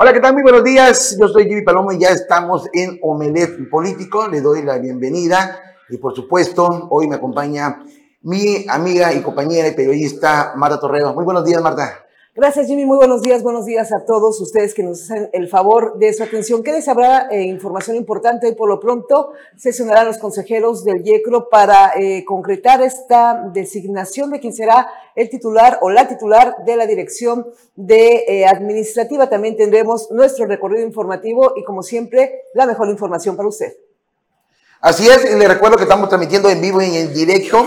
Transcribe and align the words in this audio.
Hola, 0.00 0.12
¿qué 0.12 0.20
tal? 0.20 0.32
Muy 0.32 0.44
buenos 0.44 0.62
días. 0.62 1.16
Yo 1.18 1.26
soy 1.26 1.48
Jimmy 1.48 1.62
Palomo 1.62 1.90
y 1.90 1.98
ya 1.98 2.10
estamos 2.10 2.68
en 2.72 3.00
Omelet 3.02 3.68
Político. 3.68 4.28
Le 4.28 4.40
doy 4.40 4.62
la 4.62 4.78
bienvenida 4.78 5.60
y 5.88 5.96
por 5.96 6.14
supuesto, 6.14 6.86
hoy 6.90 7.08
me 7.08 7.16
acompaña 7.16 7.82
mi 8.22 8.64
amiga 8.68 9.12
y 9.12 9.22
compañera 9.22 9.66
y 9.66 9.74
periodista 9.74 10.52
Marta 10.54 10.78
Torrero. 10.78 11.12
Muy 11.14 11.24
buenos 11.24 11.44
días, 11.44 11.60
Marta. 11.60 12.06
Gracias, 12.40 12.68
Jimmy. 12.68 12.84
Muy 12.84 12.98
buenos 12.98 13.20
días. 13.20 13.42
Buenos 13.42 13.66
días 13.66 13.92
a 13.92 14.04
todos 14.04 14.40
ustedes 14.40 14.72
que 14.72 14.84
nos 14.84 15.02
hacen 15.02 15.28
el 15.32 15.48
favor 15.48 15.98
de 15.98 16.12
su 16.12 16.22
atención. 16.22 16.62
¿Qué 16.62 16.70
les 16.70 16.86
habrá 16.86 17.26
eh, 17.32 17.42
información 17.42 17.96
importante? 17.96 18.52
Por 18.52 18.68
lo 18.68 18.78
pronto 18.78 19.32
sesionarán 19.56 20.06
los 20.06 20.18
consejeros 20.18 20.84
del 20.84 21.02
YECRO 21.02 21.48
para 21.48 21.94
eh, 21.96 22.24
concretar 22.24 22.80
esta 22.80 23.50
designación 23.52 24.30
de 24.30 24.38
quién 24.38 24.52
será 24.52 24.88
el 25.16 25.28
titular 25.28 25.80
o 25.80 25.90
la 25.90 26.06
titular 26.06 26.54
de 26.64 26.76
la 26.76 26.86
dirección 26.86 27.48
eh, 27.88 28.46
administrativa. 28.46 29.28
También 29.28 29.56
tendremos 29.56 30.08
nuestro 30.12 30.46
recorrido 30.46 30.86
informativo 30.86 31.54
y, 31.56 31.64
como 31.64 31.82
siempre, 31.82 32.42
la 32.54 32.66
mejor 32.66 32.88
información 32.88 33.36
para 33.36 33.48
usted. 33.48 33.76
Así 34.80 35.08
es, 35.08 35.24
le 35.36 35.48
recuerdo 35.48 35.76
que 35.76 35.82
estamos 35.82 36.08
transmitiendo 36.08 36.48
en 36.48 36.60
vivo 36.60 36.80
y 36.80 36.98
en 36.98 37.12
directo 37.12 37.66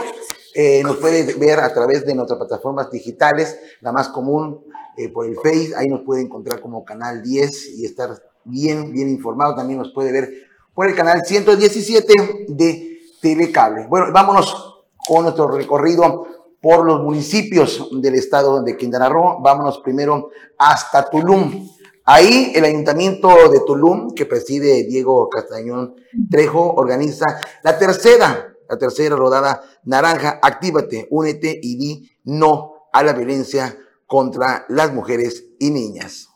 eh, 0.53 0.81
nos 0.83 0.97
puede 0.97 1.33
ver 1.35 1.59
a 1.59 1.73
través 1.73 2.05
de 2.05 2.13
nuestras 2.13 2.37
plataformas 2.37 2.91
digitales, 2.91 3.57
la 3.79 3.93
más 3.93 4.09
común 4.09 4.65
eh, 5.03 5.09
por 5.09 5.25
el 5.25 5.35
Face, 5.35 5.73
ahí 5.75 5.87
nos 5.87 6.01
puede 6.01 6.21
encontrar 6.21 6.61
como 6.61 6.83
Canal 6.85 7.21
10 7.21 7.77
y 7.77 7.85
estar 7.85 8.21
bien, 8.43 8.91
bien 8.91 9.09
informado. 9.09 9.55
También 9.55 9.79
nos 9.79 9.91
puede 9.91 10.11
ver 10.11 10.29
por 10.73 10.87
el 10.87 10.95
canal 10.95 11.21
117 11.25 12.45
de 12.47 12.99
Telecable. 13.21 13.87
Bueno, 13.87 14.07
vámonos 14.11 14.83
con 15.07 15.23
nuestro 15.23 15.47
recorrido 15.47 16.25
por 16.61 16.85
los 16.85 17.01
municipios 17.01 17.89
del 18.01 18.15
estado 18.15 18.61
de 18.63 18.77
Quintana 18.77 19.09
Roo. 19.09 19.41
Vámonos 19.41 19.79
primero 19.79 20.29
hasta 20.57 21.09
Tulum. 21.09 21.69
Ahí 22.05 22.51
el 22.55 22.65
ayuntamiento 22.65 23.29
de 23.49 23.59
Tulum, 23.65 24.13
que 24.13 24.25
preside 24.25 24.83
Diego 24.83 25.29
Castañón 25.29 25.95
Trejo, 26.29 26.73
organiza 26.73 27.39
la 27.63 27.77
tercera 27.77 28.51
la 28.71 28.77
tercera 28.77 29.17
rodada 29.17 29.61
naranja, 29.83 30.39
actívate, 30.41 31.05
únete 31.11 31.59
y 31.61 31.75
di 31.75 32.09
no 32.23 32.87
a 32.93 33.03
la 33.03 33.11
violencia 33.11 33.77
contra 34.11 34.65
las 34.67 34.93
mujeres 34.93 35.45
y 35.57 35.69
niñas. 35.69 36.27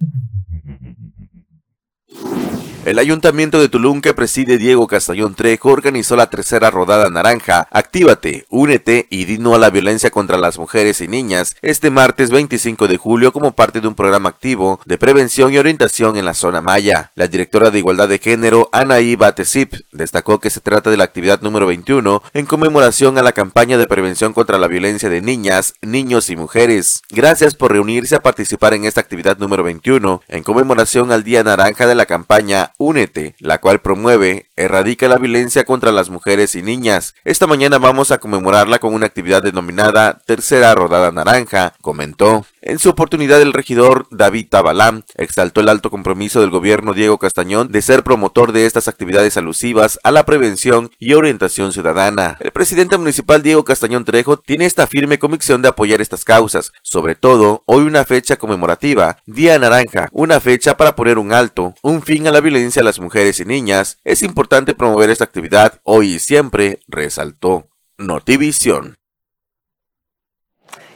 El 2.88 2.98
Ayuntamiento 2.98 3.60
de 3.60 3.68
Tulum 3.68 4.00
que 4.00 4.14
preside 4.14 4.56
Diego 4.56 4.86
Castañón 4.86 5.34
Trejo 5.34 5.68
organizó 5.68 6.16
la 6.16 6.30
tercera 6.30 6.70
rodada 6.70 7.10
naranja. 7.10 7.68
Actívate, 7.70 8.46
únete 8.48 9.06
y 9.10 9.26
di 9.26 9.36
no 9.36 9.54
a 9.54 9.58
la 9.58 9.68
violencia 9.68 10.10
contra 10.10 10.38
las 10.38 10.58
mujeres 10.58 11.02
y 11.02 11.06
niñas 11.06 11.54
este 11.60 11.90
martes 11.90 12.30
25 12.30 12.88
de 12.88 12.96
julio 12.96 13.30
como 13.30 13.52
parte 13.52 13.82
de 13.82 13.88
un 13.88 13.94
programa 13.94 14.30
activo 14.30 14.80
de 14.86 14.96
prevención 14.96 15.52
y 15.52 15.58
orientación 15.58 16.16
en 16.16 16.24
la 16.24 16.32
zona 16.32 16.62
maya. 16.62 17.12
La 17.14 17.28
directora 17.28 17.70
de 17.70 17.78
Igualdad 17.78 18.08
de 18.08 18.20
Género, 18.20 18.70
Anaí 18.72 19.16
Batesip, 19.16 19.74
destacó 19.92 20.40
que 20.40 20.48
se 20.48 20.60
trata 20.62 20.90
de 20.90 20.96
la 20.96 21.04
actividad 21.04 21.42
número 21.42 21.66
21 21.66 22.22
en 22.32 22.46
conmemoración 22.46 23.18
a 23.18 23.22
la 23.22 23.32
campaña 23.32 23.76
de 23.76 23.86
prevención 23.86 24.32
contra 24.32 24.56
la 24.56 24.66
violencia 24.66 25.10
de 25.10 25.20
niñas, 25.20 25.74
niños 25.82 26.30
y 26.30 26.36
mujeres. 26.36 27.02
Gracias 27.10 27.54
por 27.54 27.70
reunirse 27.70 28.16
a 28.16 28.22
participar 28.22 28.72
en 28.72 28.86
esta 28.86 29.02
actividad 29.02 29.36
número 29.36 29.62
21 29.62 30.22
en 30.26 30.42
conmemoración 30.42 31.12
al 31.12 31.22
Día 31.22 31.44
Naranja 31.44 31.86
de 31.86 31.94
la 31.94 32.06
campaña 32.06 32.72
Únete, 32.80 33.34
la 33.40 33.58
cual 33.58 33.80
promueve, 33.80 34.46
erradica 34.54 35.08
la 35.08 35.18
violencia 35.18 35.64
contra 35.64 35.90
las 35.90 36.10
mujeres 36.10 36.54
y 36.54 36.62
niñas. 36.62 37.16
Esta 37.24 37.48
mañana 37.48 37.78
vamos 37.78 38.12
a 38.12 38.18
conmemorarla 38.18 38.78
con 38.78 38.94
una 38.94 39.06
actividad 39.06 39.42
denominada 39.42 40.22
Tercera 40.24 40.72
Rodada 40.76 41.10
Naranja, 41.10 41.74
comentó. 41.80 42.46
En 42.68 42.78
su 42.78 42.90
oportunidad, 42.90 43.40
el 43.40 43.54
regidor 43.54 44.06
David 44.10 44.48
Tabalam 44.50 45.00
exaltó 45.14 45.62
el 45.62 45.70
alto 45.70 45.88
compromiso 45.88 46.42
del 46.42 46.50
gobierno 46.50 46.92
Diego 46.92 47.16
Castañón 47.16 47.72
de 47.72 47.80
ser 47.80 48.04
promotor 48.04 48.52
de 48.52 48.66
estas 48.66 48.88
actividades 48.88 49.38
alusivas 49.38 49.98
a 50.02 50.10
la 50.10 50.26
prevención 50.26 50.90
y 50.98 51.14
orientación 51.14 51.72
ciudadana. 51.72 52.36
El 52.40 52.50
presidente 52.50 52.98
municipal 52.98 53.42
Diego 53.42 53.64
Castañón 53.64 54.04
Trejo 54.04 54.36
tiene 54.36 54.66
esta 54.66 54.86
firme 54.86 55.18
convicción 55.18 55.62
de 55.62 55.68
apoyar 55.68 56.02
estas 56.02 56.26
causas, 56.26 56.72
sobre 56.82 57.14
todo 57.14 57.62
hoy 57.64 57.84
una 57.84 58.04
fecha 58.04 58.36
conmemorativa, 58.36 59.16
Día 59.24 59.58
Naranja, 59.58 60.10
una 60.12 60.38
fecha 60.38 60.76
para 60.76 60.94
poner 60.94 61.16
un 61.16 61.32
alto, 61.32 61.72
un 61.80 62.02
fin 62.02 62.26
a 62.26 62.32
la 62.32 62.42
violencia 62.42 62.82
a 62.82 62.84
las 62.84 63.00
mujeres 63.00 63.40
y 63.40 63.46
niñas. 63.46 63.96
Es 64.04 64.20
importante 64.20 64.74
promover 64.74 65.08
esta 65.08 65.24
actividad 65.24 65.80
hoy 65.84 66.16
y 66.16 66.18
siempre, 66.18 66.80
resaltó. 66.86 67.70
Notivisión. 67.96 68.97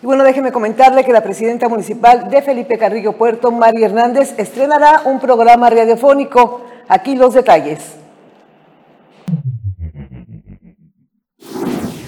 Y 0.03 0.07
bueno, 0.07 0.25
déjeme 0.25 0.51
comentarle 0.51 1.05
que 1.05 1.13
la 1.13 1.23
presidenta 1.23 1.69
municipal 1.69 2.29
de 2.29 2.43
Felipe 2.43 2.77
Carrillo 2.77 3.13
Puerto, 3.13 3.53
María 3.53 3.87
Hernández, 3.87 4.35
estrenará 4.37 5.03
un 5.05 5.21
programa 5.21 5.71
radiofónico. 5.71 6.63
Aquí 6.89 7.15
los 7.15 7.35
detalles. 7.35 7.79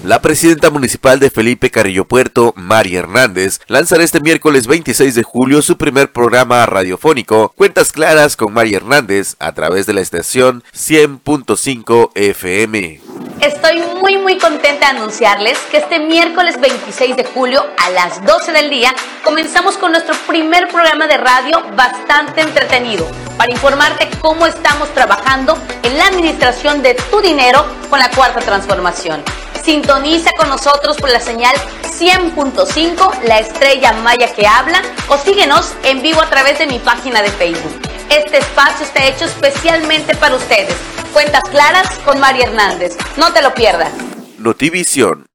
La 0.02 0.20
presidenta 0.20 0.70
municipal 0.70 1.20
de 1.20 1.30
Felipe 1.30 1.70
Carrillo 1.70 2.04
Puerto, 2.04 2.52
María 2.56 2.98
Hernández, 2.98 3.60
lanzará 3.68 4.02
este 4.02 4.20
miércoles 4.20 4.66
26 4.66 5.14
de 5.14 5.22
julio 5.22 5.62
su 5.62 5.78
primer 5.78 6.12
programa 6.12 6.66
radiofónico, 6.66 7.54
Cuentas 7.56 7.92
Claras 7.92 8.36
con 8.36 8.52
María 8.52 8.78
Hernández, 8.78 9.36
a 9.38 9.52
través 9.52 9.86
de 9.86 9.94
la 9.94 10.02
estación 10.02 10.62
100.5 10.74 12.10
FM. 12.16 13.13
Estoy 13.44 13.82
muy 14.00 14.16
muy 14.16 14.38
contenta 14.38 14.90
de 14.90 14.96
anunciarles 14.96 15.58
que 15.70 15.76
este 15.76 15.98
miércoles 15.98 16.58
26 16.58 17.14
de 17.14 17.24
julio 17.26 17.62
a 17.76 17.90
las 17.90 18.24
12 18.24 18.52
del 18.52 18.70
día 18.70 18.94
comenzamos 19.22 19.76
con 19.76 19.92
nuestro 19.92 20.14
primer 20.26 20.66
programa 20.68 21.06
de 21.06 21.18
radio 21.18 21.62
bastante 21.76 22.40
entretenido 22.40 23.06
para 23.36 23.52
informarte 23.52 24.08
cómo 24.22 24.46
estamos 24.46 24.88
trabajando 24.94 25.58
en 25.82 25.98
la 25.98 26.06
administración 26.06 26.80
de 26.82 26.94
tu 26.94 27.20
dinero 27.20 27.66
con 27.90 27.98
la 27.98 28.10
cuarta 28.12 28.40
transformación. 28.40 29.22
Sintoniza 29.62 30.30
con 30.38 30.48
nosotros 30.48 30.96
por 30.96 31.10
la 31.10 31.20
señal 31.20 31.54
100.5, 31.82 33.24
la 33.24 33.40
estrella 33.40 33.92
maya 33.92 34.32
que 34.32 34.46
habla, 34.46 34.80
o 35.08 35.18
síguenos 35.18 35.74
en 35.82 36.00
vivo 36.00 36.22
a 36.22 36.30
través 36.30 36.58
de 36.58 36.66
mi 36.66 36.78
página 36.78 37.20
de 37.20 37.30
Facebook. 37.30 37.93
Este 38.16 38.38
espacio 38.38 38.86
está 38.86 39.04
hecho 39.08 39.24
especialmente 39.24 40.14
para 40.14 40.36
ustedes. 40.36 40.76
Cuentas 41.12 41.42
claras 41.50 41.98
con 42.04 42.20
María 42.20 42.44
Hernández. 42.44 42.96
No 43.16 43.32
te 43.32 43.42
lo 43.42 43.52
pierdas. 43.54 43.92
Notivisión. 44.38 45.26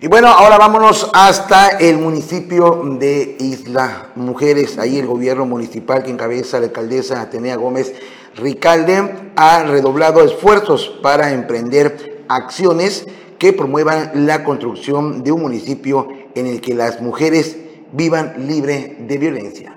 Y 0.00 0.06
bueno, 0.06 0.28
ahora 0.28 0.56
vámonos 0.56 1.10
hasta 1.12 1.68
el 1.76 1.98
municipio 1.98 2.80
de 2.98 3.36
Isla 3.38 4.12
Mujeres. 4.14 4.78
Ahí 4.78 4.98
el 4.98 5.06
gobierno 5.06 5.44
municipal 5.44 6.02
que 6.02 6.10
encabeza 6.10 6.58
la 6.58 6.68
alcaldesa 6.68 7.20
Atenea 7.20 7.56
Gómez 7.56 7.92
Ricalde 8.34 9.32
ha 9.36 9.62
redoblado 9.64 10.24
esfuerzos 10.24 10.88
para 11.02 11.32
emprender 11.32 12.24
acciones 12.28 13.04
que 13.38 13.52
promuevan 13.52 14.26
la 14.26 14.42
construcción 14.42 15.22
de 15.22 15.32
un 15.32 15.42
municipio 15.42 16.08
en 16.34 16.46
el 16.46 16.62
que 16.62 16.72
las 16.72 17.02
mujeres 17.02 17.58
vivan 17.92 18.48
libre 18.48 18.96
de 19.00 19.18
violencia. 19.18 19.76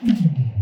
Thank 0.00 0.38
you. 0.38 0.57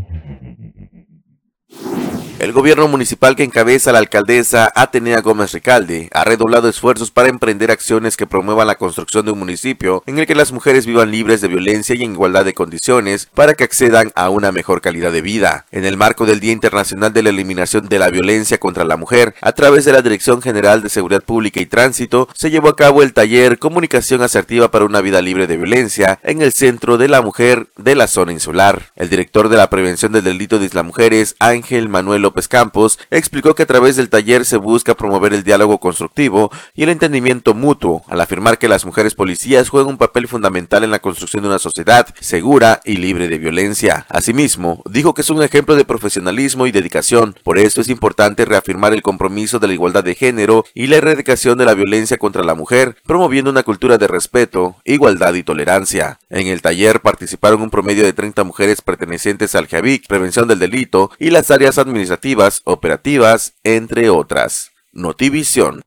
El 2.38 2.52
gobierno 2.52 2.86
municipal 2.86 3.34
que 3.34 3.44
encabeza 3.44 3.92
la 3.92 3.98
alcaldesa 3.98 4.70
Atenea 4.74 5.22
Gómez 5.22 5.52
Ricalde 5.52 6.10
ha 6.12 6.22
redoblado 6.22 6.69
esfuerzos 6.69 7.10
para 7.10 7.30
emprender 7.30 7.70
acciones 7.70 8.14
que 8.19 8.26
promuevan 8.26 8.66
la 8.66 8.74
construcción 8.74 9.24
de 9.24 9.32
un 9.32 9.38
municipio 9.38 10.02
en 10.06 10.19
el 10.19 10.26
que 10.26 10.34
las 10.34 10.52
mujeres 10.52 10.84
vivan 10.84 11.10
libres 11.10 11.41
de 11.41 11.48
violencia 11.48 11.94
y 11.94 12.04
en 12.04 12.12
igualdad 12.12 12.44
de 12.44 12.52
condiciones 12.52 13.30
para 13.34 13.54
que 13.54 13.64
accedan 13.64 14.12
a 14.14 14.28
una 14.28 14.52
mejor 14.52 14.82
calidad 14.82 15.12
de 15.12 15.22
vida. 15.22 15.64
En 15.70 15.86
el 15.86 15.96
marco 15.96 16.26
del 16.26 16.41
Día 16.41 16.52
Internacional 16.52 17.14
de 17.14 17.22
la 17.22 17.30
Eliminación 17.30 17.88
de 17.88 17.98
la 17.98 18.10
Violencia 18.10 18.58
contra 18.58 18.84
la 18.84 18.98
Mujer, 18.98 19.34
a 19.41 19.52
través 19.52 19.87
de 19.87 19.93
la 19.93 20.02
Dirección 20.02 20.43
General 20.43 20.82
de 20.82 20.90
Seguridad 20.90 21.25
Pública 21.25 21.61
y 21.61 21.66
Tránsito, 21.66 22.28
se 22.34 22.50
llevó 22.50 22.69
a 22.69 22.76
cabo 22.76 23.02
el 23.02 23.14
taller 23.14 23.58
Comunicación 23.58 24.20
Asertiva 24.20 24.70
para 24.70 24.84
una 24.84 25.00
Vida 25.00 25.22
Libre 25.22 25.46
de 25.46 25.56
Violencia 25.56 26.20
en 26.22 26.43
el 26.43 26.52
Centro 26.52 26.99
de 26.99 27.08
la 27.08 27.22
Mujer 27.22 27.69
de 27.78 27.94
la 27.94 28.08
Zona 28.08 28.32
Insular. 28.32 28.93
El 28.94 29.08
director 29.08 29.49
de 29.49 29.56
la 29.56 29.70
Prevención 29.70 30.12
del 30.12 30.25
Delito 30.25 30.58
de 30.58 30.66
Isla 30.66 30.82
Mujeres, 30.82 31.34
Ángel 31.38 31.88
Manuel 31.88 32.25
López 32.26 32.49
Campos, 32.49 32.99
explicó 33.12 33.55
que 33.55 33.62
a 33.62 33.67
través 33.67 33.94
del 33.94 34.08
taller 34.08 34.44
se 34.44 34.56
busca 34.56 34.96
promover 34.96 35.32
el 35.32 35.44
diálogo 35.44 35.78
constructivo 35.78 36.50
y 36.75 36.82
el 36.82 36.88
entendimiento 36.88 37.55
mutuo, 37.55 38.02
al 38.08 38.20
afirmar 38.20 38.58
que 38.58 38.67
las 38.67 38.84
mujeres 38.84 39.14
policías 39.14 39.69
juegan 39.69 39.90
un 39.90 39.96
papel 39.96 40.26
fundamental 40.26 40.82
en 40.82 40.90
la 40.90 40.99
construcción 40.99 41.44
de 41.44 41.50
una 41.50 41.61
sociedad 41.61 42.12
segura 42.20 42.81
y 42.84 42.96
libre 42.96 43.28
de 43.28 43.38
violencia. 43.38 44.06
Asimismo, 44.08 44.82
dijo 44.90 45.14
que 45.14 45.20
es 45.20 45.31
un 45.31 45.40
ejemplo 45.40 45.76
de 45.76 45.84
profesionalismo 45.84 46.67
y 46.67 46.73
dedicación, 46.73 47.37
por 47.44 47.61
eso 47.61 47.81
es 47.81 47.88
importante 47.88 48.44
reafirmar 48.44 48.93
el 48.93 49.02
compromiso 49.02 49.61
de 49.61 49.69
la 49.69 49.75
igualdad 49.75 50.02
de 50.02 50.17
género 50.17 50.64
y 50.75 50.88
la 50.88 50.96
erradicación 50.96 51.58
de 51.58 51.64
la 51.64 51.75
violencia 51.75 52.19
contra 52.19 52.43
la 52.43 52.56
mujer, 52.56 52.96
promoviendo 53.06 53.52
una 53.52 53.62
cultura 53.62 53.99
de 53.99 54.08
respeto, 54.08 54.75
igualdad 54.84 55.34
y 55.34 55.44
tolerancia. 55.44 56.19
En 56.28 56.49
el 56.49 56.61
taller 56.61 57.02
participaron 57.02 57.62
un 57.62 57.70
promedio 57.70 58.02
de 58.02 58.12
30 58.12 58.43
mujeres 58.43 58.82
pertenecientes 58.82 59.55
al 59.55 59.69
JAVIC, 59.69 60.08
Prevención 60.08 60.49
del 60.49 60.58
Delito 60.58 61.12
y 61.20 61.31
las 61.31 61.52
áreas 61.52 61.78
administrativas 61.78 62.15
operativas, 62.64 63.54
entre 63.64 64.10
otras. 64.10 64.70
Notivisión. 64.92 65.82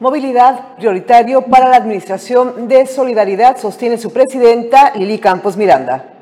Movilidad 0.00 0.76
prioritario 0.76 1.42
para 1.42 1.68
la 1.68 1.76
Administración 1.76 2.68
de 2.68 2.86
Solidaridad, 2.86 3.58
sostiene 3.58 3.98
su 3.98 4.12
presidenta 4.12 4.92
Lili 4.94 5.18
Campos 5.18 5.56
Miranda. 5.56 6.14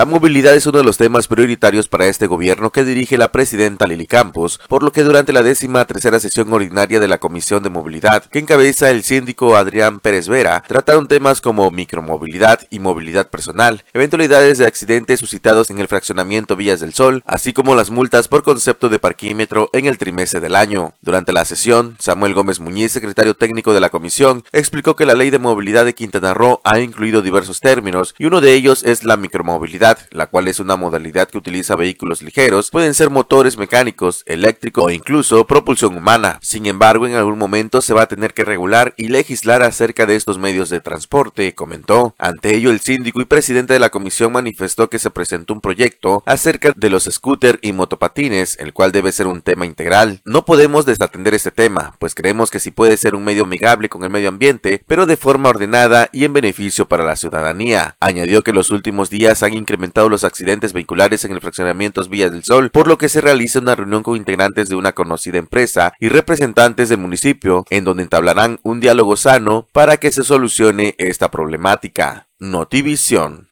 La 0.00 0.06
movilidad 0.06 0.54
es 0.54 0.64
uno 0.64 0.78
de 0.78 0.84
los 0.84 0.96
temas 0.96 1.28
prioritarios 1.28 1.86
para 1.86 2.06
este 2.06 2.26
gobierno 2.26 2.72
que 2.72 2.84
dirige 2.84 3.18
la 3.18 3.32
presidenta 3.32 3.86
Lili 3.86 4.06
Campos, 4.06 4.58
por 4.66 4.82
lo 4.82 4.92
que 4.92 5.02
durante 5.02 5.34
la 5.34 5.42
décima 5.42 5.84
tercera 5.84 6.18
sesión 6.18 6.50
ordinaria 6.50 7.00
de 7.00 7.06
la 7.06 7.18
Comisión 7.18 7.62
de 7.62 7.68
Movilidad, 7.68 8.24
que 8.24 8.38
encabeza 8.38 8.88
el 8.88 9.04
síndico 9.04 9.56
Adrián 9.56 10.00
Pérez 10.00 10.26
Vera, 10.26 10.64
trataron 10.66 11.06
temas 11.06 11.42
como 11.42 11.70
micromovilidad 11.70 12.60
y 12.70 12.78
movilidad 12.78 13.28
personal, 13.28 13.84
eventualidades 13.92 14.56
de 14.56 14.64
accidentes 14.64 15.20
suscitados 15.20 15.68
en 15.68 15.80
el 15.80 15.88
fraccionamiento 15.88 16.56
Villas 16.56 16.80
del 16.80 16.94
Sol, 16.94 17.22
así 17.26 17.52
como 17.52 17.74
las 17.74 17.90
multas 17.90 18.26
por 18.26 18.42
concepto 18.42 18.88
de 18.88 19.00
parquímetro 19.00 19.68
en 19.74 19.84
el 19.84 19.98
trimestre 19.98 20.40
del 20.40 20.56
año. 20.56 20.94
Durante 21.02 21.34
la 21.34 21.44
sesión, 21.44 21.96
Samuel 21.98 22.32
Gómez 22.32 22.58
Muñiz, 22.58 22.90
secretario 22.90 23.34
técnico 23.34 23.74
de 23.74 23.80
la 23.80 23.90
comisión, 23.90 24.44
explicó 24.52 24.96
que 24.96 25.04
la 25.04 25.12
ley 25.12 25.28
de 25.28 25.38
movilidad 25.38 25.84
de 25.84 25.94
Quintana 25.94 26.32
Roo 26.32 26.62
ha 26.64 26.80
incluido 26.80 27.20
diversos 27.20 27.60
términos 27.60 28.14
y 28.16 28.24
uno 28.24 28.40
de 28.40 28.54
ellos 28.54 28.82
es 28.82 29.04
la 29.04 29.18
micromovilidad 29.18 29.89
la 30.10 30.26
cual 30.26 30.48
es 30.48 30.60
una 30.60 30.76
modalidad 30.76 31.28
que 31.28 31.38
utiliza 31.38 31.76
vehículos 31.76 32.22
ligeros, 32.22 32.70
pueden 32.70 32.94
ser 32.94 33.10
motores 33.10 33.56
mecánicos, 33.56 34.22
eléctricos 34.26 34.84
o 34.84 34.90
incluso 34.90 35.46
propulsión 35.46 35.96
humana. 35.96 36.38
Sin 36.42 36.66
embargo, 36.66 37.06
en 37.06 37.14
algún 37.14 37.38
momento 37.38 37.80
se 37.80 37.94
va 37.94 38.02
a 38.02 38.08
tener 38.08 38.34
que 38.34 38.44
regular 38.44 38.94
y 38.96 39.08
legislar 39.08 39.62
acerca 39.62 40.06
de 40.06 40.16
estos 40.16 40.38
medios 40.38 40.70
de 40.70 40.80
transporte, 40.80 41.54
comentó. 41.54 42.14
Ante 42.18 42.54
ello, 42.54 42.70
el 42.70 42.80
síndico 42.80 43.20
y 43.20 43.24
presidente 43.24 43.72
de 43.72 43.78
la 43.78 43.90
comisión 43.90 44.32
manifestó 44.32 44.90
que 44.90 44.98
se 44.98 45.10
presentó 45.10 45.54
un 45.54 45.60
proyecto 45.60 46.22
acerca 46.26 46.72
de 46.76 46.90
los 46.90 47.04
scooter 47.04 47.58
y 47.62 47.72
motopatines, 47.72 48.58
el 48.58 48.72
cual 48.72 48.92
debe 48.92 49.12
ser 49.12 49.26
un 49.26 49.42
tema 49.42 49.66
integral. 49.66 50.20
No 50.24 50.44
podemos 50.44 50.86
desatender 50.86 51.34
este 51.34 51.50
tema, 51.50 51.94
pues 51.98 52.14
creemos 52.14 52.50
que 52.50 52.60
sí 52.60 52.70
puede 52.70 52.96
ser 52.96 53.14
un 53.14 53.24
medio 53.24 53.44
amigable 53.44 53.88
con 53.88 54.04
el 54.04 54.10
medio 54.10 54.28
ambiente, 54.28 54.82
pero 54.86 55.06
de 55.06 55.16
forma 55.16 55.48
ordenada 55.48 56.08
y 56.12 56.24
en 56.24 56.32
beneficio 56.32 56.86
para 56.86 57.04
la 57.04 57.16
ciudadanía. 57.16 57.96
Añadió 58.00 58.42
que 58.42 58.52
los 58.52 58.70
últimos 58.70 59.10
días 59.10 59.42
han 59.42 59.54
incrementado 59.54 59.79
los 60.08 60.24
accidentes 60.24 60.72
vehiculares 60.72 61.24
en 61.24 61.32
el 61.32 61.40
fraccionamiento 61.40 62.02
Villas 62.08 62.32
del 62.32 62.44
Sol, 62.44 62.70
por 62.70 62.86
lo 62.86 62.98
que 62.98 63.08
se 63.08 63.20
realiza 63.20 63.58
una 63.58 63.74
reunión 63.74 64.02
con 64.02 64.16
integrantes 64.16 64.68
de 64.68 64.76
una 64.76 64.92
conocida 64.92 65.38
empresa 65.38 65.92
y 66.00 66.08
representantes 66.08 66.88
del 66.88 66.98
municipio, 66.98 67.64
en 67.70 67.84
donde 67.84 68.02
entablarán 68.02 68.58
un 68.62 68.80
diálogo 68.80 69.16
sano 69.16 69.66
para 69.72 69.96
que 69.96 70.12
se 70.12 70.24
solucione 70.24 70.94
esta 70.98 71.30
problemática. 71.30 72.28
Notivisión. 72.38 73.50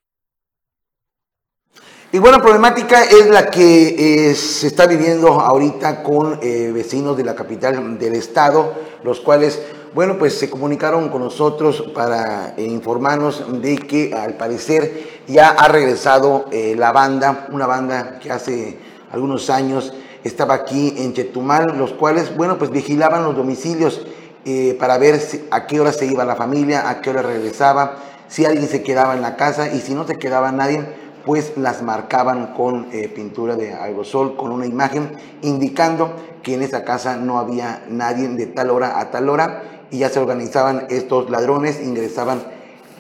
Y 2.11 2.19
buena 2.19 2.41
problemática 2.41 3.05
es 3.05 3.29
la 3.29 3.51
que 3.51 4.31
eh, 4.31 4.35
se 4.35 4.67
está 4.67 4.87
viviendo 4.87 5.41
ahorita 5.41 6.03
con 6.03 6.39
eh, 6.43 6.71
vecinos 6.73 7.19
de 7.19 7.25
la 7.25 7.35
capital 7.35 7.99
del 7.99 8.15
estado, 8.15 8.75
los 9.05 9.21
cuales 9.21 9.61
bueno, 9.95 10.19
pues 10.19 10.39
se 10.39 10.51
comunicaron 10.51 11.09
con 11.09 11.23
nosotros 11.23 11.83
para 11.95 12.55
eh, 12.57 12.65
informarnos 12.65 13.63
de 13.63 13.79
que 13.79 14.15
al 14.15 14.35
parecer 14.35 15.23
ya 15.27 15.51
ha 15.51 15.69
regresado 15.69 16.47
eh, 16.51 16.75
la 16.77 16.93
banda, 16.93 17.47
una 17.53 17.67
banda 17.67 18.19
que 18.19 18.31
hace 18.31 18.79
algunos 19.11 19.49
años 19.51 19.95
estaba 20.25 20.55
aquí 20.55 20.95
en 20.99 21.15
Chetumal, 21.15 21.79
los 21.79 21.93
cuales, 21.93 22.37
bueno, 22.37 22.59
pues 22.59 22.71
vigilaban 22.71 23.25
los 23.25 23.35
domicilios 23.35 24.07
eh, 24.45 24.77
para 24.79 24.99
ver 24.99 25.21
a 25.51 25.67
qué 25.67 25.81
hora 25.81 25.93
se 25.93 26.07
iba 26.07 26.25
la 26.25 26.37
familia, 26.37 26.89
a 26.89 27.01
qué 27.01 27.11
hora 27.11 27.23
regresaba, 27.23 27.97
si 28.29 28.45
alguien 28.45 28.69
se 28.69 28.83
quedaba 28.83 29.15
en 29.15 29.23
la 29.23 29.37
casa 29.37 29.73
y 29.73 29.81
si 29.81 29.95
no 29.95 30.07
se 30.07 30.17
quedaba 30.17 30.53
nadie, 30.53 30.85
pues 31.25 31.53
las 31.57 31.83
marcaban 31.83 32.55
con 32.55 32.87
pintura 33.15 33.57
de 33.57 33.75
aerosol, 33.75 34.37
con 34.37 34.51
una 34.51 34.65
imagen 34.65 35.11
indicando 35.43 36.13
que 36.43 36.55
en 36.55 36.63
esa 36.63 36.85
casa 36.85 37.17
no 37.17 37.39
había 37.39 37.83
nadie 37.89 38.29
de 38.29 38.47
tal 38.47 38.71
hora 38.71 38.99
a 38.99 39.11
tal 39.11 39.29
hora 39.29 39.78
y 39.91 39.99
ya 39.99 40.09
se 40.09 40.19
organizaban 40.21 40.87
estos 40.91 41.31
ladrones, 41.31 41.81
ingresaban 41.83 42.43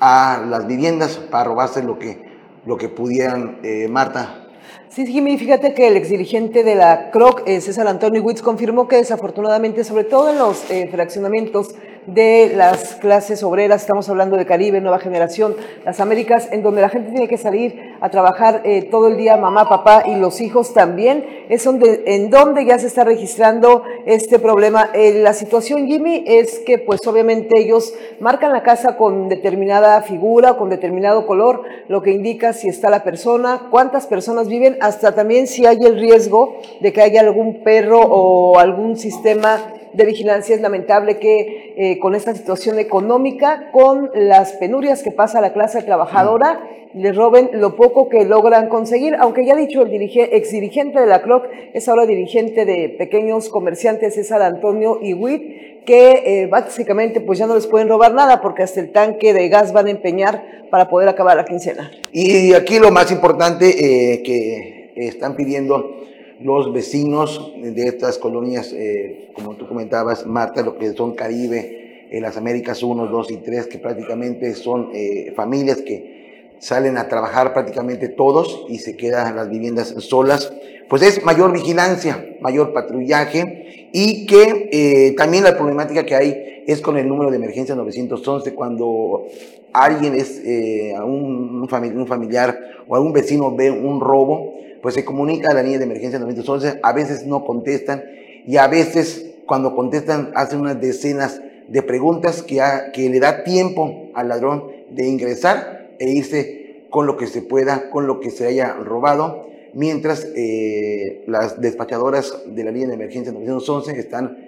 a 0.01 0.45
las 0.49 0.67
viviendas 0.67 1.17
para 1.17 1.45
robarse 1.45 1.83
lo 1.83 1.99
que, 1.99 2.23
lo 2.67 2.77
que 2.77 2.89
pudieran, 2.89 3.59
eh, 3.63 3.89
Marta. 3.89 4.45
Sí, 4.89 5.07
Jimmy, 5.07 5.37
fíjate 5.39 5.75
que 5.75 5.89
el 5.89 5.97
exdirigente 5.97 6.65
de 6.65 6.75
la 6.75 7.11
CROC, 7.11 7.43
eh, 7.47 7.61
César 7.61 7.87
Antonio 7.89 8.23
Witz, 8.23 8.43
confirmó 8.43 8.89
que 8.89 8.97
desafortunadamente, 8.97 9.85
sobre 9.85 10.05
todo 10.05 10.31
en 10.31 10.39
los 10.39 10.71
eh, 10.71 10.89
fraccionamientos 10.91 11.75
de 12.09 12.53
las 12.55 12.95
clases 12.95 13.43
obreras, 13.43 13.83
estamos 13.83 14.09
hablando 14.09 14.39
de 14.39 14.47
Caribe, 14.47 14.81
Nueva 14.81 14.99
Generación, 14.99 15.55
las 15.85 16.01
Américas, 16.01 16.49
en 16.51 16.63
donde 16.63 16.81
la 16.81 16.89
gente 16.89 17.11
tiene 17.11 17.29
que 17.29 17.37
salir 17.37 17.97
a 18.01 18.09
trabajar 18.09 18.63
eh, 18.65 18.89
todo 18.91 19.09
el 19.09 19.19
día, 19.19 19.37
mamá, 19.37 19.69
papá 19.69 20.05
y 20.07 20.15
los 20.15 20.41
hijos 20.41 20.73
también, 20.73 21.27
es 21.51 21.65
donde, 21.65 22.05
en 22.07 22.31
donde 22.31 22.65
ya 22.65 22.79
se 22.79 22.87
está 22.87 23.05
registrando 23.05 23.83
este 24.07 24.39
problema. 24.39 24.91
la 24.95 25.35
situación, 25.35 25.87
Jimmy, 25.87 26.25
es 26.27 26.61
que 26.61 26.79
pues 26.79 27.07
obviamente 27.07 27.59
ellos 27.59 27.93
marcan 28.21 28.53
la 28.53 28.63
casa 28.63 28.97
con 28.97 29.29
determinada 29.29 30.01
figura, 30.01 30.55
con 30.55 30.71
determinado 30.71 31.27
color, 31.27 31.63
lo 31.89 32.01
que 32.01 32.13
indica 32.13 32.55
si 32.55 32.69
está 32.69 32.89
la 32.89 33.05
persona, 33.05 33.69
cuántas 33.71 34.07
personas 34.07 34.49
viven 34.49 34.79
hasta 34.81 35.15
también 35.15 35.47
si 35.47 35.67
hay 35.67 35.79
el 35.85 36.01
riesgo 36.01 36.57
de 36.81 36.91
que 36.93 37.03
haya 37.03 37.21
algún 37.21 37.63
perro 37.63 38.01
o 38.01 38.59
algún 38.59 38.97
sistema 38.97 39.75
de 39.93 40.05
vigilancia. 40.05 40.55
Es 40.55 40.61
lamentable 40.61 41.19
que 41.19 41.75
eh, 41.77 41.99
con 41.99 42.15
esta 42.15 42.35
situación 42.35 42.79
económica, 42.79 43.71
con 43.73 44.11
las 44.15 44.53
penurias 44.53 45.03
que 45.03 45.11
pasa 45.11 45.41
la 45.41 45.53
clase 45.53 45.83
trabajadora, 45.83 46.61
les 46.95 47.15
roben 47.15 47.51
lo 47.53 47.77
poco 47.77 48.09
que 48.09 48.25
logran 48.25 48.69
conseguir, 48.69 49.15
aunque 49.19 49.45
ya 49.45 49.55
ha 49.55 49.57
dicho 49.57 49.83
el 49.83 49.93
ex 49.93 50.51
dirigente 50.51 51.01
de 51.01 51.07
la 51.07 51.23
CROC, 51.23 51.45
es 51.75 51.89
ahora 51.89 52.07
dirigente 52.07 52.65
de 52.65 52.89
pequeños 52.89 53.49
comerciantes, 53.49 54.15
César 54.15 54.43
Antonio 54.43 54.99
Iwit, 55.03 55.85
que 55.85 56.23
eh, 56.43 56.47
básicamente 56.47 57.21
pues 57.21 57.39
ya 57.39 57.47
no 57.47 57.55
les 57.55 57.67
pueden 57.67 57.89
robar 57.89 58.15
nada 58.15 58.41
porque 58.41 58.63
hasta 58.63 58.81
el 58.81 58.91
tanque 58.91 59.33
de 59.33 59.49
gas 59.49 59.73
van 59.73 59.87
a 59.87 59.91
empeñar 59.91 60.69
para 60.71 60.89
poder 60.89 61.09
acabar 61.09 61.37
la 61.37 61.45
quincena. 61.45 61.91
Y 62.13 62.53
aquí 62.55 62.79
lo 62.79 62.91
más 62.91 63.11
importante 63.11 63.69
eh, 63.69 64.23
que 64.23 64.93
están 64.97 65.37
pidiendo 65.37 66.08
los 66.41 66.73
vecinos 66.73 67.53
de 67.61 67.89
estas 67.89 68.19
colonias, 68.19 68.73
eh, 68.73 69.31
como 69.35 69.57
tú 69.57 69.67
comentabas, 69.67 70.27
Marta, 70.27 70.63
lo 70.63 70.79
que 70.79 70.93
son 70.93 71.15
Caribe, 71.15 72.07
en 72.11 72.23
las 72.23 72.37
Américas 72.37 72.83
1, 72.83 73.07
2 73.07 73.31
y 73.31 73.37
3, 73.37 73.67
que 73.67 73.79
prácticamente 73.79 74.55
son 74.55 74.93
familias 75.37 75.83
que 75.83 76.19
salen 76.59 76.99
a 76.99 77.09
trabajar 77.09 77.53
prácticamente 77.53 78.09
todos 78.09 78.65
y 78.69 78.79
se 78.79 78.97
quedan 78.97 79.37
las 79.37 79.51
viviendas 79.51 79.95
solas, 79.99 80.53
pues 80.89 81.03
es 81.03 81.25
mayor 81.25 81.53
vigilancia, 81.53 82.37
mayor 82.41 82.73
patrullaje 82.73 83.89
y 83.93 84.27
que 84.27 84.69
eh, 84.73 85.15
también 85.17 85.45
la 85.45 85.57
problemática 85.57 86.05
que 86.05 86.15
hay 86.15 86.65
es 86.67 86.81
con 86.81 86.99
el 86.99 87.09
número 87.09 87.31
de 87.31 87.37
emergencia 87.37 87.75
911 87.75 88.55
cuando 88.55 89.27
alguien 89.73 90.15
es 90.15 90.41
eh, 90.45 90.95
un, 91.03 91.63
un, 91.63 92.07
familiar 92.07 92.59
o 92.87 92.97
algún 92.97 93.13
vecino 93.13 93.55
ve 93.55 93.71
un 93.71 94.01
robo, 94.01 94.58
pues 94.83 94.95
se 94.95 95.05
comunica 95.05 95.51
a 95.51 95.55
la 95.55 95.63
línea 95.63 95.79
de 95.79 95.85
emergencia 95.85 96.19
911, 96.19 96.81
a 96.83 96.93
veces 96.93 97.27
no 97.27 97.45
contestan 97.45 98.05
y 98.47 98.57
a 98.57 98.67
veces 98.69 99.27
cuando 99.47 99.75
contestan 99.75 100.31
hacen 100.35 100.61
unas 100.61 100.81
decenas 100.81 101.41
de 101.69 101.83
preguntas 101.83 102.43
que, 102.43 102.63
que 102.93 103.11
le 103.11 103.21
da 103.21 103.45
tiempo 103.45 104.11
al 104.15 104.29
ladrón 104.29 104.65
de 104.91 105.07
ingresar 105.07 105.91
e 105.99 106.11
irse 106.11 106.85
con 106.91 107.07
lo 107.07 107.17
que 107.17 107.27
se 107.27 107.43
pueda, 107.43 107.91
con 107.91 108.07
lo 108.07 108.21
que 108.21 108.31
se 108.31 108.47
haya 108.47 108.73
robado, 108.75 109.49
mientras 109.75 110.27
eh, 110.35 111.25
las 111.27 111.61
despachadoras 111.61 112.35
de 112.47 112.65
la 112.65 112.71
línea 112.71 112.89
de 112.89 112.95
emergencia 112.95 113.33
911 113.33 113.99
están 113.99 114.39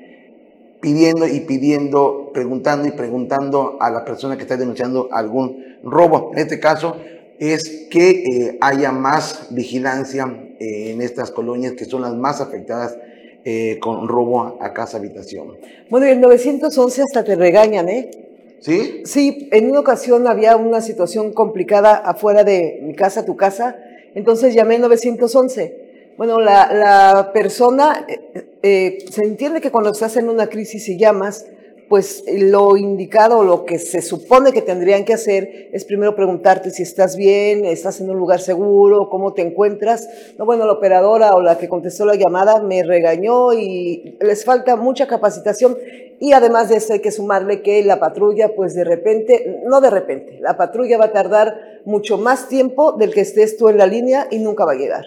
pidiendo 0.81 1.27
y 1.27 1.41
pidiendo, 1.41 2.31
preguntando 2.33 2.89
y 2.89 2.93
preguntando 2.93 3.77
a 3.81 3.91
la 3.91 4.05
persona 4.05 4.37
que 4.37 4.43
está 4.43 4.57
denunciando 4.57 5.09
algún 5.13 5.79
robo. 5.85 6.31
En 6.33 6.39
este 6.39 6.59
caso 6.59 6.97
es 7.41 7.89
que 7.91 8.11
eh, 8.11 8.59
haya 8.61 8.93
más 8.93 9.49
vigilancia 9.51 10.27
eh, 10.61 10.93
en 10.93 11.01
estas 11.01 11.33
colonias 11.33 11.73
que 11.73 11.87
son 11.87 12.03
las 12.03 12.15
más 12.15 12.41
afectadas 12.41 12.97
con 13.81 14.07
robo 14.07 14.59
a 14.61 14.75
casa 14.75 14.99
habitación. 14.99 15.57
Bueno, 15.89 16.07
y 16.07 16.11
el 16.11 16.21
911 16.21 17.03
hasta 17.03 17.25
te 17.25 17.37
regañan, 17.37 17.89
¿eh? 17.89 18.11
¿Sí? 18.61 19.01
Sí, 19.07 19.49
en 19.51 19.71
una 19.71 19.81
ocasión 19.81 20.29
había 20.29 20.57
una 20.57 20.83
situación 20.83 21.33
complicada 21.33 21.95
afuera 21.95 22.45
de 22.45 22.81
mi 22.83 22.95
casa, 22.95 23.25
tu 23.25 23.37
casa, 23.37 23.77
entonces 24.15 24.55
llamé 24.55 24.79
911. 24.79 26.13
Bueno, 26.19 26.39
la, 26.39 26.71
la 26.75 27.33
persona, 27.33 28.05
eh, 28.07 28.45
eh, 28.63 28.99
se 29.11 29.23
entiende 29.25 29.63
que 29.63 29.71
cuando 29.71 29.91
estás 29.91 30.19
en 30.19 30.29
una 30.29 30.49
crisis 30.49 30.87
y 30.91 30.99
llamas, 30.99 31.47
pues 31.91 32.23
lo 32.29 32.77
indicado, 32.77 33.43
lo 33.43 33.65
que 33.65 33.81
se 33.81 34.01
supone 34.01 34.53
que 34.53 34.63
tendrían 34.63 35.05
que 35.05 35.15
hacer 35.15 35.71
es 35.73 35.85
primero 35.85 36.15
preguntarte 36.15 36.71
si 36.71 36.85
estás 36.85 37.17
bien, 37.17 37.65
estás 37.65 38.01
en 38.01 38.09
un 38.09 38.17
lugar 38.17 38.41
seguro, 38.41 39.11
cómo 39.11 39.35
te 39.35 39.43
encuentras. 39.43 40.09
No, 40.39 40.45
bueno, 40.47 40.67
la 40.67 40.75
operadora 40.75 41.35
o 41.35 41.43
la 41.43 41.59
que 41.59 41.69
contestó 41.69 42.05
la 42.07 42.15
llamada 42.15 42.63
me 42.63 42.85
regañó 42.85 43.53
y 43.55 44.17
les 44.21 44.45
falta 44.45 44.77
mucha 44.77 45.09
capacitación 45.09 45.77
y 46.21 46.33
además 46.33 46.69
de 46.69 46.77
eso 46.77 46.93
hay 46.93 47.01
que 47.01 47.11
sumarle 47.11 47.61
que 47.61 47.83
la 47.83 47.99
patrulla, 47.99 48.55
pues 48.55 48.73
de 48.75 48.85
repente, 48.85 49.61
no 49.67 49.81
de 49.81 49.91
repente, 49.91 50.39
la 50.41 50.57
patrulla 50.57 50.97
va 50.97 51.07
a 51.07 51.13
tardar 51.13 51.81
mucho 51.85 52.19
más 52.19 52.47
tiempo 52.47 52.93
del 52.93 53.13
que 53.13 53.23
estés 53.23 53.57
tú 53.57 53.69
en 53.69 53.79
la 53.79 53.89
línea 53.89 54.29
y 54.31 54.39
nunca 54.39 54.65
va 54.65 54.73
a 54.73 54.77
llegar. 54.77 55.07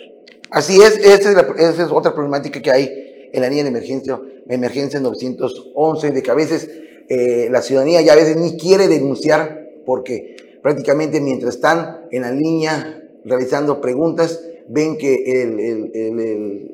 Así 0.51 0.81
es, 0.81 0.97
esa 0.97 1.31
es, 1.57 1.79
es 1.79 1.91
otra 1.91 2.13
problemática 2.13 2.61
que 2.61 2.71
hay 2.71 3.02
en 3.33 3.41
la 3.41 3.49
línea 3.49 3.63
de 3.63 3.69
emergencia, 3.69 4.21
emergencia 4.47 4.99
911, 4.99 6.11
de 6.11 6.23
que 6.23 6.31
a 6.31 6.35
veces 6.35 6.69
eh, 7.09 7.49
la 7.51 7.61
ciudadanía 7.61 8.01
ya 8.01 8.13
a 8.13 8.15
veces 8.15 8.37
ni 8.37 8.57
quiere 8.57 8.87
denunciar 8.87 9.71
porque 9.85 10.37
prácticamente 10.61 11.19
mientras 11.19 11.55
están 11.55 12.05
en 12.11 12.21
la 12.21 12.31
línea 12.31 13.03
realizando 13.25 13.81
preguntas, 13.81 14.39
ven 14.69 14.97
que 14.97 15.41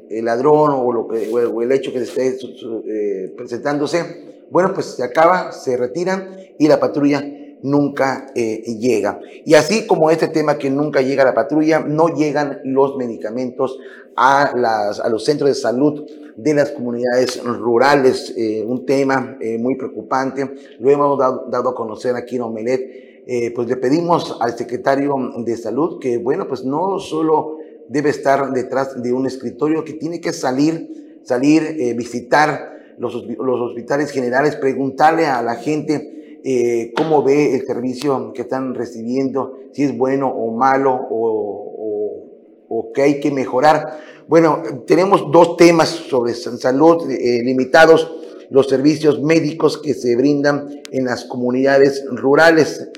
el, 0.10 0.26
ladrón 0.26 0.72
o, 0.74 0.92
lo 0.92 1.02
o, 1.08 1.62
el 1.62 1.72
hecho 1.72 1.92
que 1.92 2.06
se 2.06 2.28
esté 2.28 2.48
eh, 2.88 3.34
presentándose, 3.36 4.04
bueno, 4.52 4.74
pues 4.74 4.88
se 4.88 5.04
acaba, 5.04 5.52
se 5.52 5.78
retiran 5.78 6.30
y 6.60 6.68
la 6.68 6.80
patrulla 6.80 7.24
nunca 7.62 8.32
eh, 8.36 8.62
llega. 8.80 9.20
Y 9.46 9.54
así 9.54 9.86
como 9.88 10.12
este 10.12 10.28
tema 10.28 10.58
que 10.58 10.70
nunca 10.70 11.02
llega 11.02 11.24
la 11.24 11.34
patrulla, 11.34 11.80
no 11.80 12.10
llegan 12.10 12.60
los 12.64 12.98
medicamentos 12.98 13.80
a, 14.16 14.54
las, 14.56 15.00
a 15.00 15.10
los 15.10 15.26
centros 15.26 15.50
de 15.50 15.56
salud 15.56 16.06
de 16.36 16.54
las 16.54 16.72
comunidades 16.72 17.44
rurales, 17.44 18.34
eh, 18.38 18.64
un 18.66 18.86
tema 18.86 19.38
muy 19.60 19.76
preocupante. 19.76 20.50
Lo 20.80 20.90
hemos 20.90 21.20
dado, 21.20 21.46
dado, 21.50 21.70
a 21.70 21.76
conocer 21.76 22.16
aquí 22.16 22.38
en 22.38 22.44
Omelet 22.44 23.10
eh, 23.32 23.52
pues 23.52 23.68
le 23.68 23.76
pedimos 23.76 24.38
al 24.40 24.58
secretario 24.58 25.16
de 25.38 25.56
salud 25.56 26.00
que, 26.00 26.18
bueno, 26.18 26.48
pues 26.48 26.66
no 26.66 26.98
solo 26.98 27.58
debe 27.88 28.10
estar 28.10 28.52
detrás 28.54 29.04
de 29.04 29.14
un 29.14 29.28
escritorio, 29.28 29.84
que 29.84 29.94
tiene 29.94 30.20
que 30.20 30.34
salir, 30.34 31.22
salir, 31.22 31.62
eh, 31.62 31.94
visitar 31.94 32.96
los, 32.98 33.14
los, 33.14 33.62
hospitales 33.62 34.10
generales, 34.10 34.56
preguntarle 34.56 35.28
a 35.28 35.44
la 35.44 35.58
gente 35.58 36.19
eh, 36.44 36.94
cómo 36.96 37.24
ve 37.24 37.56
el 37.56 37.66
servicio 37.66 38.32
que 38.34 38.44
están 38.44 38.74
recibiendo, 38.74 39.58
si 39.74 39.84
es 39.84 39.98
bueno 39.98 40.30
o 40.30 40.52
malo 40.52 40.94
o, 41.10 42.26
o, 42.70 42.92
que 42.94 43.02
hay 43.02 43.20
que 43.20 43.32
mejorar. 43.32 44.00
Bueno, 44.28 44.62
tenemos 44.86 45.32
dos 45.32 45.58
temas 45.58 45.90
sobre 45.90 46.34
salud 46.34 47.08
limitados 47.08 48.20
los 48.50 48.68
servicios 48.68 49.22
médicos 49.22 49.78
que 49.78 49.94
se 49.94 50.16
brindan 50.16 50.82
en 50.92 51.06
las 51.06 51.26
comunidades 51.26 52.04
rurales. 52.12 52.90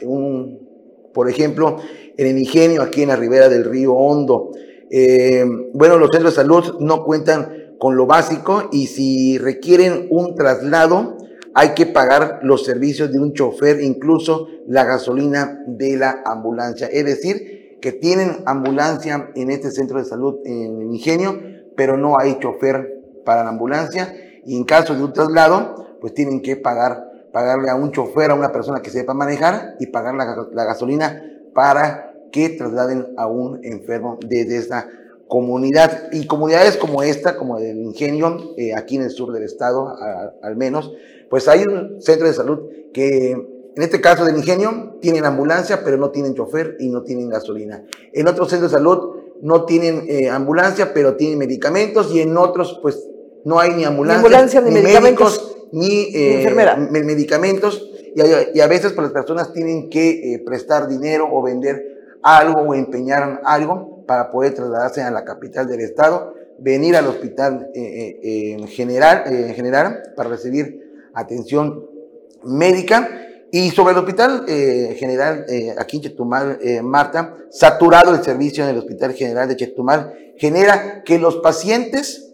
por 1.14 1.30
ejemplo, 1.30 1.78
en 2.18 2.28
el 2.28 2.38
ingenio, 2.38 2.82
aquí 2.82 3.02
en 3.02 3.10
la 3.10 3.16
ribera 3.16 3.50
del 3.50 3.66
río 3.66 3.94
Hondo. 3.94 4.52
Eh, 4.90 5.46
bueno, 5.74 5.98
los 5.98 6.10
centros 6.12 6.34
de 6.34 6.42
salud 6.42 6.80
no 6.80 7.04
cuentan 7.04 7.76
con 7.80 7.96
lo 7.96 8.06
básico 8.06 8.70
y 8.72 8.88
si 8.88 9.38
requieren 9.38 10.08
un 10.10 10.36
traslado, 10.36 11.18
hay 11.54 11.70
que 11.74 11.86
pagar 11.86 12.40
los 12.44 12.66
servicios 12.66 13.12
de 13.12 13.20
un 13.20 13.34
chofer, 13.34 13.82
incluso 13.82 14.48
la 14.68 14.86
gasolina 14.86 15.64
de 15.68 15.98
la 15.98 16.22
ambulancia. 16.26 16.88
Es 16.88 17.06
decir, 17.06 17.78
que 17.82 17.92
tienen 17.92 18.38
ambulancia 18.46 19.32
en 19.36 19.50
este 19.50 19.72
centro 19.72 19.98
de 19.98 20.06
salud 20.06 20.40
en 20.46 20.94
ingenio, 20.94 21.40
pero 21.76 21.98
no 21.98 22.18
hay 22.20 22.40
chofer 22.40 23.02
para 23.26 23.44
la 23.44 23.50
ambulancia 23.50 24.14
y 24.46 24.56
en 24.56 24.64
caso 24.64 24.96
de 24.96 25.04
un 25.04 25.14
traslado, 25.14 25.98
pues 26.00 26.14
tienen 26.14 26.42
que 26.42 26.56
pagar, 26.56 27.12
pagarle 27.32 27.70
a 27.70 27.76
un 27.76 27.92
chofer, 27.92 28.32
a 28.32 28.36
una 28.36 28.52
persona 28.52 28.82
que 28.82 28.90
sepa 28.90 29.14
manejar 29.14 29.76
y 29.80 29.88
pagar 29.88 30.16
la, 30.16 30.64
gasolina 30.66 31.24
para 31.54 32.14
que 32.32 32.50
trasladen 32.50 33.14
a 33.18 33.28
un 33.28 33.64
enfermo 33.64 34.18
desde 34.26 34.58
esta 34.58 34.88
comunidad. 35.28 36.12
Y 36.12 36.28
comunidades 36.28 36.78
como 36.78 37.04
esta, 37.04 37.38
como 37.38 37.58
el 37.58 37.78
Ingenio, 37.78 38.54
eh, 38.58 38.74
aquí 38.74 38.96
en 38.96 39.04
el 39.04 39.12
sur 39.12 39.32
del 39.32 39.44
estado 39.44 39.96
al 40.42 40.56
menos, 40.56 40.92
pues 41.32 41.48
hay 41.48 41.64
un 41.64 42.02
centro 42.02 42.28
de 42.28 42.34
salud 42.34 42.60
que 42.94 43.32
en 43.32 43.82
este 43.82 44.02
caso 44.02 44.26
del 44.26 44.36
Ingenio 44.36 44.98
tienen 45.02 45.24
ambulancia, 45.24 45.82
pero 45.82 45.96
no 45.96 46.12
tienen 46.12 46.36
chofer 46.36 46.76
y 46.78 46.90
no 46.90 47.04
tienen 47.04 47.30
gasolina. 47.30 47.86
En 48.12 48.28
otros 48.28 48.50
centros 48.50 48.70
de 48.70 48.78
salud 48.78 49.16
no 49.42 49.64
tienen 49.64 50.04
eh, 50.10 50.30
ambulancia, 50.30 50.94
pero 50.94 51.16
tienen 51.16 51.40
medicamentos 51.40 52.14
y 52.14 52.20
en 52.20 52.36
otros 52.36 52.78
pues 52.82 53.08
no 53.46 53.62
hay 53.62 53.74
ni 53.74 53.86
ambulancia, 53.86 54.60
ni, 54.60 54.72
medicamentos, 54.72 55.56
ni, 55.72 56.10
eh, 56.14 56.54
medicamentos. 56.92 57.90
Y 58.14 58.60
a, 58.60 58.68
veces 58.68 58.92
pues, 58.92 59.06
las 59.06 59.14
personas 59.14 59.54
tienen 59.54 59.90
que 59.90 60.34
eh, 60.34 60.40
prestar 60.46 60.90
dinero 60.90 61.30
o 61.32 61.42
vender 61.42 62.18
algo 62.22 62.60
o 62.60 62.74
empeñar 62.74 63.40
algo 63.46 64.04
para 64.06 64.30
poder 64.30 64.54
trasladarse 64.54 65.02
a 65.02 65.12
la 65.12 65.24
capital 65.24 65.66
del 65.66 65.80
estado, 65.80 66.34
venir 66.60 66.98
al 66.98 67.08
hospital 67.08 67.72
eh, 67.74 68.58
general, 68.68 69.24
en 69.28 69.56
general 69.56 70.04
para 70.18 70.28
recibir 70.28 70.91
atención 71.14 71.86
médica. 72.44 73.10
Y 73.54 73.70
sobre 73.72 73.92
el 73.92 73.98
hospital 73.98 74.46
general, 74.48 75.46
aquí 75.78 75.98
en 75.98 76.04
Chetumal, 76.04 76.58
Marta, 76.84 77.36
saturado 77.50 78.16
el 78.16 78.24
servicio 78.24 78.64
en 78.64 78.70
el 78.70 78.78
hospital 78.78 79.12
general 79.12 79.50
de 79.50 79.58
Chetumal, 79.58 80.14
genera 80.38 81.04
que 81.04 81.20
los 81.20 81.36
pacientes 81.38 82.32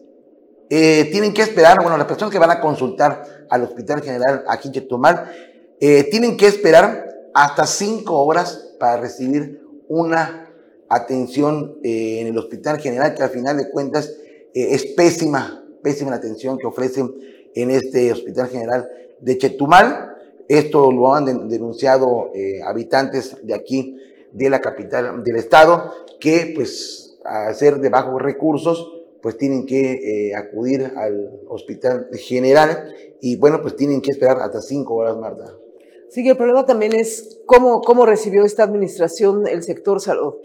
eh, 0.70 1.08
tienen 1.12 1.34
que 1.34 1.42
esperar, 1.42 1.78
bueno, 1.82 1.98
las 1.98 2.08
personas 2.08 2.32
que 2.32 2.40
van 2.40 2.52
a 2.52 2.60
consultar 2.60 3.46
al 3.50 3.64
Hospital 3.64 4.02
General 4.02 4.44
aquí 4.48 4.68
en 4.68 4.74
Chetumal, 4.74 5.32
eh, 5.80 6.04
tienen 6.12 6.36
que 6.36 6.48
esperar 6.48 7.06
hasta 7.34 7.66
cinco 7.66 8.24
horas 8.24 8.74
para 8.80 8.98
recibir 8.98 9.62
una 9.88 10.52
atención 10.90 11.78
eh, 11.84 12.20
en 12.22 12.28
el 12.28 12.38
Hospital 12.38 12.80
General, 12.80 13.14
que 13.14 13.24
al 13.24 13.30
final 13.30 13.58
de 13.58 13.70
cuentas 13.70 14.14
es 14.54 14.86
pésima, 14.88 15.64
pésima 15.84 16.10
la 16.10 16.16
atención 16.16 16.58
que 16.58 16.66
ofrecen 16.66 17.14
en 17.62 17.72
este 17.72 18.12
Hospital 18.12 18.48
General 18.50 18.90
de 19.20 19.38
Chetumal. 19.38 20.16
Esto 20.48 20.92
lo 20.92 21.14
han 21.14 21.50
denunciado 21.50 22.32
habitantes 22.66 23.38
de 23.44 23.54
aquí, 23.54 23.98
de 24.32 24.50
la 24.50 24.62
capital 24.62 25.24
del 25.24 25.36
estado, 25.36 25.92
que 26.20 26.54
pues 26.56 27.08
a 27.26 27.54
ser 27.54 27.80
de 27.80 27.90
bajos 27.90 28.22
recursos, 28.22 28.94
pues 29.22 29.38
tienen 29.38 29.66
que 29.66 30.30
eh, 30.30 30.36
acudir 30.36 30.94
al 30.96 31.42
hospital 31.50 32.08
general 32.14 32.94
y 33.20 33.36
bueno, 33.36 33.62
pues 33.62 33.76
tienen 33.76 34.02
que 34.02 34.12
esperar 34.12 34.38
hasta 34.40 34.62
cinco 34.62 34.96
horas, 34.96 35.18
Marta. 35.18 35.54
Sí, 36.10 36.28
el 36.28 36.38
problema 36.38 36.66
también 36.66 36.94
es 36.94 37.42
cómo, 37.46 37.82
cómo 37.82 38.06
recibió 38.06 38.46
esta 38.46 38.64
administración 38.64 39.46
el 39.48 39.64
sector 39.64 40.00
salud. 40.00 40.36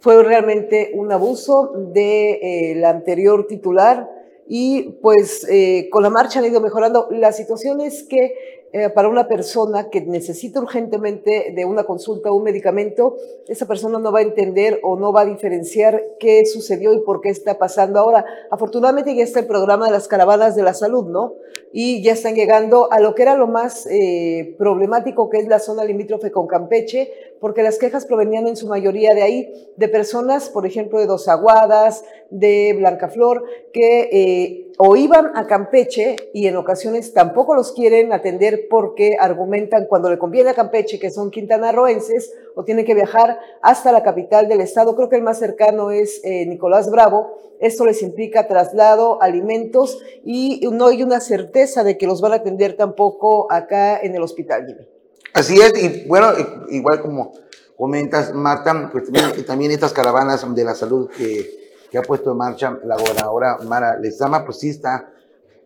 Fue 0.00 0.22
realmente 0.22 0.92
un 0.94 1.12
abuso 1.12 1.72
de, 1.92 2.72
eh, 2.72 2.84
anterior 2.86 3.46
titular 3.46 4.08
y 4.46 4.98
pues 5.02 5.46
eh, 5.48 5.88
con 5.90 6.02
la 6.02 6.10
marcha 6.10 6.38
han 6.38 6.46
ido 6.46 6.60
mejorando. 6.60 7.08
La 7.10 7.32
situación 7.32 7.80
es 7.80 8.02
que 8.08 8.63
eh, 8.76 8.90
para 8.90 9.08
una 9.08 9.28
persona 9.28 9.88
que 9.88 10.00
necesita 10.00 10.58
urgentemente 10.58 11.52
de 11.54 11.64
una 11.64 11.84
consulta 11.84 12.32
o 12.32 12.34
un 12.34 12.42
medicamento, 12.42 13.14
esa 13.46 13.66
persona 13.66 14.00
no 14.00 14.10
va 14.10 14.18
a 14.18 14.22
entender 14.22 14.80
o 14.82 14.96
no 14.96 15.12
va 15.12 15.20
a 15.20 15.26
diferenciar 15.26 16.02
qué 16.18 16.44
sucedió 16.44 16.92
y 16.92 16.98
por 17.02 17.20
qué 17.20 17.28
está 17.28 17.56
pasando 17.56 18.00
ahora. 18.00 18.24
Afortunadamente 18.50 19.14
ya 19.14 19.22
está 19.22 19.38
el 19.38 19.46
programa 19.46 19.86
de 19.86 19.92
las 19.92 20.08
caravanas 20.08 20.56
de 20.56 20.64
la 20.64 20.74
salud, 20.74 21.06
¿no? 21.08 21.34
Y 21.72 22.02
ya 22.02 22.14
están 22.14 22.34
llegando 22.34 22.90
a 22.90 22.98
lo 22.98 23.14
que 23.14 23.22
era 23.22 23.36
lo 23.36 23.46
más 23.46 23.86
eh, 23.88 24.56
problemático, 24.58 25.30
que 25.30 25.38
es 25.38 25.46
la 25.46 25.60
zona 25.60 25.84
limítrofe 25.84 26.32
con 26.32 26.48
Campeche, 26.48 27.12
porque 27.40 27.62
las 27.62 27.78
quejas 27.78 28.06
provenían 28.06 28.48
en 28.48 28.56
su 28.56 28.66
mayoría 28.66 29.14
de 29.14 29.22
ahí, 29.22 29.52
de 29.76 29.88
personas, 29.88 30.50
por 30.50 30.66
ejemplo, 30.66 30.98
de 30.98 31.06
Dos 31.06 31.28
Aguadas, 31.28 32.04
de 32.30 32.74
Blancaflor, 32.76 33.44
que 33.72 34.08
eh, 34.10 34.63
o 34.78 34.96
iban 34.96 35.36
a 35.36 35.46
Campeche 35.46 36.16
y 36.32 36.46
en 36.46 36.56
ocasiones 36.56 37.12
tampoco 37.12 37.54
los 37.54 37.72
quieren 37.72 38.12
atender 38.12 38.66
porque 38.68 39.16
argumentan 39.18 39.86
cuando 39.88 40.10
le 40.10 40.18
conviene 40.18 40.50
a 40.50 40.54
Campeche 40.54 40.98
que 40.98 41.10
son 41.10 41.30
quintanarroenses 41.30 42.32
o 42.56 42.64
tienen 42.64 42.84
que 42.84 42.94
viajar 42.94 43.38
hasta 43.62 43.92
la 43.92 44.02
capital 44.02 44.48
del 44.48 44.60
estado. 44.60 44.96
Creo 44.96 45.08
que 45.08 45.16
el 45.16 45.22
más 45.22 45.38
cercano 45.38 45.90
es 45.90 46.20
eh, 46.24 46.46
Nicolás 46.46 46.90
Bravo. 46.90 47.38
Esto 47.60 47.86
les 47.86 48.02
implica 48.02 48.48
traslado, 48.48 49.22
alimentos 49.22 50.02
y 50.24 50.60
no 50.72 50.88
hay 50.88 51.02
una 51.02 51.20
certeza 51.20 51.84
de 51.84 51.96
que 51.96 52.06
los 52.06 52.20
van 52.20 52.32
a 52.32 52.36
atender 52.36 52.76
tampoco 52.76 53.50
acá 53.50 53.98
en 54.00 54.14
el 54.14 54.22
hospital. 54.22 54.88
Así 55.32 55.60
es, 55.60 55.72
y 55.82 56.08
bueno, 56.08 56.28
igual 56.68 57.00
como 57.00 57.32
comentas, 57.76 58.32
Marta, 58.34 58.88
pues 58.92 59.04
también 59.46 59.70
estas 59.70 59.92
caravanas 59.92 60.44
de 60.54 60.64
la 60.64 60.74
salud 60.74 61.08
que 61.10 61.63
que 61.94 61.98
ha 61.98 62.02
puesto 62.02 62.32
en 62.32 62.38
marcha 62.38 62.76
la 62.84 62.96
gobernadora 62.96 63.58
Mara 63.58 63.96
Lezama, 63.96 64.44
pues 64.44 64.58
sí 64.58 64.70
está 64.70 65.12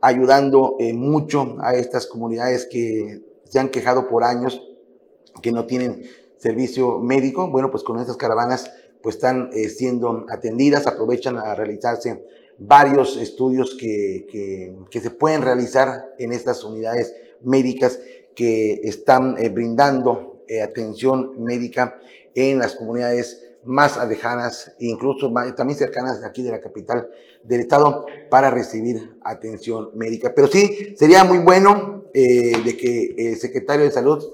ayudando 0.03 0.77
eh, 0.79 0.93
mucho 0.93 1.57
a 1.59 1.75
estas 1.75 2.07
comunidades 2.07 2.69
que 2.71 3.23
se 3.45 3.59
han 3.59 3.71
quejado 3.71 4.09
por 4.09 4.25
años 4.25 4.63
que 5.41 5.53
no 5.53 5.65
tienen 5.65 6.03
servicio 6.37 6.99
médico. 6.99 7.51
Bueno, 7.51 7.71
pues 7.71 7.83
con 7.83 7.99
estas 7.99 8.19
caravanas 8.19 8.71
pues 9.03 9.15
están 9.15 9.49
eh, 9.55 9.71
siendo 9.71 10.27
atendidas, 10.29 10.87
aprovechan 10.87 11.39
a 11.39 11.55
realizarse 11.55 12.23
varios 12.59 13.17
estudios 13.17 13.75
que, 13.81 14.27
que, 14.91 15.01
se 15.01 15.11
pueden 15.11 15.41
realizar 15.41 16.15
en 16.19 16.33
estas 16.33 16.63
unidades 16.63 17.15
médicas 17.41 18.01
que 18.35 18.83
están 18.85 19.39
eh, 19.39 19.49
brindando 19.49 20.45
atención 20.63 21.43
médica 21.43 21.99
en 22.35 22.59
las 22.59 22.75
comunidades 22.75 23.48
más 23.65 23.99
alejanas, 23.99 24.73
incluso 24.79 25.33
también 25.57 25.79
cercanas 25.79 26.21
de 26.21 26.27
aquí 26.27 26.43
de 26.43 26.51
la 26.51 26.61
capital 26.61 27.09
del 27.45 27.61
estado, 27.61 28.07
para 28.31 28.51
recibir 28.51 29.19
atención 29.23 29.91
médica. 29.95 30.33
Pero 30.35 30.49
sí, 30.49 30.95
sería 30.97 31.25
muy 31.25 31.39
bueno 31.39 32.05
eh, 32.15 32.53
de 32.65 32.77
que 32.77 33.15
el 33.19 33.37
secretario 33.37 33.85
de 33.85 33.91
salud, 33.91 34.25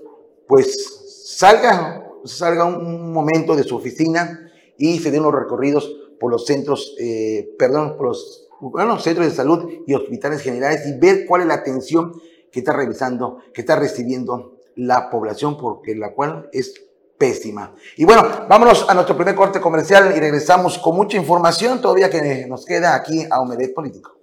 pues, 0.47 1.27
salga, 1.27 2.07
salga 2.25 2.65
un 2.65 3.13
momento 3.13 3.57
de 3.57 3.65
su 3.65 3.77
oficina 3.77 4.51
y 4.77 4.99
se 4.99 5.11
den 5.11 5.23
los 5.23 5.35
recorridos 5.35 5.95
por 6.21 6.31
los 6.31 6.47
centros, 6.47 6.95
eh, 6.99 7.55
perdón, 7.59 7.97
por 7.97 8.09
los 8.09 8.49
bueno, 8.61 8.99
centros 8.99 9.27
de 9.27 9.35
salud 9.35 9.69
y 9.87 9.95
hospitales 9.95 10.41
generales 10.41 10.87
y 10.87 10.99
ver 10.99 11.27
cuál 11.27 11.43
es 11.43 11.49
la 11.49 11.55
atención 11.55 12.13
que 12.51 12.61
está 12.61 12.73
revisando, 12.73 13.39
que 13.53 13.61
está 13.63 13.77
recibiendo 13.77 14.59
la 14.77 15.11
población, 15.11 15.57
porque 15.57 15.95
la 15.95 16.15
cual 16.15 16.49
es 16.53 16.75
pésima. 17.19 17.75
Y 17.97 18.05
bueno, 18.05 18.47
vámonos 18.49 18.89
a 18.89 18.95
nuestro 18.95 19.17
primer 19.17 19.35
corte 19.35 19.61
comercial 19.61 20.13
y 20.17 20.21
regresamos 20.21 20.79
con 20.79 20.97
mucha 20.97 21.17
información 21.17 21.81
todavía 21.81 22.11
que 22.11 22.47
nos 22.49 22.65
queda 22.65 22.95
aquí 22.95 23.27
a 23.31 23.41
Omelet 23.41 23.75
Político. 23.75 24.15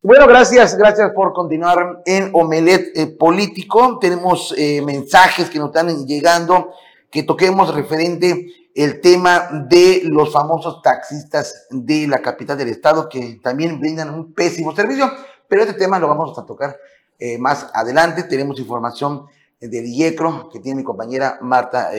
Bueno, 0.00 0.26
gracias, 0.26 0.74
gracias 0.78 1.10
por 1.12 1.34
continuar 1.34 2.02
en 2.06 2.30
Omelet 2.32 2.96
eh, 2.96 3.06
Político. 3.08 3.98
Tenemos 4.00 4.54
eh, 4.56 4.80
mensajes 4.80 5.50
que 5.50 5.58
nos 5.58 5.68
están 5.68 6.06
llegando, 6.06 6.72
que 7.10 7.24
toquemos 7.24 7.74
referente 7.74 8.46
el 8.74 9.00
tema 9.00 9.66
de 9.68 10.02
los 10.04 10.32
famosos 10.32 10.80
taxistas 10.82 11.66
de 11.68 12.06
la 12.06 12.22
capital 12.22 12.56
del 12.56 12.68
estado, 12.68 13.08
que 13.08 13.38
también 13.42 13.80
brindan 13.80 14.14
un 14.14 14.32
pésimo 14.32 14.74
servicio, 14.74 15.10
pero 15.46 15.62
este 15.62 15.74
tema 15.74 15.98
lo 15.98 16.08
vamos 16.08 16.38
a 16.38 16.46
tocar 16.46 16.78
eh, 17.18 17.38
más 17.38 17.70
adelante. 17.74 18.22
Tenemos 18.24 18.58
información 18.58 19.26
del 19.60 19.86
IECRO 19.86 20.50
que 20.50 20.60
tiene 20.60 20.78
mi 20.78 20.84
compañera 20.84 21.38
Marta 21.40 21.90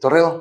Torredo. 0.00 0.40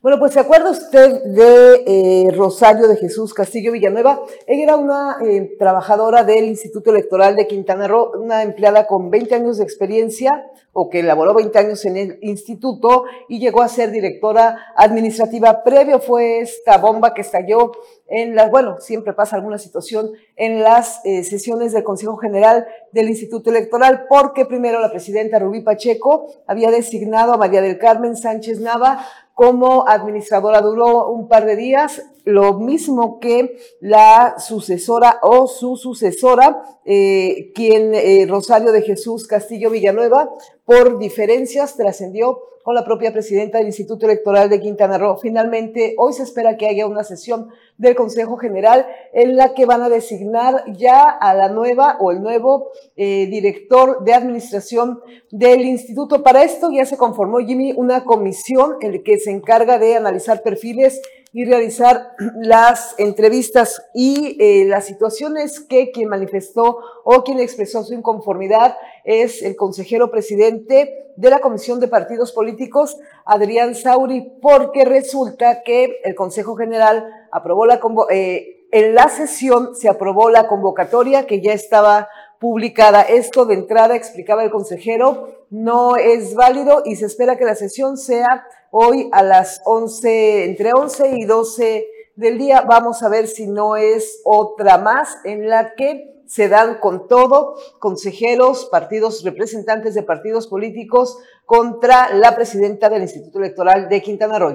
Bueno, 0.00 0.20
pues 0.20 0.32
se 0.32 0.38
acuerda 0.38 0.70
usted 0.70 1.24
de 1.24 1.82
eh, 1.84 2.30
Rosario 2.30 2.86
de 2.86 2.94
Jesús 2.94 3.34
Castillo 3.34 3.72
Villanueva. 3.72 4.20
Ella 4.46 4.62
era 4.62 4.76
una 4.76 5.18
eh, 5.20 5.56
trabajadora 5.58 6.22
del 6.22 6.44
Instituto 6.44 6.90
Electoral 6.90 7.34
de 7.34 7.48
Quintana 7.48 7.88
Roo, 7.88 8.12
una 8.14 8.44
empleada 8.44 8.86
con 8.86 9.10
20 9.10 9.34
años 9.34 9.58
de 9.58 9.64
experiencia 9.64 10.44
o 10.72 10.88
que 10.88 11.00
elaboró 11.00 11.34
20 11.34 11.58
años 11.58 11.84
en 11.84 11.96
el 11.96 12.18
instituto 12.22 13.06
y 13.28 13.40
llegó 13.40 13.60
a 13.60 13.68
ser 13.68 13.90
directora 13.90 14.72
administrativa. 14.76 15.64
Previo 15.64 15.98
fue 15.98 16.42
esta 16.42 16.78
bomba 16.78 17.12
que 17.12 17.22
estalló 17.22 17.72
en 18.08 18.34
las, 18.34 18.50
bueno, 18.50 18.80
siempre 18.80 19.12
pasa 19.12 19.36
alguna 19.36 19.58
situación 19.58 20.10
en 20.36 20.62
las 20.62 21.00
eh, 21.04 21.22
sesiones 21.24 21.72
del 21.72 21.84
Consejo 21.84 22.16
General 22.16 22.66
del 22.92 23.08
Instituto 23.10 23.50
Electoral, 23.50 24.06
porque 24.08 24.46
primero 24.46 24.80
la 24.80 24.90
presidenta 24.90 25.38
Rubí 25.38 25.60
Pacheco 25.60 26.26
había 26.46 26.70
designado 26.70 27.34
a 27.34 27.36
María 27.36 27.60
del 27.60 27.78
Carmen 27.78 28.16
Sánchez 28.16 28.60
Nava 28.60 29.04
como 29.34 29.86
administradora 29.86 30.60
duró 30.60 31.10
un 31.10 31.28
par 31.28 31.44
de 31.44 31.54
días, 31.54 32.02
lo 32.28 32.58
mismo 32.58 33.20
que 33.20 33.56
la 33.80 34.34
sucesora 34.38 35.18
o 35.22 35.46
su 35.46 35.76
sucesora, 35.76 36.62
eh, 36.84 37.52
quien 37.54 37.94
eh, 37.94 38.26
Rosario 38.28 38.70
de 38.70 38.82
Jesús 38.82 39.26
Castillo 39.26 39.70
Villanueva, 39.70 40.28
por 40.66 40.98
diferencias 40.98 41.76
trascendió 41.76 42.42
con 42.68 42.74
la 42.74 42.84
propia 42.84 43.14
presidenta 43.14 43.56
del 43.56 43.68
Instituto 43.68 44.04
Electoral 44.04 44.50
de 44.50 44.60
Quintana 44.60 44.98
Roo. 44.98 45.16
Finalmente, 45.16 45.94
hoy 45.96 46.12
se 46.12 46.22
espera 46.22 46.58
que 46.58 46.66
haya 46.66 46.86
una 46.86 47.02
sesión 47.02 47.48
del 47.78 47.94
Consejo 47.94 48.36
General 48.36 48.86
en 49.14 49.36
la 49.36 49.54
que 49.54 49.64
van 49.64 49.80
a 49.80 49.88
designar 49.88 50.64
ya 50.76 51.08
a 51.08 51.32
la 51.32 51.48
nueva 51.48 51.96
o 51.98 52.10
el 52.10 52.20
nuevo 52.20 52.68
eh, 52.94 53.26
director 53.30 54.04
de 54.04 54.12
administración 54.12 55.00
del 55.30 55.62
instituto. 55.62 56.22
Para 56.22 56.42
esto 56.42 56.70
ya 56.70 56.84
se 56.84 56.98
conformó, 56.98 57.38
Jimmy, 57.38 57.72
una 57.74 58.04
comisión 58.04 58.76
en 58.82 58.92
la 58.92 58.98
que 59.02 59.18
se 59.18 59.30
encarga 59.30 59.78
de 59.78 59.96
analizar 59.96 60.42
perfiles 60.42 61.00
y 61.32 61.44
realizar 61.44 62.12
las 62.40 62.94
entrevistas 62.98 63.82
y 63.94 64.36
eh, 64.40 64.64
las 64.66 64.86
situaciones 64.86 65.60
que 65.60 65.90
quien 65.90 66.08
manifestó 66.08 66.78
o 67.04 67.24
quien 67.24 67.40
expresó 67.40 67.84
su 67.84 67.94
inconformidad 67.94 68.76
es 69.04 69.42
el 69.42 69.56
consejero 69.56 70.10
presidente 70.10 71.12
de 71.16 71.30
la 71.30 71.40
Comisión 71.40 71.80
de 71.80 71.88
Partidos 71.88 72.32
Políticos, 72.32 72.96
Adrián 73.24 73.74
Sauri, 73.74 74.32
porque 74.40 74.84
resulta 74.84 75.62
que 75.64 76.00
el 76.04 76.14
Consejo 76.14 76.54
General 76.54 77.04
aprobó 77.32 77.66
la 77.66 77.80
eh, 78.10 78.58
en 78.70 78.94
la 78.94 79.08
sesión 79.08 79.74
se 79.74 79.88
aprobó 79.88 80.28
la 80.28 80.46
convocatoria 80.46 81.26
que 81.26 81.40
ya 81.40 81.54
estaba 81.54 82.08
publicada. 82.38 83.00
Esto 83.00 83.46
de 83.46 83.54
entrada, 83.54 83.96
explicaba 83.96 84.44
el 84.44 84.50
consejero, 84.50 85.46
no 85.50 85.96
es 85.96 86.34
válido 86.34 86.82
y 86.84 86.96
se 86.96 87.06
espera 87.06 87.36
que 87.36 87.46
la 87.46 87.54
sesión 87.54 87.96
sea 87.96 88.44
hoy 88.70 89.08
a 89.12 89.22
las 89.22 89.62
11, 89.64 90.44
entre 90.44 90.72
11 90.72 91.16
y 91.16 91.24
12 91.24 91.86
del 92.16 92.38
día. 92.38 92.62
Vamos 92.62 93.02
a 93.02 93.08
ver 93.08 93.26
si 93.26 93.46
no 93.46 93.76
es 93.76 94.20
otra 94.24 94.78
más 94.78 95.16
en 95.24 95.48
la 95.48 95.74
que 95.74 96.22
se 96.26 96.48
dan 96.48 96.78
con 96.78 97.08
todo 97.08 97.56
consejeros, 97.78 98.66
partidos, 98.66 99.24
representantes 99.24 99.94
de 99.94 100.02
partidos 100.02 100.46
políticos 100.46 101.18
contra 101.46 102.14
la 102.14 102.36
presidenta 102.36 102.90
del 102.90 103.02
Instituto 103.02 103.38
Electoral 103.38 103.88
de 103.88 104.02
Quintana 104.02 104.38
Roo. 104.38 104.54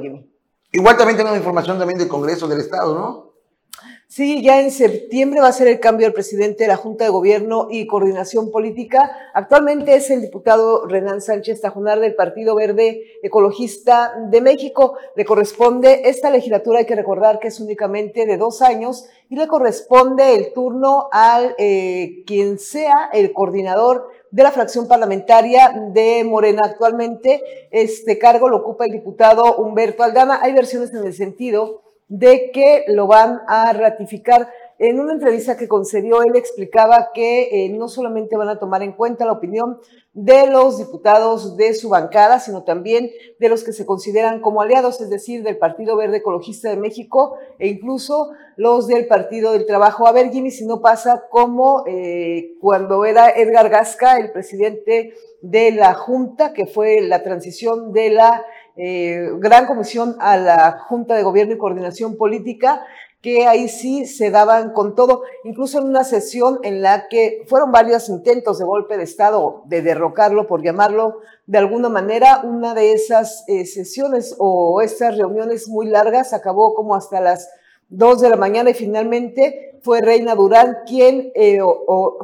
Igual 0.72 0.98
también 0.98 1.18
tenemos 1.18 1.38
información 1.38 1.80
también 1.80 1.98
del 1.98 2.08
Congreso 2.08 2.48
del 2.48 2.60
Estado, 2.60 2.94
¿no? 2.94 3.33
Sí, 4.16 4.44
ya 4.44 4.62
en 4.62 4.70
septiembre 4.70 5.42
va 5.42 5.48
a 5.48 5.52
ser 5.52 5.68
el 5.68 5.80
cambio 5.80 6.06
del 6.06 6.14
presidente 6.14 6.66
de 6.66 6.68
la 6.68 6.76
Junta 6.76 7.04
de 7.04 7.10
Gobierno 7.10 7.70
y 7.72 7.88
Coordinación 7.88 8.52
Política. 8.52 9.10
Actualmente 9.34 9.96
es 9.96 10.12
el 10.12 10.22
diputado 10.22 10.86
Renan 10.86 11.20
Sánchez 11.20 11.62
Tajonar 11.62 12.00
del 12.00 12.14
Partido 12.14 12.54
Verde 12.54 13.06
Ecologista 13.24 14.14
de 14.30 14.40
México. 14.40 15.00
Le 15.16 15.26
corresponde 15.26 16.08
esta 16.08 16.30
legislatura, 16.30 16.78
hay 16.78 16.86
que 16.86 16.96
recordar 16.96 17.40
que 17.40 17.48
es 17.48 17.60
únicamente 17.60 18.28
de 18.28 18.38
dos 18.38 18.62
años, 18.62 19.08
y 19.30 19.36
le 19.36 19.48
corresponde 19.48 20.36
el 20.36 20.54
turno 20.54 21.10
al 21.12 21.56
eh, 21.58 22.22
quien 22.28 22.60
sea 22.60 23.10
el 23.14 23.34
coordinador 23.34 24.10
de 24.30 24.44
la 24.44 24.52
fracción 24.52 24.88
parlamentaria 24.88 25.74
de 25.92 26.24
Morena. 26.24 26.62
Actualmente 26.66 27.42
este 27.72 28.20
cargo 28.20 28.48
lo 28.48 28.58
ocupa 28.58 28.86
el 28.86 28.92
diputado 28.92 29.56
Humberto 29.56 30.04
Aldana. 30.04 30.40
Hay 30.44 30.54
versiones 30.54 30.94
en 30.94 31.04
el 31.04 31.16
sentido 31.16 31.83
de 32.08 32.52
que 32.52 32.86
lo 32.88 33.08
van 33.08 33.42
a 33.48 33.74
ratificar. 33.74 34.50
En 34.80 35.00
una 35.00 35.14
entrevista 35.14 35.56
que 35.56 35.68
concedió, 35.68 36.24
él 36.24 36.36
explicaba 36.36 37.12
que 37.14 37.66
eh, 37.66 37.70
no 37.70 37.88
solamente 37.88 38.36
van 38.36 38.50
a 38.50 38.60
tomar 38.60 38.84
en 38.84 38.92
cuenta 38.92 39.26
la 39.26 39.32
opinión 39.32 39.78
de 40.14 40.48
los 40.48 40.78
diputados 40.78 41.58
de 41.58 41.74
su 41.74 41.90
bancada, 41.90 42.40
sino 42.40 42.64
también 42.64 43.12
de 43.40 43.50
los 43.50 43.64
que 43.64 43.72
se 43.72 43.86
consideran 43.86 44.42
como 44.42 44.62
aliados, 44.62 45.00
es 45.02 45.10
decir, 45.10 45.44
del 45.44 45.58
Partido 45.58 45.96
Verde 45.96 46.18
Ecologista 46.18 46.70
de 46.70 46.78
México 46.78 47.38
e 47.60 47.68
incluso 47.68 48.32
los 48.56 48.88
del 48.88 49.08
Partido 49.08 49.54
del 49.54 49.66
Trabajo. 49.66 50.08
A 50.08 50.12
ver, 50.12 50.32
Jimmy, 50.32 50.52
si 50.52 50.66
no 50.66 50.82
pasa 50.82 51.24
como 51.30 51.84
eh, 51.88 52.56
cuando 52.60 53.06
era 53.06 53.30
Edgar 53.30 53.70
Gasca, 53.70 54.18
el 54.18 54.32
presidente 54.32 55.14
de 55.42 55.72
la 55.72 55.94
Junta, 55.94 56.54
que 56.54 56.68
fue 56.68 57.02
la 57.02 57.24
transición 57.24 57.92
de 57.92 58.10
la 58.12 58.46
eh, 58.76 59.30
gran 59.38 59.66
comisión 59.66 60.16
a 60.20 60.38
la 60.38 60.80
Junta 60.88 61.16
de 61.16 61.24
Gobierno 61.24 61.54
y 61.54 61.58
Coordinación 61.58 62.18
Política, 62.18 62.86
que 63.22 63.48
ahí 63.48 63.70
sí 63.70 64.06
se 64.06 64.32
daban 64.32 64.74
con 64.74 64.96
todo, 64.96 65.24
incluso 65.46 65.80
en 65.80 65.86
una 65.86 66.04
sesión 66.04 66.60
en 66.64 66.82
la 66.82 67.08
que 67.08 67.44
fueron 67.48 67.72
varios 67.72 68.10
intentos 68.10 68.60
de 68.60 68.66
golpe 68.66 68.98
de 68.98 69.04
Estado, 69.04 69.64
de 69.66 69.82
derrocarlo, 69.82 70.46
por 70.46 70.62
llamarlo 70.62 71.22
de 71.46 71.58
alguna 71.58 71.88
manera, 71.88 72.42
una 72.44 72.74
de 72.74 72.94
esas 72.94 73.46
eh, 73.48 73.66
sesiones 73.66 74.36
o 74.40 74.82
estas 74.82 75.18
reuniones 75.18 75.70
muy 75.70 75.88
largas 75.88 76.34
acabó 76.34 76.74
como 76.74 76.96
hasta 76.96 77.22
las 77.22 77.50
dos 77.90 78.22
de 78.22 78.30
la 78.30 78.38
mañana 78.38 78.72
y 78.72 78.74
finalmente 78.74 79.80
fue 79.84 80.02
Reina 80.02 80.36
Durán 80.36 80.80
quien 80.86 81.32
eh, 81.36 81.60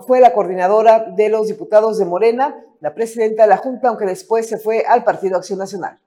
fue 0.07 0.19
la 0.19 0.33
coordinadora 0.33 1.13
de 1.15 1.29
los 1.29 1.47
diputados 1.47 1.97
de 1.97 2.05
Morena, 2.05 2.65
la 2.79 2.93
presidenta 2.93 3.43
de 3.43 3.49
la 3.49 3.57
Junta, 3.57 3.89
aunque 3.89 4.05
después 4.05 4.47
se 4.47 4.57
fue 4.57 4.85
al 4.87 5.03
Partido 5.03 5.37
Acción 5.37 5.59
Nacional. 5.59 5.99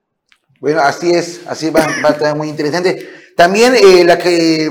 Bueno, 0.62 0.81
así 0.81 1.11
es, 1.11 1.40
así 1.48 1.70
va, 1.70 1.85
a 1.85 2.11
estar 2.11 2.37
muy 2.37 2.48
interesante. 2.48 3.09
También 3.37 3.75
eh, 3.75 4.05
la 4.05 4.16
que 4.16 4.70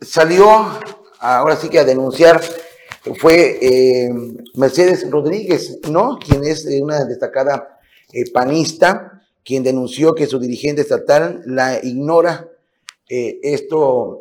salió, 0.00 0.48
ahora 1.20 1.54
sí 1.54 1.68
que 1.68 1.80
a 1.80 1.84
denunciar, 1.84 2.40
fue 3.20 3.58
eh, 3.60 4.10
Mercedes 4.54 5.10
Rodríguez, 5.10 5.80
¿no? 5.90 6.18
Quien 6.18 6.44
es 6.44 6.64
eh, 6.64 6.80
una 6.82 7.04
destacada 7.04 7.78
panista, 8.32 9.22
quien 9.44 9.62
denunció 9.62 10.14
que 10.14 10.26
su 10.26 10.38
dirigente 10.38 10.80
estatal 10.80 11.42
la 11.44 11.78
ignora. 11.84 12.48
esto, 13.06 14.18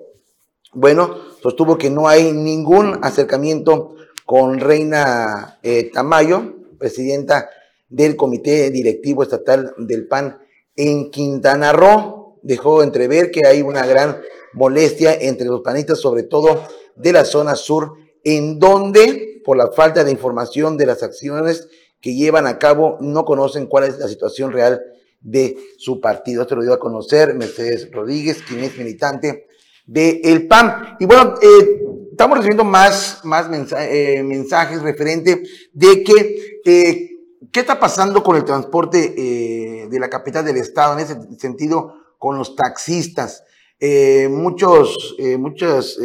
bueno, 0.73 1.15
sostuvo 1.41 1.77
que 1.77 1.89
no 1.89 2.09
hay 2.09 2.33
ningún 2.33 2.99
acercamiento 3.01 3.95
con 4.25 4.59
Reina 4.59 5.57
Tamayo, 5.93 6.53
presidenta 6.77 7.49
del 7.87 8.17
Comité 8.17 8.71
Directivo 8.71 9.23
Estatal 9.23 9.73
del 9.77 10.05
PAN 10.09 10.40
en 10.75 11.11
Quintana 11.11 11.73
Roo 11.73 12.39
dejó 12.41 12.83
entrever 12.83 13.31
que 13.31 13.45
hay 13.45 13.61
una 13.61 13.85
gran 13.85 14.21
molestia 14.53 15.13
entre 15.13 15.47
los 15.47 15.61
panistas, 15.61 15.99
sobre 15.99 16.23
todo 16.23 16.63
de 16.95 17.13
la 17.13 17.25
zona 17.25 17.55
sur, 17.55 17.93
en 18.23 18.59
donde, 18.59 19.41
por 19.43 19.57
la 19.57 19.71
falta 19.71 20.03
de 20.03 20.11
información 20.11 20.77
de 20.77 20.85
las 20.85 21.03
acciones 21.03 21.67
que 21.99 22.15
llevan 22.15 22.47
a 22.47 22.57
cabo, 22.57 22.97
no 22.99 23.25
conocen 23.25 23.67
cuál 23.67 23.85
es 23.85 23.99
la 23.99 24.07
situación 24.07 24.51
real 24.51 24.81
de 25.21 25.55
su 25.77 26.01
partido. 26.01 26.41
Esto 26.41 26.55
lo 26.55 26.63
dio 26.63 26.73
a 26.73 26.79
conocer 26.79 27.35
Mercedes 27.35 27.89
Rodríguez, 27.91 28.41
quien 28.47 28.63
es 28.63 28.77
militante 28.77 29.47
de 29.85 30.21
el 30.23 30.47
PAN. 30.47 30.97
Y 30.99 31.05
bueno, 31.05 31.35
eh, 31.41 31.83
estamos 32.11 32.37
recibiendo 32.37 32.63
más, 32.63 33.21
más 33.23 33.47
eh, 33.77 34.23
mensajes 34.23 34.81
referente 34.81 35.43
de 35.73 36.03
que 36.03 36.61
eh, 36.65 37.10
¿Qué 37.51 37.59
está 37.59 37.81
pasando 37.81 38.23
con 38.23 38.37
el 38.37 38.45
transporte 38.45 39.13
eh, 39.17 39.87
de 39.89 39.99
la 39.99 40.09
capital 40.09 40.45
del 40.45 40.55
estado 40.55 40.93
en 40.93 40.99
ese 40.99 41.17
sentido 41.37 41.95
con 42.17 42.37
los 42.37 42.55
taxistas? 42.55 43.43
Eh, 43.77 44.29
muchos, 44.29 45.15
eh, 45.19 45.37
muchas 45.37 45.97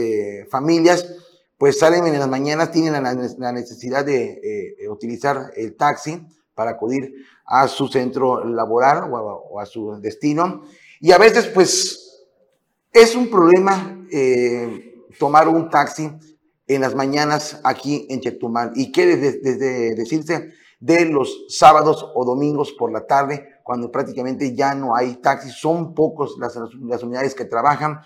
familias 0.51 1.07
pues 1.57 1.79
salen 1.79 2.05
en 2.07 2.19
las 2.19 2.29
mañanas, 2.29 2.73
tienen 2.73 3.01
la, 3.03 3.53
necesidad 3.53 4.05
de 4.05 4.87
utilizar 4.91 5.53
el 5.57 5.75
taxi 5.77 6.21
para 6.55 6.73
acudir 6.73 7.15
a 7.47 7.67
su 7.69 7.89
centro 7.89 8.45
laboral 8.45 9.09
o 9.11 9.59
a, 9.59 9.65
su 9.65 9.99
destino. 10.01 10.65
Y 11.01 11.13
a 11.13 11.19
veces, 11.19 11.47
pues, 11.47 12.27
es 12.93 13.17
un 13.17 13.31
problema 13.31 14.07
tomar 15.19 15.49
un 15.49 15.71
taxi 15.71 16.11
en 16.67 16.81
las 16.83 16.95
mañanas 16.95 17.59
aquí 17.65 18.07
en 18.11 18.21
Chetumal. 18.21 18.73
¿Y 18.75 18.93
qué 18.93 19.17
desde, 19.17 19.95
decirse 19.95 20.53
de 20.87 21.05
los 21.07 21.47
sábados 21.49 22.09
o 22.15 22.25
domingos 22.25 22.73
por 22.73 22.93
la 22.93 23.07
tarde, 23.07 23.49
cuando 23.65 23.91
prácticamente 23.91 24.55
ya 24.55 24.73
no 24.77 24.95
hay 24.95 25.17
taxis, 25.17 25.55
son 25.55 25.95
pocos 25.95 26.37
las, 26.39 26.57
las 26.81 27.03
unidades 27.03 27.35
que 27.35 27.45
trabajan. 27.45 28.01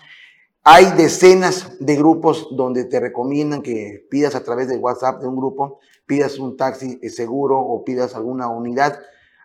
Hay 0.63 0.85
decenas 0.97 1.77
de 1.79 1.95
grupos 1.95 2.47
donde 2.55 2.85
te 2.85 2.99
recomiendan 2.99 3.61
que 3.61 4.07
pidas 4.09 4.33
a 4.33 4.43
través 4.43 4.67
de 4.67 4.77
WhatsApp 4.77 5.21
de 5.21 5.27
un 5.27 5.35
grupo, 5.35 5.79
pidas 6.07 6.39
un 6.39 6.57
taxi 6.57 6.97
seguro 7.09 7.59
o 7.59 7.83
pidas 7.83 8.15
alguna 8.15 8.49
unidad. 8.49 8.99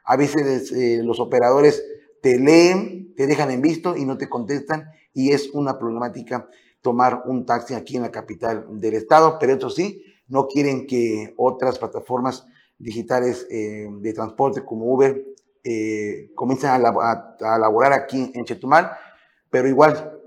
A 0.04 0.16
veces 0.16 0.72
eh, 0.72 1.02
los 1.02 1.20
operadores 1.20 1.84
te 2.22 2.38
leen, 2.38 3.14
te 3.16 3.26
dejan 3.26 3.50
en 3.50 3.60
visto 3.60 3.96
y 3.96 4.06
no 4.06 4.16
te 4.16 4.30
contestan 4.30 4.86
y 5.12 5.32
es 5.32 5.50
una 5.50 5.78
problemática 5.78 6.48
tomar 6.80 7.24
un 7.26 7.44
taxi 7.44 7.74
aquí 7.74 7.96
en 7.96 8.02
la 8.02 8.10
capital 8.10 8.66
del 8.80 8.94
estado, 8.94 9.36
pero 9.38 9.52
eso 9.52 9.68
sí, 9.68 10.04
no 10.28 10.46
quieren 10.46 10.86
que 10.86 11.34
otras 11.36 11.78
plataformas 11.78 12.46
digitales 12.78 13.46
eh, 13.50 13.88
de 13.90 14.12
transporte 14.12 14.64
como 14.64 14.92
Uber 14.92 15.24
eh, 15.68 16.30
comiencen 16.34 16.70
a, 16.70 16.76
a, 16.76 17.58
laborar 17.58 17.92
aquí 17.92 18.30
en 18.34 18.44
Chetumal, 18.44 18.92
pero 19.50 19.66
igual 19.66 20.20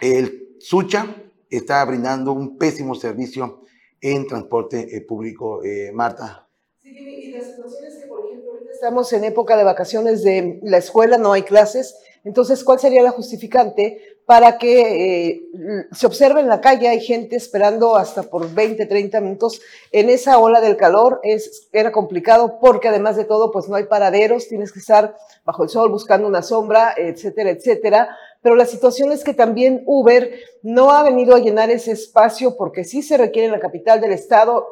el 0.00 0.56
Sucha 0.58 1.06
está 1.48 1.84
brindando 1.84 2.32
un 2.32 2.58
pésimo 2.58 2.96
servicio 2.96 3.62
en 4.00 4.26
transporte 4.26 4.96
eh, 4.96 5.02
público, 5.02 5.62
eh, 5.62 5.92
Marta. 5.92 6.48
Sí, 6.82 6.88
y 6.90 7.30
la 7.32 7.40
situación 7.40 7.84
es 7.84 7.98
que, 7.98 8.06
por 8.08 8.26
ejemplo, 8.26 8.52
estamos 8.72 9.12
en 9.12 9.24
época 9.24 9.56
de 9.56 9.62
vacaciones 9.62 10.24
de 10.24 10.58
la 10.64 10.78
escuela, 10.78 11.18
no 11.18 11.32
hay 11.32 11.42
clases, 11.42 11.94
entonces, 12.24 12.64
¿cuál 12.64 12.78
sería 12.78 13.02
la 13.02 13.12
justificante 13.12 14.09
para 14.30 14.58
que 14.58 15.32
eh, 15.32 15.42
se 15.90 16.06
observe 16.06 16.38
en 16.38 16.46
la 16.46 16.60
calle? 16.60 16.86
Hay 16.86 17.00
gente 17.00 17.34
esperando 17.34 17.96
hasta 17.96 18.22
por 18.22 18.54
20, 18.54 18.86
30 18.86 19.20
minutos. 19.20 19.60
En 19.90 20.08
esa 20.08 20.38
ola 20.38 20.60
del 20.60 20.76
calor 20.76 21.18
es, 21.24 21.68
era 21.72 21.90
complicado 21.90 22.60
porque 22.60 22.86
además 22.86 23.16
de 23.16 23.24
todo, 23.24 23.50
pues 23.50 23.68
no 23.68 23.74
hay 23.74 23.86
paraderos, 23.86 24.46
tienes 24.46 24.70
que 24.70 24.78
estar 24.78 25.16
bajo 25.44 25.64
el 25.64 25.68
sol 25.68 25.90
buscando 25.90 26.28
una 26.28 26.42
sombra, 26.42 26.94
etcétera, 26.96 27.50
etcétera. 27.50 28.16
Pero 28.40 28.54
la 28.54 28.66
situación 28.66 29.10
es 29.10 29.24
que 29.24 29.34
también 29.34 29.82
Uber 29.84 30.32
no 30.62 30.92
ha 30.92 31.02
venido 31.02 31.34
a 31.34 31.40
llenar 31.40 31.68
ese 31.72 31.90
espacio 31.90 32.56
porque 32.56 32.84
sí 32.84 33.02
se 33.02 33.16
requiere 33.16 33.46
en 33.46 33.52
la 33.52 33.58
capital 33.58 34.00
del 34.00 34.12
estado. 34.12 34.68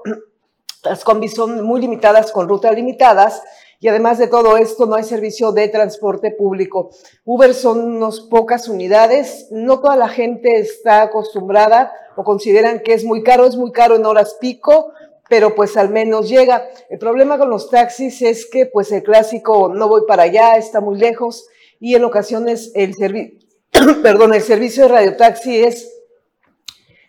Las 0.85 1.05
combis 1.05 1.35
son 1.35 1.63
muy 1.63 1.81
limitadas, 1.81 2.33
con 2.33 2.49
rutas 2.49 2.75
limitadas, 2.75 3.43
y 3.81 3.89
además 3.89 4.19
de 4.19 4.27
todo 4.27 4.57
esto, 4.57 4.87
no 4.87 4.97
hay 4.97 5.05
servicio 5.05 5.53
de 5.53 5.69
transporte 5.69 6.33
público. 6.33 6.91
Uber 7.25 7.55
son 7.55 7.97
unas 7.97 8.21
pocas 8.21 8.69
unidades, 8.69 9.47
no 9.51 9.81
toda 9.81 9.97
la 9.97 10.09
gente 10.09 10.59
está 10.59 11.03
acostumbrada 11.03 11.93
o 12.17 12.25
consideran 12.25 12.81
que 12.81 12.95
es 12.95 13.05
muy 13.05 13.23
caro, 13.23 13.47
es 13.47 13.57
muy 13.57 13.71
caro 13.71 13.95
en 13.95 14.05
horas 14.05 14.37
pico, 14.41 14.93
pero 15.29 15.55
pues 15.55 15.77
al 15.77 15.91
menos 15.91 16.29
llega. 16.29 16.69
El 16.91 16.99
problema 16.99 17.39
con 17.39 17.51
los 17.51 17.71
taxis 17.71 18.21
es 18.23 18.47
que 18.47 18.67
pues 18.67 18.91
el 18.91 19.05
clásico 19.05 19.73
no 19.73 19.89
voy 19.89 20.03
para 20.09 20.25
allá, 20.25 20.57
está 20.57 20.81
muy 20.81 20.99
lejos 20.99 21.47
y 21.79 21.95
en 21.95 22.05
ocasiones 22.05 22.73
el 22.75 22.95
perdón, 24.03 24.35
el 24.35 24.43
servicio 24.43 24.85
de 24.85 24.89
radiotaxi 24.89 25.63
es 25.63 25.98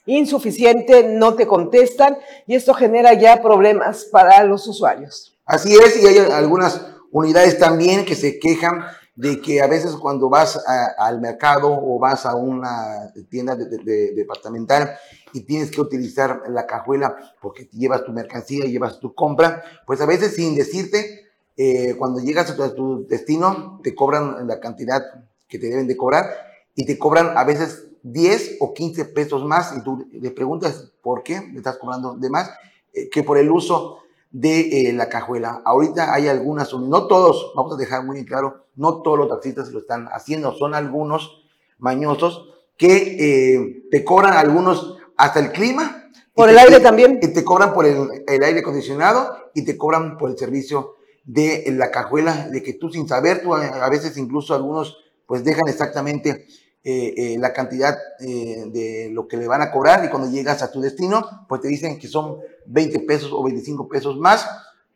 insuficiente, 0.06 1.04
no 1.04 1.36
te 1.36 1.48
contestan 1.48 2.18
y 2.48 2.56
esto 2.56 2.74
genera 2.74 3.14
ya 3.14 3.42
problemas 3.42 4.06
para 4.06 4.44
los 4.44 4.68
usuarios. 4.68 5.38
Así 5.46 5.76
es, 5.76 6.02
y 6.02 6.08
hay 6.08 6.18
algunas 6.18 6.82
unidades 7.12 7.58
también 7.58 8.06
que 8.06 8.16
se 8.16 8.40
quejan 8.40 8.86
de 9.16 9.42
que 9.42 9.62
a 9.62 9.68
veces 9.68 9.98
cuando 9.98 10.30
vas 10.30 10.64
al 10.98 11.20
mercado 11.20 11.70
o 11.70 12.00
vas 12.00 12.26
a 12.26 12.36
una 12.36 13.12
tienda 13.30 13.56
departamental 13.56 14.92
y 15.34 15.42
tienes 15.42 15.72
que 15.72 15.82
utilizar 15.82 16.44
la 16.48 16.66
cajuela 16.66 17.18
porque 17.42 17.68
llevas 17.74 18.06
tu 18.06 18.14
mercancía, 18.14 18.64
llevas 18.66 19.00
tu 19.00 19.14
compra, 19.14 19.62
pues 19.86 20.00
a 20.00 20.06
veces 20.06 20.36
sin 20.36 20.56
decirte, 20.56 21.28
eh, 21.58 21.96
cuando 21.98 22.22
llegas 22.22 22.50
a 22.50 22.74
tu, 22.74 23.06
destino, 23.08 23.82
te 23.84 23.94
cobran 23.94 24.48
la 24.48 24.62
cantidad 24.62 25.02
que 25.50 25.60
te 25.60 25.68
deben 25.68 25.88
de 25.88 25.98
cobrar 25.98 26.49
y 26.80 26.86
te 26.86 26.98
cobran 26.98 27.38
a 27.38 27.44
veces 27.44 27.90
10 28.04 28.56
o 28.62 28.74
15 28.74 29.04
pesos 29.04 29.44
más 29.44 29.76
y 29.76 29.84
tú 29.84 30.08
le 30.14 30.32
preguntas 30.32 30.94
por 31.02 31.24
qué 31.24 31.42
me 31.42 31.58
estás 31.58 31.78
cobrando 31.78 32.14
de 32.14 32.30
más, 32.30 32.50
eh, 32.94 33.10
que 33.10 33.22
por 33.22 33.38
el 33.38 33.52
uso 33.52 33.98
de 34.32 34.88
eh, 34.88 34.94
la 34.94 35.10
cajuela. 35.10 35.62
Ahorita 35.66 36.14
hay 36.14 36.30
algunas, 36.30 36.74
no 36.74 37.08
todos, 37.08 37.52
vamos 37.54 37.74
a 37.74 37.76
dejar 37.76 38.06
muy 38.06 38.24
claro, 38.24 38.68
no 38.78 39.02
todos 39.02 39.18
los 39.18 39.28
taxistas 39.28 39.74
lo 39.74 39.80
están 39.80 40.08
haciendo, 40.14 40.54
son 40.54 40.74
algunos 40.74 41.44
mañosos 41.80 42.48
que 42.78 43.18
eh, 43.20 43.84
te 43.92 44.06
cobran 44.06 44.36
algunos 44.36 45.00
hasta 45.18 45.42
el 45.42 45.52
clima. 45.52 46.10
Por 46.34 46.48
el 46.48 46.58
aire 46.58 46.80
también. 46.80 47.20
Y 47.22 47.34
te 47.34 47.44
cobran 47.44 47.74
por 47.74 47.86
el, 47.86 48.08
aire 48.42 48.62
acondicionado 48.62 49.50
y 49.54 49.66
te 49.66 49.76
cobran 49.76 50.18
por 50.18 50.30
el 50.30 50.38
servicio 50.38 50.96
de 51.26 51.66
la 51.76 51.92
cajuela, 51.92 52.48
de 52.48 52.64
que 52.64 52.76
tú 52.76 52.90
sin 52.90 53.06
saber, 53.06 53.44
tú 53.44 53.54
a 53.54 53.90
veces 53.90 54.16
incluso 54.16 54.56
algunos 54.56 54.96
pues 55.30 55.44
dejan 55.44 55.68
exactamente 55.68 56.48
eh, 56.84 57.36
la 57.40 57.54
cantidad 57.54 57.98
de 58.20 59.10
lo 59.12 59.28
que 59.28 59.38
le 59.38 59.48
van 59.48 59.62
a 59.62 59.72
cobrar 59.72 60.04
y 60.06 60.10
cuando 60.10 60.30
llegas 60.30 60.62
a 60.62 60.72
tu 60.72 60.82
destino, 60.82 61.46
pues 61.48 61.62
te 61.62 61.68
dicen 61.68 62.00
que 62.00 62.08
son 62.08 62.38
20 62.66 63.00
pesos 63.02 63.32
o 63.34 63.44
25 63.44 63.88
pesos 63.88 64.18
más 64.18 64.48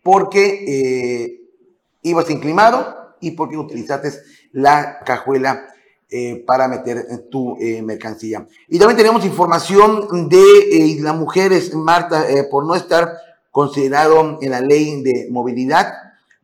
porque 0.04 0.66
eh, 0.68 1.42
ibas 2.04 2.30
inclinado 2.30 3.16
y 3.22 3.32
porque 3.32 3.58
utilizaste 3.58 4.12
la 4.52 5.00
cajuela 5.06 5.66
eh, 6.10 6.44
para 6.46 6.68
meter 6.68 7.28
tu 7.32 7.58
eh, 7.60 7.82
mercancía. 7.82 8.46
Y 8.68 8.78
también 8.78 8.98
tenemos 8.98 9.26
información 9.26 10.30
de 10.30 10.98
las 11.02 11.16
mujeres, 11.16 11.74
Marta, 11.74 12.26
por 12.52 12.68
no 12.68 12.76
estar 12.76 13.14
considerado 13.50 14.38
en 14.42 14.52
la 14.52 14.62
ley 14.62 15.02
de 15.02 15.30
movilidad, 15.32 15.94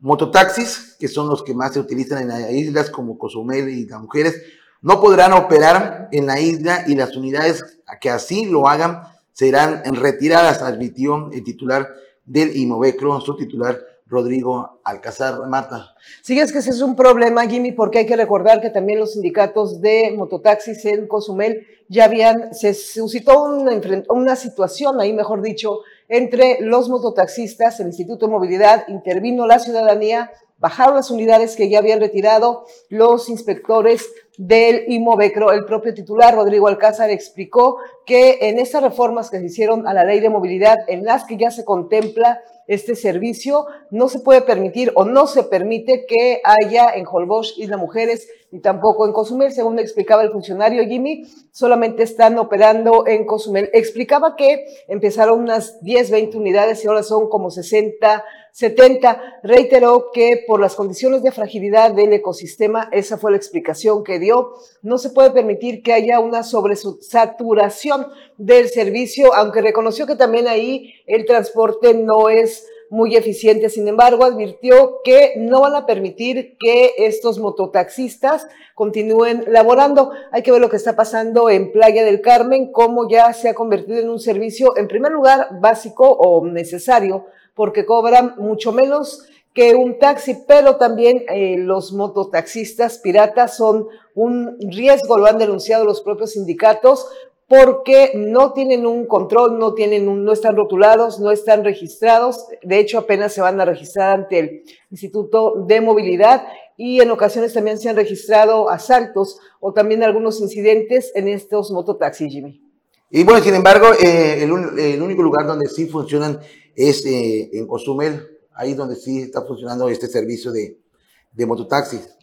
mototaxis, 0.00 0.96
que 0.98 1.08
son 1.08 1.28
los 1.28 1.42
que 1.44 1.54
más 1.54 1.74
se 1.74 1.80
utilizan 1.80 2.22
en 2.22 2.28
las 2.28 2.50
islas 2.50 2.88
como 2.88 3.18
Cozumel 3.18 3.68
y 3.68 3.86
las 3.86 4.00
mujeres, 4.00 4.40
no 4.82 5.00
podrán 5.00 5.32
operar 5.32 6.08
en 6.12 6.26
la 6.26 6.40
isla 6.40 6.84
y 6.86 6.94
las 6.94 7.16
unidades 7.16 7.64
que 8.00 8.10
así 8.10 8.46
lo 8.46 8.68
hagan 8.68 9.02
serán 9.32 9.82
retiradas, 9.94 10.62
admitió 10.62 11.30
el 11.32 11.44
titular 11.44 11.88
del 12.24 12.56
Imovecro, 12.56 13.20
su 13.20 13.36
titular 13.36 13.78
Rodrigo 14.06 14.80
Alcázar. 14.84 15.46
Marta. 15.46 15.94
Sí, 16.22 16.38
es 16.38 16.52
que 16.52 16.58
ese 16.58 16.70
es 16.70 16.82
un 16.82 16.96
problema, 16.96 17.46
Jimmy, 17.46 17.72
porque 17.72 17.98
hay 17.98 18.06
que 18.06 18.16
recordar 18.16 18.60
que 18.60 18.70
también 18.70 18.98
los 18.98 19.12
sindicatos 19.12 19.80
de 19.80 20.12
mototaxis 20.16 20.84
en 20.84 21.06
Cozumel 21.06 21.66
ya 21.88 22.04
habían, 22.04 22.52
se 22.52 22.74
suscitó 22.74 23.44
una, 23.44 23.72
una 24.08 24.36
situación 24.36 25.00
ahí, 25.00 25.12
mejor 25.12 25.42
dicho, 25.42 25.80
entre 26.08 26.58
los 26.60 26.88
mototaxistas, 26.88 27.78
el 27.80 27.86
Instituto 27.86 28.26
de 28.26 28.32
Movilidad, 28.32 28.88
intervino 28.88 29.46
la 29.46 29.60
ciudadanía, 29.60 30.30
bajaron 30.58 30.96
las 30.96 31.10
unidades 31.10 31.56
que 31.56 31.70
ya 31.70 31.78
habían 31.78 32.00
retirado 32.00 32.66
los 32.88 33.28
inspectores 33.28 34.08
del 34.40 34.84
Imovecro. 34.88 35.52
El 35.52 35.66
propio 35.66 35.92
titular, 35.92 36.34
Rodrigo 36.34 36.66
Alcázar, 36.66 37.10
explicó 37.10 37.76
que 38.06 38.38
en 38.40 38.58
estas 38.58 38.82
reformas 38.82 39.28
que 39.28 39.38
se 39.38 39.44
hicieron 39.44 39.86
a 39.86 39.92
la 39.92 40.02
ley 40.02 40.20
de 40.20 40.30
movilidad, 40.30 40.78
en 40.88 41.04
las 41.04 41.24
que 41.24 41.36
ya 41.36 41.50
se 41.50 41.62
contempla 41.62 42.40
este 42.66 42.94
servicio, 42.94 43.66
no 43.90 44.08
se 44.08 44.20
puede 44.20 44.42
permitir 44.42 44.92
o 44.94 45.04
no 45.04 45.26
se 45.26 45.42
permite 45.44 46.06
que 46.06 46.40
haya 46.44 46.90
en 46.94 47.06
Holbox 47.06 47.58
Isla 47.58 47.76
Mujeres 47.76 48.28
ni 48.52 48.60
tampoco 48.60 49.06
en 49.06 49.12
Cozumel, 49.12 49.52
según 49.52 49.78
explicaba 49.78 50.22
el 50.22 50.30
funcionario 50.30 50.84
Jimmy, 50.84 51.24
solamente 51.52 52.02
están 52.02 52.36
operando 52.38 53.06
en 53.06 53.24
Cozumel. 53.24 53.70
Explicaba 53.72 54.34
que 54.34 54.66
empezaron 54.88 55.40
unas 55.40 55.80
10, 55.82 56.10
20 56.10 56.36
unidades 56.36 56.84
y 56.84 56.88
ahora 56.88 57.04
son 57.04 57.28
como 57.28 57.50
60, 57.50 58.24
70. 58.52 59.40
Reiteró 59.44 60.10
que 60.12 60.42
por 60.48 60.60
las 60.60 60.74
condiciones 60.74 61.22
de 61.22 61.30
fragilidad 61.30 61.92
del 61.92 62.12
ecosistema, 62.12 62.88
esa 62.90 63.18
fue 63.18 63.30
la 63.30 63.36
explicación 63.36 64.02
que 64.02 64.18
dio, 64.18 64.54
no 64.82 64.98
se 64.98 65.10
puede 65.10 65.30
permitir 65.30 65.82
que 65.84 65.92
haya 65.92 66.18
una 66.18 66.42
sobresaturación 66.42 68.08
del 68.36 68.68
servicio, 68.68 69.32
aunque 69.34 69.60
reconoció 69.60 70.06
que 70.06 70.16
también 70.16 70.48
ahí 70.48 70.94
el 71.14 71.24
transporte 71.26 71.94
no 71.94 72.28
es 72.28 72.66
muy 72.90 73.16
eficiente. 73.16 73.70
Sin 73.70 73.88
embargo, 73.88 74.24
advirtió 74.24 75.00
que 75.04 75.34
no 75.36 75.60
van 75.60 75.76
a 75.76 75.86
permitir 75.86 76.56
que 76.58 76.92
estos 76.98 77.38
mototaxistas 77.38 78.46
continúen 78.74 79.44
laborando. 79.46 80.10
Hay 80.32 80.42
que 80.42 80.52
ver 80.52 80.60
lo 80.60 80.68
que 80.68 80.76
está 80.76 80.96
pasando 80.96 81.48
en 81.48 81.72
Playa 81.72 82.04
del 82.04 82.20
Carmen, 82.20 82.72
cómo 82.72 83.08
ya 83.08 83.32
se 83.32 83.48
ha 83.48 83.54
convertido 83.54 84.00
en 84.00 84.10
un 84.10 84.18
servicio, 84.18 84.76
en 84.76 84.88
primer 84.88 85.12
lugar, 85.12 85.60
básico 85.60 86.10
o 86.10 86.44
necesario, 86.44 87.26
porque 87.54 87.86
cobran 87.86 88.34
mucho 88.38 88.72
menos 88.72 89.24
que 89.54 89.74
un 89.74 89.98
taxi, 89.98 90.44
pero 90.46 90.76
también 90.76 91.24
eh, 91.28 91.56
los 91.58 91.92
mototaxistas 91.92 92.98
piratas 92.98 93.56
son 93.56 93.88
un 94.14 94.56
riesgo, 94.60 95.18
lo 95.18 95.26
han 95.26 95.38
denunciado 95.38 95.84
los 95.84 96.02
propios 96.02 96.32
sindicatos, 96.32 97.08
porque 97.50 98.12
no 98.14 98.52
tienen 98.52 98.86
un 98.86 99.06
control, 99.06 99.58
no, 99.58 99.74
tienen 99.74 100.08
un, 100.08 100.24
no 100.24 100.32
están 100.32 100.54
rotulados, 100.54 101.18
no 101.18 101.32
están 101.32 101.64
registrados. 101.64 102.46
De 102.62 102.78
hecho, 102.78 102.96
apenas 102.96 103.32
se 103.32 103.40
van 103.40 103.60
a 103.60 103.64
registrar 103.64 104.20
ante 104.20 104.38
el 104.38 104.62
Instituto 104.88 105.64
de 105.66 105.80
Movilidad 105.80 106.46
y 106.76 107.00
en 107.00 107.10
ocasiones 107.10 107.52
también 107.52 107.76
se 107.76 107.88
han 107.88 107.96
registrado 107.96 108.70
asaltos 108.70 109.40
o 109.58 109.72
también 109.72 110.04
algunos 110.04 110.40
incidentes 110.40 111.10
en 111.16 111.26
estos 111.26 111.72
mototaxis, 111.72 112.30
Jimmy. 112.30 112.62
Y 113.10 113.24
bueno, 113.24 113.42
sin 113.42 113.56
embargo, 113.56 113.88
eh, 114.00 114.44
el, 114.44 115.02
único 115.02 115.20
lugar 115.20 115.44
donde 115.44 115.66
sí 115.66 115.86
funcionan 115.86 116.38
es 116.76 117.04
eh, 117.04 117.50
en 117.52 117.66
Cozumel, 117.66 118.28
ahí 118.54 118.74
donde 118.74 118.94
sí 118.94 119.22
está 119.22 119.42
funcionando 119.42 119.88
este 119.88 120.06
servicio 120.06 120.52
de 120.52 121.46
mototaxis 121.46 122.19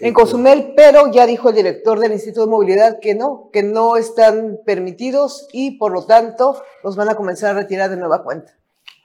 en 0.00 0.14
Cozumel, 0.14 0.72
pero 0.74 1.12
ya 1.12 1.26
dijo 1.26 1.50
el 1.50 1.56
director 1.56 2.00
del 2.00 2.12
Instituto 2.12 2.46
de 2.46 2.50
Movilidad 2.50 2.98
que 3.00 3.14
no, 3.14 3.50
que 3.52 3.62
no 3.62 3.96
están 3.96 4.58
permitidos 4.64 5.46
y 5.52 5.78
por 5.78 5.92
lo 5.92 6.06
tanto 6.06 6.62
los 6.82 6.96
van 6.96 7.10
a 7.10 7.14
comenzar 7.14 7.50
a 7.50 7.60
retirar 7.60 7.90
de 7.90 7.98
nueva 7.98 8.24
cuenta. 8.24 8.56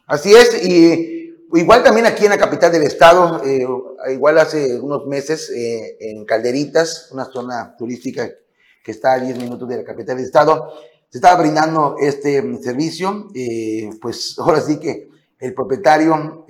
Así 0.07 0.33
es, 0.33 0.65
y 0.65 1.35
igual 1.53 1.83
también 1.83 2.05
aquí 2.05 2.23
en 2.23 2.29
la 2.29 2.37
capital 2.37 2.71
del 2.71 2.83
estado, 2.83 3.43
eh, 3.43 3.67
igual 4.13 4.37
hace 4.37 4.79
unos 4.79 5.05
meses 5.05 5.49
eh, 5.49 5.97
en 5.99 6.23
Calderitas, 6.25 7.09
una 7.11 7.25
zona 7.25 7.75
turística 7.77 8.29
que 8.83 8.91
está 8.91 9.13
a 9.13 9.19
10 9.19 9.39
minutos 9.39 9.67
de 9.67 9.77
la 9.77 9.83
capital 9.83 10.15
del 10.15 10.25
estado, 10.25 10.71
se 11.09 11.17
estaba 11.17 11.41
brindando 11.41 11.97
este 11.99 12.41
servicio, 12.61 13.27
eh, 13.35 13.89
pues 14.01 14.35
ahora 14.37 14.61
sí 14.61 14.79
que 14.79 15.09
el 15.39 15.53
propietario, 15.53 16.45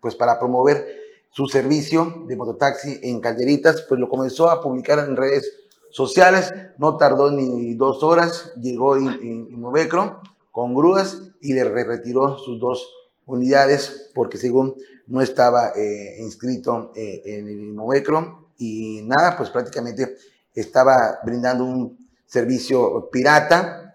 pues 0.00 0.14
para 0.14 0.38
promover 0.38 1.03
su 1.34 1.46
servicio 1.46 2.24
de 2.28 2.36
mototaxi 2.36 3.00
en 3.02 3.20
Calderitas, 3.20 3.82
pues 3.88 3.98
lo 3.98 4.08
comenzó 4.08 4.48
a 4.50 4.60
publicar 4.60 5.00
en 5.00 5.16
redes 5.16 5.52
sociales, 5.90 6.54
no 6.78 6.96
tardó 6.96 7.32
ni 7.32 7.74
dos 7.74 8.04
horas, 8.04 8.52
llegó 8.60 8.96
en 8.96 9.60
Movecro 9.60 10.20
con 10.52 10.76
grúas 10.76 11.22
y 11.40 11.52
le 11.54 11.64
retiró 11.64 12.38
sus 12.38 12.60
dos 12.60 12.88
unidades 13.26 14.12
porque 14.14 14.38
según 14.38 14.76
no 15.08 15.22
estaba 15.22 15.72
eh, 15.74 16.18
inscrito 16.20 16.92
eh, 16.94 17.22
en 17.24 17.48
el 17.48 17.74
Movecro 17.74 18.50
y 18.56 19.02
nada, 19.02 19.36
pues 19.36 19.50
prácticamente 19.50 20.16
estaba 20.54 21.18
brindando 21.24 21.64
un 21.64 22.08
servicio 22.26 23.10
pirata 23.10 23.92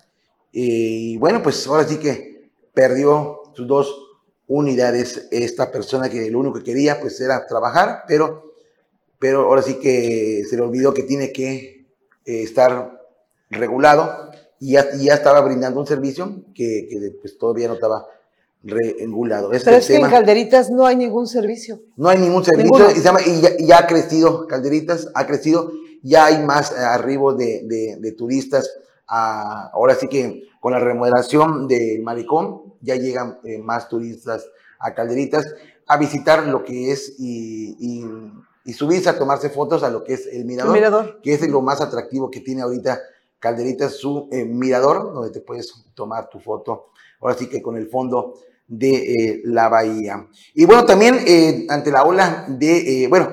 y 0.51 1.15
bueno, 1.19 1.41
pues 1.41 1.65
ahora 1.67 1.85
sí 1.85 1.99
que 1.99 2.51
perdió 2.73 3.43
sus 3.53 3.65
dos 3.65 4.08
unidades 4.49 5.27
esta 5.31 5.71
persona 5.71 6.09
que 6.09 6.29
lo 6.29 6.39
único 6.39 6.57
que 6.57 6.63
quería 6.63 6.99
pues 6.99 7.21
era 7.21 7.45
trabajar, 7.45 8.03
pero, 8.07 8.55
pero 9.19 9.43
ahora 9.43 9.61
sí 9.61 9.75
que 9.75 10.43
se 10.49 10.57
le 10.57 10.63
olvidó 10.63 10.93
que 10.93 11.03
tiene 11.03 11.31
que 11.31 11.85
eh, 12.25 12.43
estar 12.43 12.99
regulado 13.51 14.31
y 14.59 14.73
ya, 14.73 14.87
ya, 14.97 15.13
estaba 15.13 15.39
brindando 15.41 15.79
un 15.79 15.87
servicio 15.87 16.43
que, 16.53 16.87
que 16.89 17.15
pues, 17.21 17.37
todavía 17.37 17.67
no 17.67 17.75
estaba 17.75 18.07
regulado. 18.63 19.51
pero 19.63 19.77
es, 19.77 19.87
que 19.87 19.95
en 19.95 20.09
Calderitas 20.09 20.69
no 20.69 20.85
hay 20.85 20.97
ningún 20.97 21.27
servicio. 21.27 21.79
No 21.95 22.09
hay 22.09 22.17
ningún 22.17 22.43
servicio 22.43 22.89
y, 23.25 23.65
ya, 23.65 23.77
ha 23.77 23.87
crecido, 23.87 24.47
Calderitas 24.47 25.09
ha 25.13 25.27
crecido, 25.27 25.71
ya 26.01 26.25
hay 26.25 26.43
más 26.43 26.71
arribo 26.71 27.33
de, 27.35 27.61
de, 27.65 27.97
de 27.99 28.11
turistas. 28.13 28.69
ahora 29.07 29.95
sí 29.95 30.07
que 30.07 30.48
con 30.59 30.73
la 30.73 30.79
remodelación 30.79 31.67
del 31.67 32.01
malecón, 32.01 32.73
ya 32.81 32.95
llegan 32.95 33.39
eh, 33.43 33.59
más 33.59 33.89
turistas 33.89 34.49
a 34.79 34.93
Calderitas 34.93 35.45
a 35.87 35.97
visitar 35.97 36.45
lo 36.47 36.63
que 36.63 36.91
es 36.91 37.15
y, 37.19 38.05
subirse 38.73 39.09
a 39.09 39.17
tomarse 39.17 39.49
fotos 39.49 39.81
a 39.81 39.89
lo 39.89 40.03
que 40.03 40.13
es 40.13 40.27
el 40.27 40.45
mirador, 40.45 41.19
que 41.23 41.33
es 41.33 41.49
lo 41.49 41.59
más 41.61 41.81
atractivo 41.81 42.29
que 42.29 42.39
tiene 42.41 42.61
ahorita 42.61 42.99
Calderitas, 43.39 43.95
su 43.95 44.27
eh, 44.31 44.45
mirador, 44.45 45.11
donde 45.11 45.31
te 45.31 45.39
puedes 45.39 45.73
tomar 45.95 46.29
tu 46.29 46.39
foto, 46.39 46.91
ahora 47.19 47.35
sí 47.35 47.47
que 47.47 47.63
con 47.63 47.77
el 47.77 47.87
fondo 47.87 48.35
de 48.67 49.13
eh, 49.13 49.41
la 49.45 49.69
bahía. 49.69 50.27
Y 50.53 50.65
bueno, 50.65 50.85
también 50.85 51.65
ante 51.69 51.89
la 51.89 52.03
ola 52.03 52.45
de, 52.47 53.07
bueno, 53.09 53.29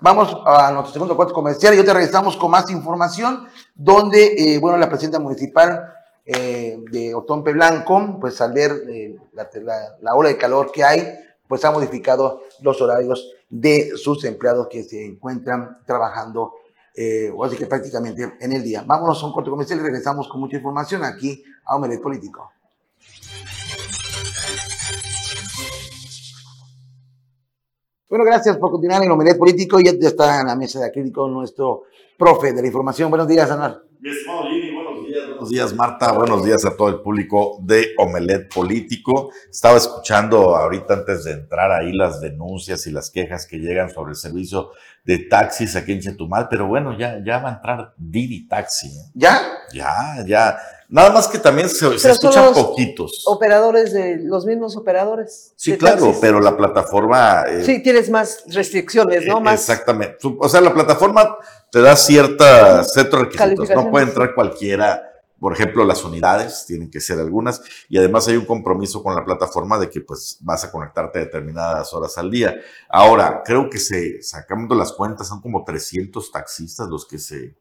vamos 0.00 0.34
a 0.46 0.70
nuestro 0.72 0.94
segundo 0.94 1.14
cuarto 1.14 1.34
comercial 1.34 1.74
y 1.74 1.78
ahora 1.78 1.94
regresamos 1.94 2.38
con 2.38 2.50
más 2.50 2.70
información, 2.70 3.48
donde, 3.74 4.58
bueno, 4.62 4.78
la 4.78 4.88
presidenta 4.88 5.18
municipal 5.18 5.92
eh, 6.24 6.78
de 6.90 7.14
Otompe 7.14 7.52
Blanco, 7.52 8.18
pues 8.20 8.40
al 8.40 8.52
ver 8.52 8.72
eh, 8.88 9.16
la, 9.32 10.14
ola 10.14 10.28
de 10.28 10.36
calor 10.36 10.70
que 10.70 10.84
hay, 10.84 11.02
pues 11.48 11.64
ha 11.64 11.70
modificado 11.70 12.42
los 12.62 12.80
horarios 12.80 13.32
de 13.48 13.96
sus 13.96 14.24
empleados 14.24 14.68
que 14.68 14.84
se 14.84 15.04
encuentran 15.04 15.78
trabajando, 15.84 16.54
eh, 16.94 17.32
o 17.34 17.44
así 17.44 17.56
que 17.56 17.66
prácticamente 17.66 18.34
en 18.40 18.52
el 18.52 18.62
día. 18.62 18.84
Vámonos 18.86 19.22
a 19.22 19.26
un 19.26 19.32
corto 19.32 19.50
comercial 19.50 19.80
y 19.80 19.82
regresamos 19.82 20.28
con 20.28 20.40
mucha 20.40 20.56
información 20.56 21.04
aquí 21.04 21.42
a 21.64 21.76
Omelet 21.76 22.00
Político. 22.00 22.50
Bueno, 28.08 28.24
gracias 28.24 28.56
por 28.58 28.72
continuar 28.72 29.02
en 29.04 29.10
Omelet 29.12 29.38
Político. 29.38 29.78
Ya 29.80 29.92
está 29.92 30.40
en 30.40 30.48
la 30.48 30.56
mesa 30.56 30.80
de 30.80 30.86
acrílico 30.86 31.28
nuestro 31.28 31.84
profe 32.18 32.52
de 32.52 32.60
la 32.60 32.66
información. 32.66 33.08
Buenos 33.08 33.28
días. 33.28 33.48
Mi 34.00 34.10
estimado 34.10 34.44
buenos 35.40 35.54
días, 35.54 35.74
Marta, 35.74 36.12
buenos 36.12 36.44
días 36.44 36.66
a 36.66 36.76
todo 36.76 36.88
el 36.88 37.00
público 37.00 37.56
de 37.62 37.94
Omelet 37.96 38.52
Político. 38.52 39.30
Estaba 39.50 39.78
escuchando 39.78 40.54
ahorita 40.54 40.92
antes 40.92 41.24
de 41.24 41.32
entrar 41.32 41.72
ahí 41.72 41.94
las 41.94 42.20
denuncias 42.20 42.86
y 42.86 42.90
las 42.90 43.08
quejas 43.08 43.46
que 43.46 43.56
llegan 43.56 43.88
sobre 43.88 44.10
el 44.10 44.16
servicio 44.16 44.72
de 45.02 45.18
taxis 45.18 45.76
aquí 45.76 45.92
en 45.92 46.00
Chetumal, 46.00 46.48
pero 46.50 46.66
bueno, 46.66 46.98
ya, 46.98 47.24
ya 47.24 47.38
va 47.38 47.48
a 47.48 47.52
entrar 47.54 47.94
Didi 47.96 48.46
Taxi. 48.48 48.88
¿eh? 48.88 49.10
¿Ya? 49.14 49.40
Ya, 49.72 50.22
ya. 50.26 50.58
Nada 50.90 51.10
más 51.10 51.26
que 51.26 51.38
también 51.38 51.70
se, 51.70 51.86
escuchan 51.94 52.52
poquitos. 52.52 53.22
Operadores 53.26 53.94
de 53.94 54.18
los 54.18 54.44
mismos 54.44 54.76
operadores. 54.76 55.54
Sí, 55.56 55.78
claro, 55.78 56.14
pero 56.20 56.40
la 56.40 56.54
plataforma. 56.54 57.44
Eh, 57.48 57.64
sí, 57.64 57.82
tienes 57.82 58.10
más 58.10 58.44
restricciones, 58.48 59.24
¿no? 59.24 59.40
Más... 59.40 59.60
Exactamente. 59.60 60.18
O 60.38 60.48
sea, 60.50 60.60
la 60.60 60.74
plataforma 60.74 61.38
te 61.70 61.80
da 61.80 61.96
ciertas, 61.96 62.92
ciertos 62.92 63.20
requisitos. 63.20 63.70
No 63.70 63.90
puede 63.90 64.04
entrar 64.06 64.34
cualquiera. 64.34 65.09
Por 65.40 65.54
ejemplo, 65.54 65.84
las 65.84 66.04
unidades 66.04 66.66
tienen 66.66 66.90
que 66.90 67.00
ser 67.00 67.18
algunas 67.18 67.62
y 67.88 67.96
además 67.96 68.28
hay 68.28 68.36
un 68.36 68.44
compromiso 68.44 69.02
con 69.02 69.14
la 69.14 69.24
plataforma 69.24 69.78
de 69.78 69.88
que 69.88 70.02
pues 70.02 70.36
vas 70.42 70.64
a 70.64 70.70
conectarte 70.70 71.18
a 71.18 71.22
determinadas 71.22 71.94
horas 71.94 72.18
al 72.18 72.30
día. 72.30 72.56
Ahora, 72.90 73.42
creo 73.42 73.70
que 73.70 73.78
se, 73.78 74.22
sacando 74.22 74.74
las 74.74 74.92
cuentas, 74.92 75.28
son 75.28 75.40
como 75.40 75.64
300 75.64 76.30
taxistas 76.30 76.88
los 76.88 77.06
que 77.06 77.18
se, 77.18 77.56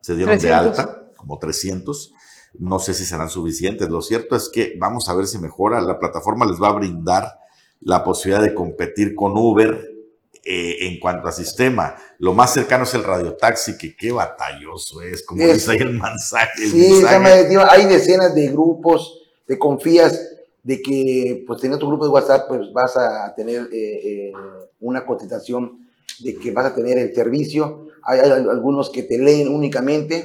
se 0.00 0.16
dieron 0.16 0.38
de 0.38 0.52
alta, 0.54 1.10
como 1.16 1.38
300. 1.38 2.14
No 2.54 2.78
sé 2.78 2.94
si 2.94 3.04
serán 3.04 3.28
suficientes. 3.28 3.90
Lo 3.90 4.00
cierto 4.00 4.34
es 4.34 4.48
que 4.48 4.76
vamos 4.80 5.10
a 5.10 5.14
ver 5.14 5.26
si 5.26 5.38
mejora. 5.38 5.82
La 5.82 5.98
plataforma 5.98 6.46
les 6.46 6.60
va 6.60 6.68
a 6.68 6.72
brindar 6.72 7.38
la 7.80 8.02
posibilidad 8.02 8.42
de 8.42 8.54
competir 8.54 9.14
con 9.14 9.36
Uber 9.36 9.97
eh, 10.44 10.86
en 10.86 10.98
cuanto 10.98 11.28
a 11.28 11.32
sistema, 11.32 11.94
lo 12.18 12.32
más 12.32 12.52
cercano 12.52 12.84
es 12.84 12.94
el 12.94 13.04
radiotaxi, 13.04 13.76
que 13.76 13.96
qué 13.96 14.12
batalloso 14.12 15.02
es, 15.02 15.24
como 15.24 15.42
dice 15.46 15.72
ahí 15.72 15.78
el 15.78 15.98
mensaje. 15.98 16.66
sí, 16.68 17.02
hay 17.06 17.86
decenas 17.86 18.34
de 18.34 18.48
grupos, 18.48 19.22
de 19.46 19.58
confías 19.58 20.20
de 20.62 20.82
que 20.82 21.44
pues 21.46 21.60
teniendo 21.60 21.78
tu 21.78 21.88
grupo 21.88 22.04
de 22.04 22.10
WhatsApp 22.10 22.48
pues 22.48 22.72
vas 22.72 22.96
a 22.96 23.34
tener 23.34 23.68
eh, 23.72 24.28
eh, 24.28 24.32
una 24.80 25.06
cotización 25.06 25.86
de 26.20 26.36
que 26.36 26.50
vas 26.50 26.66
a 26.66 26.74
tener 26.74 26.98
el 26.98 27.14
servicio. 27.14 27.86
Hay, 28.02 28.20
algunos 28.20 28.90
que 28.90 29.02
te 29.02 29.18
leen 29.18 29.48
únicamente, 29.48 30.24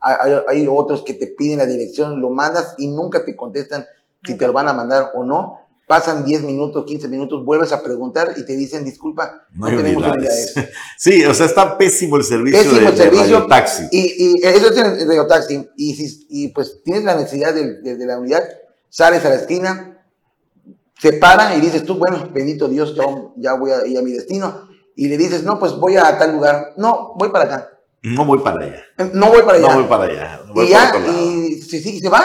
hay, 0.00 0.32
hay, 0.48 0.66
otros 0.68 1.02
que 1.02 1.14
te 1.14 1.28
piden 1.28 1.58
la 1.58 1.66
dirección, 1.66 2.20
lo 2.20 2.30
mandas 2.30 2.74
y 2.78 2.88
nunca 2.88 3.24
te 3.24 3.36
contestan 3.36 3.86
si 4.24 4.36
te 4.36 4.46
lo 4.46 4.52
van 4.52 4.68
a 4.68 4.72
mandar 4.72 5.12
o 5.14 5.24
no 5.24 5.69
pasan 5.90 6.24
10 6.24 6.42
minutos, 6.42 6.84
15 6.86 7.08
minutos, 7.08 7.44
vuelves 7.44 7.72
a 7.72 7.82
preguntar 7.82 8.34
y 8.36 8.44
te 8.44 8.56
dicen, 8.56 8.84
disculpa, 8.84 9.48
no, 9.56 9.66
tenemos 9.66 10.06
unidades. 10.06 10.54
sí, 10.96 11.24
o 11.24 11.34
sea, 11.34 11.46
está 11.46 11.76
pésimo 11.76 12.16
el 12.16 12.22
servicio 12.22 12.60
pésimo 12.60 12.80
de, 12.82 12.86
el 12.86 12.96
servicio, 12.96 13.46
taxi. 13.48 13.88
Y, 13.90 13.98
y, 13.98 14.46
eso 14.46 14.68
es 14.68 14.76
el 14.76 15.08
radiotaxi. 15.08 15.68
Y, 15.76 15.94
si, 15.94 16.26
y 16.30 16.48
pues 16.50 16.80
tienes 16.84 17.02
la 17.02 17.16
necesidad 17.16 17.52
de, 17.52 17.80
de, 17.80 18.06
la 18.06 18.20
unidad, 18.20 18.44
sales 18.88 19.24
a 19.24 19.30
la 19.30 19.34
esquina, 19.34 20.00
se 20.96 21.14
para 21.14 21.56
y 21.56 21.60
dices 21.60 21.84
tú, 21.84 21.96
bueno, 21.96 22.30
bendito 22.32 22.68
Dios, 22.68 22.94
ya, 22.94 23.06
ya 23.38 23.54
voy 23.54 23.72
a 23.72 23.84
ir 23.84 23.98
a 23.98 24.02
mi 24.02 24.12
destino. 24.12 24.68
Y 24.94 25.08
le 25.08 25.18
dices, 25.18 25.42
no, 25.42 25.58
pues 25.58 25.72
voy 25.72 25.96
a 25.96 26.16
tal 26.16 26.30
lugar. 26.30 26.74
No, 26.76 27.14
voy 27.16 27.30
para 27.30 27.46
acá. 27.46 27.68
No 28.02 28.24
voy 28.26 28.38
para 28.38 28.64
allá. 28.64 28.82
Eh, 28.96 29.10
no 29.12 29.28
voy 29.30 29.42
para 29.42 29.58
allá. 29.58 29.68
No 29.70 29.74
voy 29.74 29.88
para 29.88 30.04
allá. 30.04 30.40
y 30.54 30.68
ya, 30.68 30.92
y 31.10 31.62
si, 31.62 31.80
si, 31.80 31.98
se 31.98 32.08
va, 32.08 32.22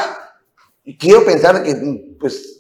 quiero 0.99 1.25
pensar 1.25 1.63
que, 1.63 2.15
pues, 2.19 2.56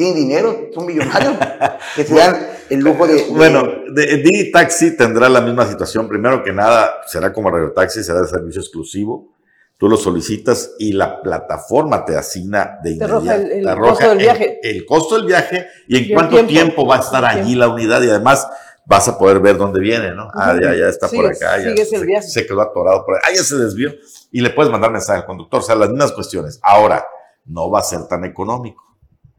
tienen 0.00 0.16
dinero, 0.16 0.70
son 0.72 0.86
millonarios, 0.86 1.34
que 1.96 2.04
se 2.04 2.14
dan 2.14 2.34
el 2.70 2.80
lujo 2.80 3.06
de... 3.06 3.22
Bueno, 3.28 3.62
Didi 3.94 4.50
Taxi 4.50 4.96
tendrá 4.96 5.28
la 5.28 5.42
misma 5.42 5.66
situación. 5.66 6.08
Primero 6.08 6.42
que 6.42 6.52
nada, 6.52 7.02
será 7.06 7.34
como 7.34 7.50
Radio 7.50 7.72
Taxi, 7.72 8.02
será 8.02 8.22
de 8.22 8.28
servicio 8.28 8.62
exclusivo. 8.62 9.34
Tú 9.76 9.90
lo 9.90 9.98
solicitas 9.98 10.72
y 10.78 10.92
la 10.92 11.20
plataforma 11.20 12.06
te 12.06 12.16
asigna 12.16 12.78
de 12.82 12.92
inmediato. 12.92 13.22
Te 13.22 13.58
el, 13.58 13.78
costo 13.78 14.08
del 14.08 14.18
viaje. 14.18 14.60
El, 14.62 14.86
costo 14.86 15.16
del 15.16 15.26
viaje 15.26 15.66
y 15.86 15.98
en 15.98 16.14
cuánto 16.14 16.46
tiempo, 16.46 16.86
va 16.86 16.96
a 16.96 17.00
estar 17.00 17.22
allí 17.22 17.54
la 17.54 17.68
unidad. 17.68 18.00
Y 18.02 18.08
además 18.08 18.48
vas 18.86 19.06
a 19.08 19.18
poder 19.18 19.40
ver 19.40 19.58
dónde 19.58 19.80
viene, 19.80 20.14
¿no? 20.14 20.28
Ah, 20.34 20.54
ya, 20.60 20.74
ya 20.74 20.88
está 20.88 21.08
por 21.08 21.26
acá, 21.26 21.58
ya 21.58 21.74
el 21.74 22.06
viaje. 22.06 22.26
se, 22.26 22.46
quedó 22.46 22.62
atorado 22.62 23.04
por 23.04 23.16
ahí, 23.16 23.20
ah, 23.26 23.36
ya 23.36 23.42
se 23.42 23.56
desvió. 23.56 23.92
Y 24.32 24.40
le 24.40 24.48
puedes 24.50 24.72
mandar 24.72 24.90
mensaje 24.90 25.20
al 25.20 25.26
conductor, 25.26 25.60
o 25.60 25.62
sea, 25.62 25.74
las 25.74 25.90
mismas 25.90 26.12
cuestiones. 26.12 26.58
Ahora, 26.62 27.04
no 27.44 27.70
va 27.70 27.80
a 27.80 27.82
ser 27.82 28.06
tan 28.06 28.24
económico. 28.24 28.89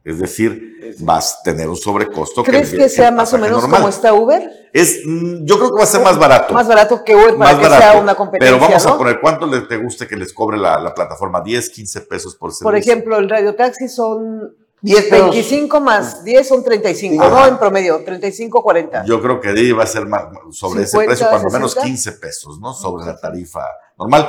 Es 0.04 0.20
decir, 0.20 0.96
vas 1.00 1.40
a 1.40 1.44
tener 1.44 1.70
un 1.70 1.78
sobrecosto. 1.78 2.44
¿Crees 2.44 2.72
que, 2.72 2.90
sea 2.90 3.12
más 3.12 3.34
o 3.34 3.38
menos 3.38 3.68
como 3.68 3.88
está 3.88 4.14
Uber? 4.14 4.50
Es, 4.74 5.02
mm, 5.06 5.46
yo 5.46 5.58
creo 5.58 5.70
que 5.70 5.78
va 5.78 5.84
a 5.84 5.88
ser 5.88 6.02
más 6.02 6.18
barato. 6.18 6.54
Más 6.54 6.68
barato 6.68 7.04
que 7.04 7.16
Uber 7.16 7.36
para 7.38 7.60
que 7.60 7.66
sea 7.66 8.00
una 8.00 8.16
competencia. 8.16 8.58
Pero 8.58 8.68
vamos 8.68 8.86
a 8.86 8.98
poner, 8.98 9.20
¿cuánto 9.20 9.46
le, 9.46 9.62
te 9.62 9.78
guste 9.78 10.08
que 10.08 10.16
les 10.16 10.34
cobre 10.34 10.58
la, 10.58 10.94
plataforma? 10.96 11.44
¿10, 11.44 11.72
15 11.72 12.02
pesos 12.02 12.36
por 12.36 12.52
servicio? 12.52 12.64
Por 12.64 12.76
ejemplo, 12.76 13.18
el 13.18 13.30
radiotaxi 13.30 13.88
son 13.88 14.56
10 14.82 15.12
25 15.12 15.80
más 15.80 16.24
10 16.24 16.48
son 16.48 16.64
35, 16.64 17.30
¿no? 17.30 17.48
En 17.48 17.58
promedio, 17.58 18.04
35, 18.04 18.64
40. 18.64 19.06
Yo 19.06 19.22
creo 19.22 19.40
que 19.40 19.50
ahí 19.50 19.72
va 19.72 19.84
a 19.84 19.88
ser 19.88 20.08
más, 20.08 20.26
sobre 20.52 20.84
ese 20.84 20.98
precio, 20.98 21.28
cuando 21.30 21.50
menos 21.50 21.76
15 21.76 22.14
pesos, 22.14 22.60
¿no? 22.60 22.74
Sobre 22.74 23.06
la 23.06 23.16
tarifa 23.16 23.64
normal. 23.98 24.28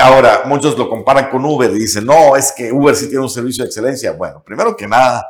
Ahora, 0.00 0.42
muchos 0.46 0.78
lo 0.78 0.88
comparan 0.88 1.28
con 1.28 1.44
Uber 1.44 1.70
y 1.72 1.78
dicen, 1.78 2.04
no, 2.06 2.36
es 2.36 2.52
que 2.52 2.72
Uber 2.72 2.94
sí 2.94 3.08
tiene 3.08 3.22
un 3.22 3.30
servicio 3.30 3.64
de 3.64 3.68
excelencia. 3.68 4.12
Bueno, 4.12 4.42
primero 4.44 4.76
que 4.76 4.86
nada, 4.86 5.26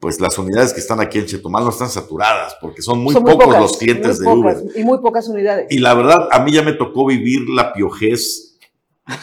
pues 0.00 0.20
las 0.20 0.36
unidades 0.36 0.72
que 0.72 0.80
están 0.80 1.00
aquí 1.00 1.20
en 1.20 1.26
Chetumal 1.26 1.62
no 1.62 1.70
están 1.70 1.88
saturadas, 1.88 2.56
porque 2.60 2.82
son 2.82 2.98
muy 2.98 3.14
pocos 3.14 3.56
los 3.56 3.76
clientes 3.76 4.18
de 4.18 4.26
Uber. 4.26 4.56
Y 4.74 4.82
muy 4.82 4.98
pocas 4.98 5.28
unidades. 5.28 5.68
Y 5.70 5.78
la 5.78 5.94
verdad, 5.94 6.28
a 6.32 6.40
mí 6.40 6.50
ya 6.50 6.62
me 6.62 6.72
tocó 6.72 7.06
vivir 7.06 7.48
la 7.48 7.72
piojez 7.72 8.51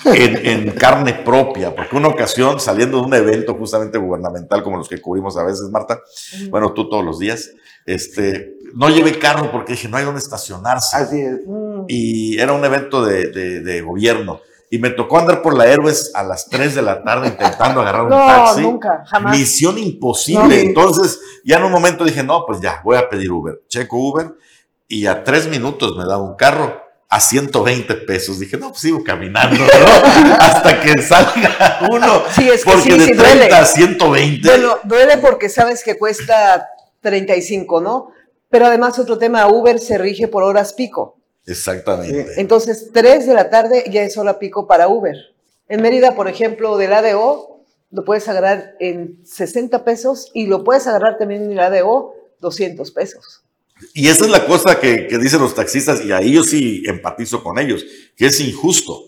en, 0.06 0.71
carne 0.71 1.13
propia, 1.13 1.75
porque 1.75 1.95
una 1.95 2.08
ocasión 2.08 2.60
saliendo 2.60 2.99
de 2.99 3.04
un 3.06 3.13
evento 3.13 3.54
justamente 3.56 3.97
gubernamental 3.97 4.63
como 4.63 4.78
los 4.78 4.89
que 4.89 5.02
cubrimos 5.02 5.38
a 5.38 5.43
veces, 5.43 5.69
Marta, 5.71 6.02
bueno, 6.49 6.73
tú 6.73 6.89
todos 6.89 7.04
los 7.04 7.19
días, 7.19 7.52
este, 7.86 8.56
no 8.75 8.89
llevé 8.89 9.17
carro 9.17 9.52
porque 9.52 9.73
dije, 9.73 9.88
no 9.88 9.97
hay 9.97 10.06
dónde 10.06 10.19
estacionarse. 10.19 10.97
Así 10.97 11.21
es. 11.21 11.39
Y 11.88 12.39
era 12.39 12.54
un 12.54 12.63
evento 12.63 13.04
de, 13.04 13.82
gobierno. 13.82 14.41
Y 14.71 14.78
me 14.78 14.91
tocó 14.91 15.17
andar 15.17 15.41
por 15.41 15.58
la 15.58 15.65
Héroes 15.65 16.12
a 16.13 16.21
las 16.21 16.47
3 16.47 16.75
de 16.75 16.82
la 16.84 17.04
tarde 17.04 17.30
intentando 17.30 17.82
agarrar 17.82 18.04
un 18.04 18.10
taxi. 18.10 18.62
nunca, 18.62 19.04
jamás. 19.08 19.36
Misión 19.36 19.80
imposible. 19.80 20.62
Entonces, 20.62 21.19
ya 21.43 21.58
en 21.58 21.63
un 21.63 21.71
momento 21.71 22.06
dije, 22.06 22.21
no, 22.21 22.45
pues 22.45 22.62
ya, 22.62 22.80
voy 22.84 22.97
a 22.97 23.10
pedir 23.10 23.32
Uber. 23.32 23.63
Checo 23.67 23.97
Uber 23.97 24.36
y 24.88 25.08
a 25.08 25.23
tres 25.23 25.47
minutos 25.47 25.97
me 25.97 26.06
daba 26.06 26.21
un 26.21 26.36
carro 26.36 26.88
a 27.10 27.19
120 27.19 27.95
pesos. 27.95 28.39
Dije, 28.39 28.58
no, 28.58 28.69
pues 28.69 28.82
sigo 28.82 29.04
caminando, 29.04 29.58
¿no? 29.58 29.65
Hasta 30.39 30.80
que 30.80 31.02
salga 31.02 31.80
uno. 31.89 32.24
Sí, 32.36 32.48
es 32.48 32.63
que 32.63 32.72
porque 32.72 32.98
de 32.98 33.15
30 33.15 33.60
a 33.60 33.65
120. 33.65 34.48
Bueno, 34.48 34.78
duele 34.84 35.17
porque 35.17 35.50
sabes 35.50 35.84
que 35.84 35.98
cuesta 35.98 36.69
35, 37.02 37.82
¿no? 37.82 38.12
Pero 38.50 38.67
además 38.67 38.98
otro 39.00 39.17
tema, 39.17 39.48
Uber 39.48 39.80
se 39.80 39.98
rige 39.98 40.28
por 40.28 40.43
horas 40.43 40.74
pico. 40.74 41.17
Exactamente. 41.45 42.39
Entonces, 42.39 42.91
3 42.93 43.26
de 43.26 43.34
la 43.34 43.50
tarde 43.50 43.86
ya 43.89 44.04
es 44.04 44.17
hora 44.17 44.38
pico 44.38 44.67
para 44.67 44.88
Uber. 44.88 45.15
En 45.67 45.82
Mérida, 45.82 46.15
por 46.15 46.28
ejemplo, 46.28 46.78
del 46.78 46.93
ADO, 46.93 47.63
lo 47.91 48.06
puedes 48.06 48.28
agarrar 48.28 48.76
en 48.80 49.19
60 49.26 49.84
pesos 49.84 50.30
y 50.34 50.45
lo 50.45 50.63
puedes 50.63 50.86
agarrar 50.86 51.17
también 51.17 51.43
en 51.43 51.52
el 51.54 51.60
ADO 51.60 52.13
200 52.39 52.91
pesos. 52.91 53.43
Y 53.94 54.08
esa 54.08 54.26
es 54.26 54.32
la 54.32 54.46
cosa 54.46 54.80
que, 54.80 55.08
dicen 55.20 55.42
los 55.42 55.56
taxistas, 55.56 56.04
y 56.04 56.12
ahí 56.12 56.34
yo 56.34 56.44
sí 56.44 56.84
empatizo 56.86 57.44
con 57.44 57.60
ellos, 57.60 57.86
que 58.15 58.28
es 58.28 58.39
injusto. 58.39 59.06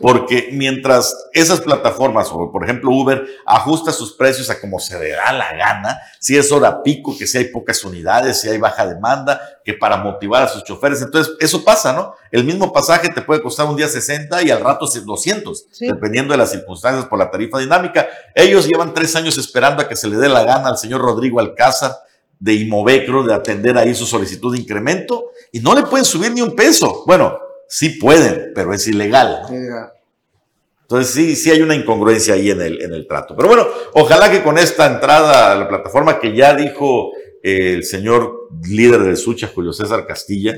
Porque 0.00 0.48
mientras 0.50 1.14
esas 1.32 1.60
plataformas, 1.60 2.28
o 2.32 2.50
por 2.50 2.64
ejemplo 2.64 2.90
Uber, 2.90 3.24
ajusta 3.46 3.92
sus 3.92 4.14
precios 4.14 4.50
a 4.50 4.60
como 4.60 4.80
se 4.80 4.98
le 4.98 5.10
da 5.10 5.32
la 5.32 5.54
gana, 5.54 5.96
si 6.18 6.36
es 6.36 6.50
hora 6.50 6.82
pico, 6.82 7.16
que 7.16 7.28
si 7.28 7.38
hay 7.38 7.44
pocas 7.44 7.84
unidades, 7.84 8.40
si 8.40 8.48
hay 8.48 8.58
baja 8.58 8.88
demanda, 8.88 9.40
que 9.64 9.74
para 9.74 9.98
motivar 9.98 10.42
a 10.42 10.48
sus 10.48 10.64
choferes. 10.64 11.00
Entonces, 11.00 11.34
eso 11.38 11.64
pasa, 11.64 11.92
¿no? 11.92 12.12
El 12.32 12.42
mismo 12.42 12.72
pasaje 12.72 13.08
te 13.10 13.22
puede 13.22 13.40
costar 13.40 13.66
un 13.66 13.76
día 13.76 13.88
60 13.88 14.42
y 14.42 14.50
al 14.50 14.62
rato 14.62 14.86
200, 14.86 15.66
dependiendo 15.78 16.32
de 16.32 16.38
las 16.38 16.50
circunstancias 16.50 17.06
por 17.06 17.20
la 17.20 17.30
tarifa 17.30 17.60
dinámica. 17.60 18.08
Ellos 18.34 18.66
llevan 18.66 18.94
tres 18.94 19.14
años 19.14 19.38
esperando 19.38 19.80
a 19.80 19.88
que 19.88 19.94
se 19.94 20.08
le 20.08 20.16
dé 20.16 20.28
la 20.28 20.42
gana 20.42 20.70
al 20.70 20.76
señor 20.76 21.02
Rodrigo 21.02 21.38
Alcázar 21.38 21.92
de 22.44 22.52
Imovecro 22.52 23.22
de 23.22 23.32
atender 23.32 23.78
ahí 23.78 23.94
su 23.94 24.04
solicitud 24.04 24.52
de 24.52 24.60
incremento 24.60 25.30
y 25.50 25.60
no 25.60 25.74
le 25.74 25.84
pueden 25.84 26.04
subir 26.04 26.30
ni 26.30 26.42
un 26.42 26.54
peso. 26.54 27.02
Bueno, 27.06 27.38
sí 27.66 27.88
pueden, 27.88 28.52
pero 28.54 28.74
es 28.74 28.86
ilegal. 28.86 29.46
Entonces 30.82 31.14
sí, 31.14 31.36
sí 31.36 31.50
hay 31.50 31.62
una 31.62 31.74
incongruencia 31.74 32.34
ahí 32.34 32.50
en 32.50 32.60
el, 32.60 32.82
en 32.82 32.92
el 32.92 33.08
trato. 33.08 33.34
Pero 33.34 33.48
bueno, 33.48 33.66
ojalá 33.94 34.30
que 34.30 34.42
con 34.42 34.58
esta 34.58 34.86
entrada 34.86 35.52
a 35.52 35.54
la 35.54 35.66
plataforma 35.66 36.20
que 36.20 36.36
ya 36.36 36.54
dijo 36.54 37.12
el 37.42 37.82
señor 37.82 38.50
líder 38.62 39.02
del 39.04 39.16
Sucha, 39.16 39.50
Julio 39.54 39.72
César 39.72 40.06
Castilla, 40.06 40.54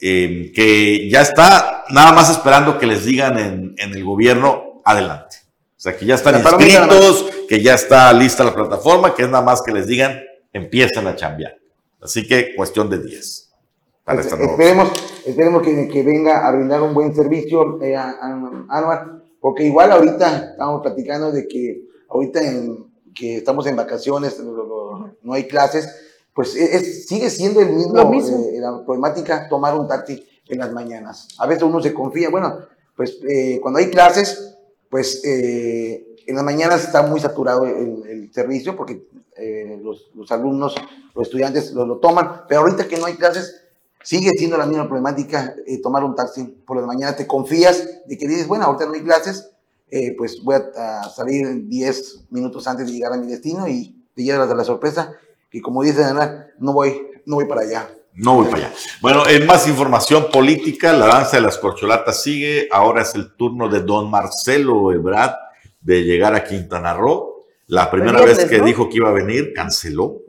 eh, 0.00 0.50
que 0.54 1.10
ya 1.10 1.20
está 1.20 1.84
nada 1.90 2.12
más 2.12 2.30
esperando 2.30 2.78
que 2.78 2.86
les 2.86 3.04
digan 3.04 3.38
en, 3.38 3.74
en 3.76 3.94
el 3.94 4.02
gobierno, 4.02 4.80
adelante. 4.86 5.36
O 5.76 5.82
sea, 5.82 5.94
que 5.94 6.06
ya 6.06 6.14
están 6.14 6.36
inscritos, 6.36 7.26
que 7.46 7.60
ya 7.60 7.74
está 7.74 8.10
lista 8.14 8.44
la 8.44 8.54
plataforma, 8.54 9.14
que 9.14 9.24
es 9.24 9.28
nada 9.28 9.44
más 9.44 9.60
que 9.60 9.72
les 9.72 9.86
digan, 9.86 10.18
empiezan 10.52 11.06
a 11.06 11.16
cambiar. 11.16 11.56
Así 12.00 12.26
que 12.26 12.54
cuestión 12.56 12.88
de 12.88 13.02
10. 13.02 13.50
Para 14.04 14.22
esperemos 14.22 14.90
esperemos 15.26 15.62
que, 15.62 16.02
venga 16.02 16.46
a 16.46 16.52
brindar 16.52 16.82
un 16.82 16.94
buen 16.94 17.14
servicio, 17.14 17.80
eh, 17.82 17.96
a, 17.96 19.20
porque 19.40 19.64
igual 19.64 19.92
ahorita 19.92 20.50
estamos 20.52 20.82
platicando 20.82 21.32
de 21.32 21.46
que 21.46 21.84
ahorita 22.08 22.42
en, 22.42 22.86
que 23.14 23.36
estamos 23.36 23.66
en 23.66 23.76
vacaciones, 23.76 24.40
no, 24.40 25.32
hay 25.32 25.46
clases, 25.46 25.88
pues 26.34 26.56
es, 26.56 27.06
sigue 27.06 27.30
siendo 27.30 27.60
el 27.60 27.70
mismo, 27.70 27.98
eh, 27.98 28.58
la 28.60 28.84
problemática 28.84 29.48
tomar 29.48 29.78
un 29.78 29.86
taxi 29.86 30.26
en 30.48 30.58
las 30.58 30.72
mañanas. 30.72 31.28
A 31.38 31.46
veces 31.46 31.62
uno 31.62 31.80
se 31.80 31.94
confía, 31.94 32.30
bueno, 32.30 32.58
pues 32.96 33.18
eh, 33.28 33.58
cuando 33.62 33.78
hay 33.78 33.90
clases, 33.90 34.56
pues 34.88 35.22
en 35.24 36.34
las 36.34 36.44
mañanas 36.44 36.84
está 36.84 37.02
muy 37.02 37.20
saturado 37.20 37.66
el, 37.66 38.02
el 38.08 38.32
servicio 38.32 38.76
porque 38.76 39.04
eh, 39.40 39.80
los, 39.82 40.10
los, 40.14 40.30
alumnos, 40.30 40.74
los 41.14 41.26
estudiantes 41.26 41.72
lo, 41.72 41.86
lo, 41.86 41.98
toman, 41.98 42.42
pero 42.48 42.60
ahorita 42.60 42.86
que 42.86 42.98
no 42.98 43.06
hay 43.06 43.14
clases, 43.14 43.62
sigue 44.02 44.30
siendo 44.30 44.56
la 44.56 44.66
misma 44.66 44.86
problemática 44.86 45.54
eh, 45.66 45.80
tomar 45.80 46.04
un 46.04 46.14
taxi 46.14 46.44
por 46.44 46.80
la 46.80 46.86
mañana, 46.86 47.16
te 47.16 47.26
confías 47.26 48.06
de 48.06 48.18
que 48.18 48.28
dices, 48.28 48.46
bueno, 48.46 48.64
ahorita 48.64 48.86
no 48.86 48.92
hay 48.92 49.02
clases, 49.02 49.50
eh, 49.90 50.14
pues 50.16 50.42
voy 50.42 50.56
a, 50.76 51.02
salir 51.04 51.66
10 51.66 52.26
minutos 52.30 52.66
antes 52.68 52.86
de 52.86 52.92
llegar 52.92 53.12
a 53.12 53.16
mi 53.16 53.26
destino 53.26 53.66
y 53.66 54.06
te 54.14 54.22
llevas 54.22 54.48
de 54.48 54.54
la 54.54 54.64
sorpresa 54.64 55.16
que 55.50 55.60
como 55.60 55.82
dice 55.82 56.04
Ana, 56.04 56.46
no 56.58 56.72
voy, 56.72 57.08
no 57.26 57.36
voy 57.36 57.46
para 57.46 57.62
allá. 57.62 57.90
No 58.14 58.36
voy 58.36 58.46
para 58.46 58.66
allá. 58.66 58.74
Bueno, 59.00 59.26
en 59.26 59.46
más 59.46 59.66
información 59.66 60.26
política, 60.32 60.92
la 60.92 61.06
danza 61.06 61.36
de 61.36 61.42
las 61.42 61.58
corcholatas 61.58 62.22
sigue. 62.22 62.68
Ahora 62.70 63.02
es 63.02 63.14
el 63.14 63.34
turno 63.34 63.68
de 63.68 63.80
don 63.80 64.10
Marcelo 64.10 64.92
Ebrard 64.92 65.34
de 65.80 66.02
llegar 66.04 66.34
a 66.34 66.44
Quintana 66.44 66.94
Roo. 66.94 67.29
La 67.70 67.88
primera 67.88 68.20
vez 68.22 68.46
que 68.46 68.60
dijo 68.62 68.88
que 68.88 68.96
iba 68.96 69.10
a 69.10 69.12
venir, 69.12 69.52
canceló. 69.54 70.22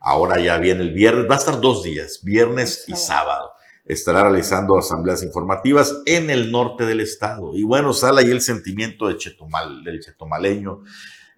Ahora 0.00 0.40
ya 0.40 0.58
viene 0.58 0.82
el 0.82 0.92
viernes. 0.92 1.30
Va 1.30 1.36
a 1.36 1.38
estar 1.38 1.60
dos 1.60 1.84
días, 1.84 2.20
viernes 2.24 2.86
y 2.88 2.96
sábado. 2.96 3.52
Estará 3.84 4.24
realizando 4.24 4.76
asambleas 4.76 5.22
informativas 5.22 5.94
en 6.06 6.28
el 6.28 6.50
norte 6.50 6.84
del 6.86 7.00
estado. 7.00 7.54
Y 7.54 7.62
bueno, 7.62 7.92
sale 7.92 8.22
ahí 8.22 8.30
el 8.32 8.40
sentimiento 8.40 9.06
de 9.06 9.16
Chetumal, 9.16 9.84
del 9.84 10.00
chetumaleño 10.00 10.82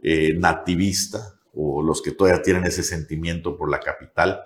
eh, 0.02 0.32
nativista, 0.38 1.34
o 1.54 1.82
los 1.82 2.00
que 2.00 2.12
todavía 2.12 2.40
tienen 2.40 2.64
ese 2.64 2.82
sentimiento 2.82 3.54
por 3.54 3.70
la 3.70 3.80
capital. 3.80 4.40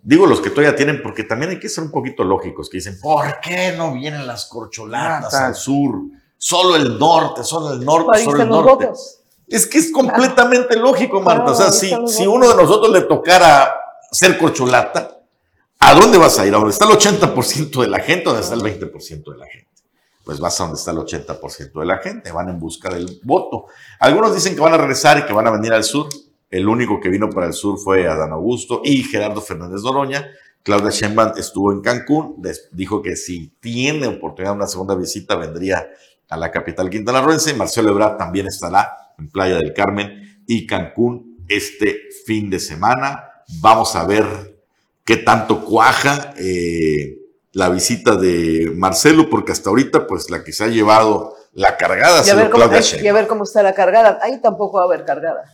Digo 0.00 0.26
los 0.26 0.40
que 0.40 0.50
todavía 0.50 0.76
tienen, 0.76 1.02
porque 1.02 1.24
también 1.24 1.50
hay 1.50 1.58
que 1.58 1.68
ser 1.68 1.82
un 1.82 1.90
poquito 1.90 2.22
lógicos, 2.22 2.70
que 2.70 2.76
dicen, 2.76 3.00
¿por 3.02 3.40
qué 3.40 3.74
no 3.76 3.92
vienen 3.92 4.28
las 4.28 4.46
corcholatas 4.46 5.34
al 5.34 5.56
sur? 5.56 6.02
Solo 6.38 6.76
el 6.76 6.96
norte, 6.96 7.42
solo 7.42 7.72
el 7.72 7.84
norte, 7.84 8.22
solo 8.22 8.42
el 8.44 8.48
norte. 8.48 8.90
Es 9.48 9.66
que 9.66 9.78
es 9.78 9.92
completamente 9.92 10.76
lógico, 10.76 11.20
Marta. 11.20 11.52
o 11.52 11.54
sea, 11.54 11.70
si, 11.70 11.94
si 12.08 12.26
uno 12.26 12.48
de 12.48 12.56
nosotros 12.56 12.92
le 12.92 13.02
tocara 13.02 13.74
ser 14.10 14.36
corcholata, 14.38 15.20
¿a 15.78 15.94
dónde 15.94 16.18
vas 16.18 16.38
a 16.38 16.46
ir? 16.46 16.54
¿A 16.54 16.58
dónde 16.58 16.72
está 16.72 16.84
el 16.84 16.92
80% 16.92 17.80
de 17.80 17.88
la 17.88 18.00
gente 18.00 18.28
o 18.28 18.32
dónde 18.32 18.42
está 18.42 18.54
el 18.54 18.62
20% 18.62 19.32
de 19.32 19.38
la 19.38 19.46
gente? 19.46 19.66
Pues 20.24 20.40
vas 20.40 20.60
a 20.60 20.64
donde 20.64 20.78
está 20.78 20.90
el 20.90 20.98
80% 20.98 21.78
de 21.78 21.86
la 21.86 21.98
gente, 21.98 22.32
van 22.32 22.48
en 22.48 22.58
busca 22.58 22.90
del 22.90 23.20
voto. 23.22 23.66
Algunos 24.00 24.34
dicen 24.34 24.56
que 24.56 24.60
van 24.60 24.74
a 24.74 24.78
regresar 24.78 25.18
y 25.18 25.22
que 25.22 25.32
van 25.32 25.46
a 25.46 25.50
venir 25.52 25.72
al 25.72 25.84
sur. 25.84 26.08
El 26.50 26.68
único 26.68 27.00
que 27.00 27.08
vino 27.08 27.30
para 27.30 27.46
el 27.46 27.52
sur 27.52 27.78
fue 27.78 28.08
Adán 28.08 28.32
Augusto 28.32 28.80
y 28.84 29.04
Gerardo 29.04 29.40
Fernández 29.40 29.82
Doroña. 29.82 30.28
Claudia 30.64 30.90
Sheinbaum 30.90 31.34
estuvo 31.36 31.70
en 31.70 31.80
Cancún, 31.80 32.42
dijo 32.72 33.00
que 33.00 33.14
si 33.14 33.52
tiene 33.60 34.08
oportunidad 34.08 34.50
de 34.50 34.56
una 34.56 34.66
segunda 34.66 34.96
visita 34.96 35.36
vendría 35.36 35.88
a 36.28 36.36
la 36.36 36.50
capital 36.50 36.90
quintanarroense. 36.90 37.54
Marcelo 37.54 37.90
Ebrard 37.90 38.16
también 38.16 38.48
estará 38.48 39.05
en 39.18 39.30
Playa 39.30 39.56
del 39.56 39.72
Carmen 39.72 40.42
y 40.46 40.66
Cancún 40.66 41.44
este 41.48 42.08
fin 42.24 42.50
de 42.50 42.58
semana. 42.58 43.24
Vamos 43.60 43.94
a 43.96 44.06
ver 44.06 44.24
qué 45.04 45.16
tanto 45.16 45.64
cuaja 45.64 46.34
eh, 46.38 47.18
la 47.52 47.68
visita 47.70 48.16
de 48.16 48.70
Marcelo, 48.74 49.30
porque 49.30 49.52
hasta 49.52 49.70
ahorita, 49.70 50.06
pues 50.06 50.30
la 50.30 50.44
que 50.44 50.52
se 50.52 50.64
ha 50.64 50.68
llevado 50.68 51.36
la 51.52 51.76
cargada 51.78 52.22
y 52.26 52.28
a, 52.28 52.34
ver 52.34 52.50
cómo, 52.50 52.64
y 53.02 53.08
a 53.08 53.12
ver 53.14 53.26
cómo 53.26 53.44
está 53.44 53.62
la 53.62 53.72
cargada. 53.72 54.18
Ahí 54.22 54.40
tampoco 54.42 54.76
va 54.76 54.82
a 54.82 54.86
haber 54.86 55.04
cargada. 55.04 55.44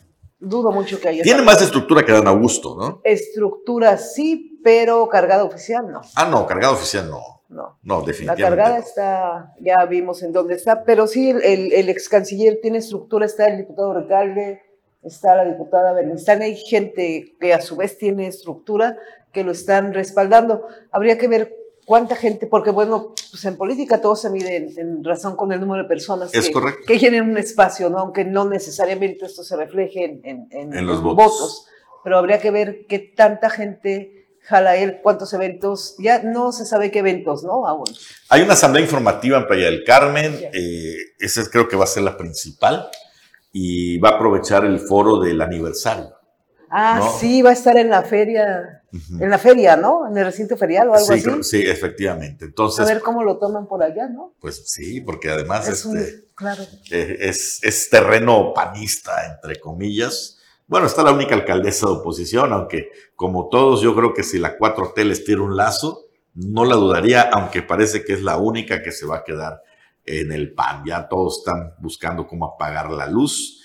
dudo 0.41 0.73
mucho 0.73 1.01
que 1.01 1.09
haya. 1.09 1.23
Tiene 1.23 1.43
más 1.43 1.63
estructura 1.63 2.05
que 2.05 2.11
Dan 2.11 2.27
Augusto, 2.27 2.77
¿no? 2.77 3.01
Estructura 3.05 3.97
sí, 3.99 4.59
pero 4.65 5.09
cargada 5.09 5.45
oficial 5.45 5.91
no. 5.93 6.01
Ah, 6.17 6.27
no, 6.27 6.45
cargada 6.47 6.73
oficial 6.73 7.09
no. 7.09 7.42
No. 7.53 7.79
No, 7.83 8.01
definitivamente. 8.01 8.43
La 8.43 8.49
cargada 8.49 8.79
está, 8.79 9.55
ya 9.61 9.85
vimos 9.85 10.23
en 10.23 10.33
dónde 10.33 10.55
está, 10.55 10.85
pero 10.85 11.07
sí, 11.07 11.31
el, 11.31 11.73
el, 11.73 11.89
ex 11.89 12.09
canciller 12.09 12.59
tiene 12.63 12.79
estructura, 12.79 13.27
está 13.27 13.47
el 13.47 13.59
diputado 13.59 13.93
Recalde, 13.93 14.63
está 15.03 15.37
la 15.37 15.45
diputada 15.45 15.93
Bernstein, 15.93 16.43
hay 16.43 16.57
gente 16.57 17.35
que 17.39 17.53
a 17.53 17.61
su 17.61 17.77
vez 17.77 17.99
tiene 17.99 18.27
estructura 18.27 18.97
que 19.33 19.45
lo 19.45 19.53
están 19.53 19.93
respaldando. 19.93 20.67
Habría 20.91 21.19
que 21.19 21.29
ver 21.29 21.55
cuánta 21.85 22.17
gente, 22.17 22.47
porque 22.47 22.71
bueno, 22.71 23.15
pues 23.31 23.45
en 23.45 23.57
política 23.57 24.01
todo 24.01 24.17
se 24.17 24.31
mide 24.31 24.57
en, 24.57 25.03
razón 25.05 25.37
con 25.37 25.53
el 25.53 25.61
número 25.61 25.83
de 25.83 25.89
personas 25.89 26.33
es 26.35 26.49
que, 26.49 26.55
que, 26.87 26.99
llenen 26.99 27.31
un 27.31 27.39
espacio, 27.39 27.91
¿no? 27.91 27.99
aunque 27.99 28.25
no 28.25 28.45
necesariamente 28.49 29.27
esto 29.27 29.43
se 29.43 29.57
refleje 29.57 30.21
en, 30.23 30.49
en, 30.51 30.87
los 30.87 31.03
votos. 31.03 31.67
Pero 32.05 32.19
habría 32.19 32.41
que 32.41 32.51
ver 32.51 32.87
qué 32.89 32.99
tanta 32.99 33.49
gente 33.49 34.22
jala 34.43 34.77
él, 34.77 35.01
cuántos 35.03 35.33
eventos, 35.33 35.95
ya 35.99 36.23
no 36.23 36.53
se 36.53 36.67
sabe 36.67 36.91
qué 36.91 37.01
eventos, 37.01 37.45
¿no? 37.45 37.67
Aún. 37.67 37.87
Hay 38.29 38.43
una 38.43 38.55
asamblea 38.55 38.83
informativa 38.83 39.39
en 39.39 39.47
Playa 39.47 39.67
del 39.67 39.85
Carmen, 39.85 40.39
eh, 40.53 40.97
esa 41.19 41.49
creo 41.51 41.69
que 41.69 41.77
va 41.77 41.85
a 41.85 41.89
ser 41.89 42.03
la 42.03 42.17
principal, 42.17 42.89
y 43.53 43.99
va 43.99 44.11
a 44.11 44.13
aprovechar 44.17 44.65
el 44.65 44.81
foro 44.81 45.21
del 45.21 45.41
aniversario. 45.41 46.17
Ah, 46.75 47.17
sí, 47.21 47.43
va 47.43 47.51
a 47.51 47.53
estar 47.53 47.77
en 47.77 47.91
la 47.91 48.03
feria, 48.03 48.83
en 49.21 49.29
la 49.29 49.37
feria, 49.37 49.77
¿no? 49.77 50.09
En 50.09 50.17
el 50.17 50.25
recinto 50.25 50.57
ferial 50.57 50.89
o 50.89 50.95
algo 50.95 51.07
sí, 51.07 51.13
así. 51.13 51.43
Sí, 51.43 51.63
efectivamente. 51.67 52.47
Entonces, 52.47 52.81
a 52.81 52.89
ver 52.89 53.03
cómo 53.03 53.23
lo 53.23 53.37
toman 53.37 53.69
por 53.69 53.83
allá, 53.83 54.09
¿no? 54.09 54.35
Pues 54.41 54.71
sí, 54.71 55.03
porque 55.03 55.31
además 55.31 55.69
es, 55.69 55.85
este, 55.85 56.29
claro. 56.35 56.63
Eh, 56.91 57.19
es, 57.21 57.63
es, 57.63 57.91
terreno 57.91 58.55
panista, 58.55 59.13
entre 59.27 59.61
comillas. 59.61 60.39
Bueno, 60.73 60.87
está 60.87 61.03
la 61.03 61.13
única 61.13 61.35
alcaldesa 61.35 61.85
de 61.85 61.93
oposición, 61.93 62.51
aunque 62.51 62.93
como 63.15 63.51
todos, 63.51 63.83
yo 63.83 63.95
creo 63.95 64.15
que 64.15 64.23
si 64.23 64.39
la 64.39 64.57
4T 64.57 65.05
les 65.05 65.23
tira 65.23 65.43
un 65.43 65.55
lazo, 65.55 66.07
no 66.33 66.65
la 66.65 66.77
dudaría, 66.77 67.29
aunque 67.31 67.61
parece 67.61 68.07
que 68.07 68.15
es 68.15 68.23
la 68.23 68.39
única 68.39 68.83
que 68.83 68.91
se 68.91 69.05
va 69.05 69.19
a 69.19 69.23
quedar 69.23 69.61
en 70.07 70.33
el 70.33 70.55
PAN. 70.55 70.83
Ya 70.87 71.09
todos 71.09 71.41
están 71.41 71.75
buscando 71.79 72.27
cómo 72.27 72.47
apagar 72.47 72.91
la 72.91 73.07
luz 73.07 73.59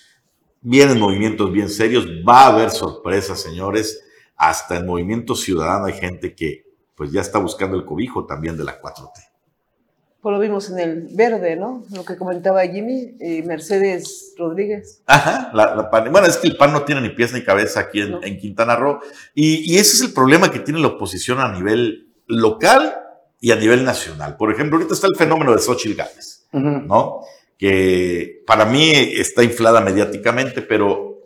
Vienen 0.60 0.99
movimientos 0.99 1.49
bien 1.49 1.70
serios, 1.70 2.05
va 2.28 2.41
a 2.41 2.47
haber 2.47 2.72
sorpresas, 2.72 3.39
señores. 3.39 4.03
Hasta 4.36 4.76
en 4.76 4.86
Movimiento 4.86 5.34
Ciudadano 5.34 5.86
hay 5.86 5.93
gente 5.93 6.36
que 6.36 6.66
pues 6.93 7.10
ya 7.14 7.22
está 7.22 7.39
buscando 7.39 7.78
el 7.78 7.86
cobijo 7.86 8.26
también 8.26 8.58
de 8.58 8.66
la 8.66 8.82
4T. 8.82 9.36
Pues 10.28 10.36
lo 10.36 10.41
vimos 10.41 10.69
en 10.71 10.80
el 10.80 11.07
verde, 11.11 11.55
¿no? 11.55 11.86
Lo 11.95 12.03
que 12.03 12.17
comentaba 12.17 12.67
Jimmy, 12.67 13.15
eh, 13.21 13.43
Mercedes 13.43 14.34
Rodríguez. 14.38 15.01
Ajá, 15.05 15.51
la, 15.53 15.89
PAN. 15.89 16.11
Bueno, 16.11 16.28
es 16.28 16.36
que 16.36 16.47
el 16.47 16.57
PAN 16.57 16.73
no 16.73 16.82
tiene 16.82 16.99
ni 16.99 17.11
pies 17.11 17.32
ni 17.32 17.45
cabeza 17.45 17.80
aquí 17.80 18.01
en, 18.01 18.38
Quintana 18.38 18.75
Roo. 18.75 18.99
Y, 19.34 19.73
y, 19.73 19.78
ese 19.78 19.95
es 19.95 20.01
el 20.01 20.11
problema 20.11 20.51
que 20.51 20.59
tiene 20.59 20.82
la 20.82 20.88
oposición 20.88 21.39
a 21.39 21.53
nivel 21.53 22.09
local 22.25 22.93
y 23.39 23.51
a 23.51 23.55
nivel 23.55 23.86
nacional. 23.86 24.36
Por 24.36 24.51
ejemplo, 24.51 24.75
ahorita 24.75 24.95
está 24.95 25.07
el 25.07 25.15
fenómeno 25.15 25.53
de 25.53 25.59
Xochitl 25.59 25.95
Gálvez, 25.95 26.45
¿no? 26.51 27.21
que 27.57 28.43
para 28.45 28.65
mí 28.65 28.91
está 28.91 29.45
inflada 29.45 29.80
mediáticamente, 29.80 30.61
pero 30.61 31.21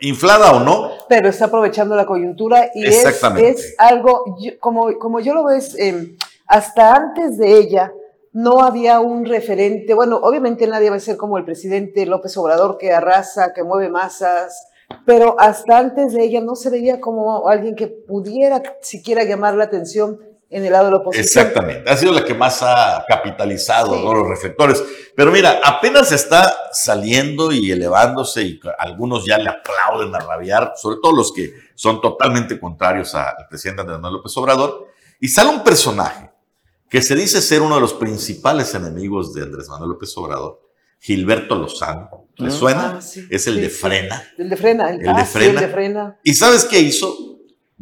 inflada 0.00 0.52
o 0.52 0.60
no. 0.60 0.90
Pero 1.06 1.28
está 1.28 1.44
aprovechando 1.44 1.96
la 1.96 2.06
coyuntura 2.06 2.70
y 2.74 2.86
es, 2.86 3.04
es, 3.04 3.74
algo, 3.76 4.24
como, 4.58 4.98
como 4.98 5.20
yo 5.20 5.34
lo 5.34 5.44
veo, 5.44 5.60
em, 5.76 6.16
hasta 6.46 6.94
antes 6.94 7.36
de 7.36 7.58
ella 7.58 7.92
no 8.32 8.62
había 8.62 9.00
un 9.00 9.26
referente, 9.26 9.94
bueno, 9.94 10.18
obviamente 10.22 10.66
nadie 10.66 10.90
va 10.90 10.96
a 10.96 11.00
ser 11.00 11.16
como 11.16 11.36
el 11.36 11.44
presidente 11.44 12.06
López 12.06 12.36
Obrador 12.38 12.78
que 12.78 12.92
arrasa, 12.92 13.52
que 13.52 13.62
mueve 13.62 13.90
masas, 13.90 14.68
pero 15.04 15.36
hasta 15.38 15.78
antes 15.78 16.12
de 16.12 16.24
ella 16.24 16.40
no 16.40 16.54
se 16.54 16.70
veía 16.70 17.00
como 17.00 17.48
alguien 17.48 17.74
que 17.74 17.88
pudiera 17.88 18.62
siquiera 18.80 19.24
llamar 19.24 19.54
la 19.54 19.64
atención 19.64 20.18
en 20.48 20.64
el 20.66 20.72
lado 20.72 20.86
de 20.86 20.90
la 20.92 20.96
oposición. 20.98 21.24
Exactamente, 21.24 21.90
ha 21.90 21.96
sido 21.96 22.12
la 22.12 22.24
que 22.24 22.34
más 22.34 22.62
ha 22.62 23.04
capitalizado 23.08 24.14
los 24.14 24.28
reflectores. 24.28 24.82
Pero 25.14 25.30
mira, 25.30 25.60
apenas 25.64 26.12
está 26.12 26.54
saliendo 26.72 27.52
y 27.52 27.70
elevándose 27.70 28.42
y 28.42 28.60
algunos 28.78 29.24
ya 29.24 29.38
le 29.38 29.48
aplauden 29.48 30.14
a 30.14 30.18
rabiar, 30.20 30.72
sobre 30.76 30.96
todo 31.02 31.16
los 31.16 31.32
que 31.32 31.52
son 31.74 32.00
totalmente 32.00 32.58
contrarios 32.60 33.14
al 33.14 33.46
presidente 33.48 33.82
Andrés 33.82 33.98
Manuel 33.98 34.18
López 34.18 34.36
Obrador, 34.36 34.88
y 35.20 35.28
sale 35.28 35.50
un 35.50 35.62
personaje 35.62 36.31
que 36.92 37.02
se 37.02 37.16
dice 37.16 37.42
ser 37.42 37.62
uno 37.62 37.76
de 37.76 37.80
los 37.80 37.94
principales 37.94 38.74
enemigos 38.74 39.34
de 39.34 39.42
Andrés 39.42 39.68
Manuel 39.68 39.90
López 39.90 40.16
Obrador, 40.16 40.60
Gilberto 41.00 41.56
Lozano. 41.56 42.28
¿Le 42.36 42.48
mm. 42.48 42.52
suena? 42.52 43.00
Ah, 43.00 43.00
es 43.30 43.46
el 43.46 43.60
de 43.60 43.70
Frena. 43.70 44.22
El 44.38 44.50
de 44.50 44.56
Frena. 44.56 44.90
El, 44.90 44.98
de 44.98 45.24
Frena. 45.24 45.60
el 45.60 45.66
de 45.66 45.72
Frena. 45.72 46.20
¿Y 46.22 46.34
sabes 46.34 46.64
qué 46.66 46.78
hizo? 46.78 47.32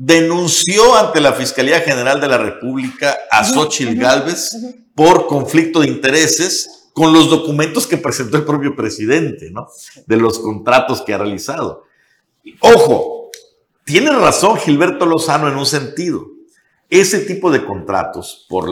denunció 0.02 0.96
ante 0.96 1.20
la 1.20 1.34
Fiscalía 1.34 1.80
General 1.80 2.18
de 2.22 2.28
la 2.28 2.38
República 2.38 3.18
a 3.30 3.44
Xochitl 3.44 4.00
Gálvez 4.00 4.56
por 4.94 5.26
conflicto 5.26 5.80
de 5.80 5.88
intereses 5.88 6.88
con 6.94 7.12
los 7.12 7.28
documentos 7.28 7.86
que 7.86 7.98
presentó 7.98 8.38
el 8.38 8.44
propio 8.44 8.74
presidente, 8.74 9.50
¿no? 9.50 9.66
De 10.06 10.16
los 10.16 10.38
contratos 10.38 11.02
que 11.02 11.12
ha 11.12 11.18
realizado. 11.18 11.84
Ojo, 12.60 13.30
tiene 13.84 14.10
razón 14.10 14.56
Gilberto 14.56 15.04
Lozano 15.04 15.48
en 15.48 15.56
un 15.56 15.66
sentido. 15.66 16.29
Ese 16.90 17.20
tipo 17.20 17.52
de 17.52 17.64
contratos, 17.64 18.46
por 18.48 18.68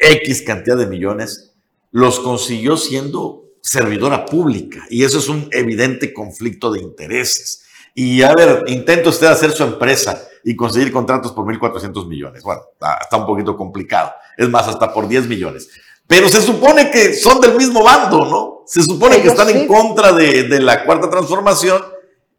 X 0.00 0.42
cantidad 0.42 0.76
de 0.76 0.86
millones, 0.86 1.56
los 1.90 2.20
consiguió 2.20 2.76
siendo 2.76 3.48
servidora 3.60 4.24
pública 4.24 4.86
y 4.88 5.02
eso 5.02 5.18
es 5.18 5.28
un 5.28 5.48
evidente 5.50 6.14
conflicto 6.14 6.70
de 6.70 6.80
intereses. 6.80 7.64
Y 7.94 8.22
a 8.22 8.32
ver, 8.32 8.62
intenta 8.68 9.08
usted 9.08 9.26
hacer 9.26 9.50
su 9.50 9.64
empresa 9.64 10.22
y 10.44 10.54
conseguir 10.54 10.92
contratos 10.92 11.32
por 11.32 11.44
1.400 11.46 12.06
millones. 12.06 12.44
Bueno, 12.44 12.62
está, 12.72 13.16
un 13.16 13.26
poquito 13.26 13.56
complicado. 13.56 14.12
Es 14.36 14.48
más, 14.48 14.68
hasta 14.68 14.92
por 14.94 15.08
10 15.08 15.26
millones. 15.26 15.68
Pero 16.06 16.28
se 16.28 16.40
supone 16.40 16.92
que 16.92 17.12
son 17.12 17.40
del 17.40 17.56
mismo 17.56 17.82
bando, 17.82 18.24
¿no? 18.24 18.62
Se 18.66 18.84
supone 18.84 19.20
que 19.20 19.28
están 19.28 19.50
en 19.50 19.66
contra 19.66 20.12
de, 20.12 20.44
de, 20.44 20.60
la 20.60 20.84
cuarta 20.84 21.10
transformación 21.10 21.82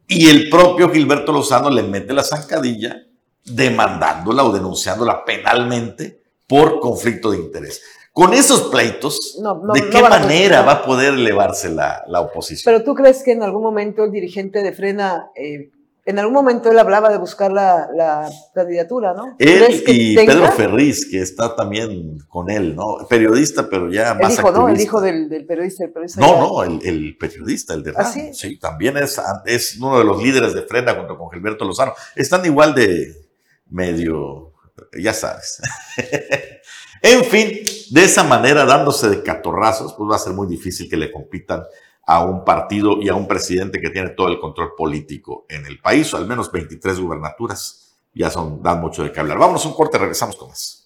y 0.07 0.29
el 0.29 0.49
propio 0.49 0.89
Gilberto 0.89 1.33
Lozano 1.33 1.69
le 1.69 1.83
mete 1.83 2.13
la 2.13 2.23
zancadilla 2.23 3.08
demandándola 3.45 4.43
o 4.43 4.51
denunciándola 4.51 5.23
penalmente 5.25 6.21
por 6.47 6.79
conflicto 6.79 7.31
de 7.31 7.37
interés. 7.37 7.81
Con 8.11 8.33
esos 8.33 8.63
pleitos, 8.63 9.39
¿de 9.73 9.89
qué 9.89 10.01
manera 10.01 10.61
va 10.61 10.73
a 10.73 10.83
poder 10.83 11.13
elevarse 11.13 11.69
la, 11.69 12.03
la, 12.07 12.21
oposición? 12.21 12.73
Pero 12.73 12.83
tú 12.83 12.95
crees 12.95 13.23
que 13.23 13.31
en 13.31 13.43
algún 13.43 13.61
momento 13.61 14.03
el 14.03 14.11
dirigente 14.11 14.61
de 14.61 14.73
Frena 14.73 15.29
eh, 15.35 15.69
en 16.09 16.17
algún 16.17 16.33
momento 16.33 16.71
él 16.71 16.79
hablaba 16.79 17.09
de 17.09 17.19
buscar 17.19 17.51
la, 17.51 18.27
candidatura, 18.55 19.13
¿no? 19.13 19.35
Él 19.37 19.83
y 19.85 20.15
Pedro 20.15 20.51
Ferriz, 20.53 21.07
que 21.07 21.21
está 21.21 21.55
también 21.55 22.17
con 22.27 22.49
él, 22.49 22.75
¿no? 22.75 22.97
Periodista, 23.07 23.69
pero 23.69 23.91
ya 23.91 24.15
más 24.15 24.33
el 24.33 24.39
hijo, 24.39 24.51
¿no? 24.51 24.69
El 24.69 24.81
hijo 24.81 25.01
del, 25.01 25.45
periodista, 25.45 25.85
No, 26.17 26.39
no, 26.39 26.63
el, 26.63 27.15
periodista, 27.15 27.75
el 27.75 27.83
de 27.83 27.93
¿Ah, 27.95 28.05
sí? 28.05 28.33
sí? 28.33 28.57
también 28.57 28.97
es, 28.97 29.21
es 29.45 29.77
uno 29.79 29.99
de 29.99 30.05
los 30.05 30.23
líderes 30.23 30.55
de 30.55 30.63
Frena 30.63 30.95
junto 30.95 31.15
con 31.15 31.29
Gilberto 31.29 31.63
Lozano. 31.63 31.93
Están 32.15 32.43
igual 32.43 32.73
de 32.73 33.28
medio, 33.69 34.53
ya 34.97 35.13
sabes. 35.13 35.61
en 37.01 37.23
fin, 37.25 37.59
de 37.91 38.03
esa 38.03 38.23
manera, 38.23 38.65
dándose 38.65 39.09
de 39.09 39.23
catorrazos, 39.23 39.93
pues 39.93 40.09
va 40.09 40.15
a 40.15 40.19
ser 40.19 40.33
muy 40.33 40.47
difícil 40.47 40.89
que 40.89 40.97
le 40.97 41.11
compitan 41.11 41.63
a 42.05 42.23
un 42.23 42.43
partido 42.43 42.99
y 43.01 43.09
a 43.09 43.15
un 43.15 43.27
presidente 43.27 43.79
que 43.79 43.91
tiene 43.91 44.09
todo 44.09 44.29
el 44.29 44.39
control 44.39 44.73
político 44.75 45.45
en 45.47 45.65
el 45.65 45.79
país, 45.79 46.11
o 46.13 46.17
al 46.17 46.25
menos 46.25 46.51
23 46.51 46.99
gubernaturas. 46.99 47.97
Ya 48.13 48.31
son, 48.31 48.63
dan 48.63 48.81
mucho 48.81 49.03
de 49.03 49.11
qué 49.11 49.19
hablar. 49.19 49.37
Vámonos 49.37 49.65
un 49.65 49.73
corte, 49.73 49.99
regresamos 49.99 50.35
con 50.35 50.49
más. 50.49 50.78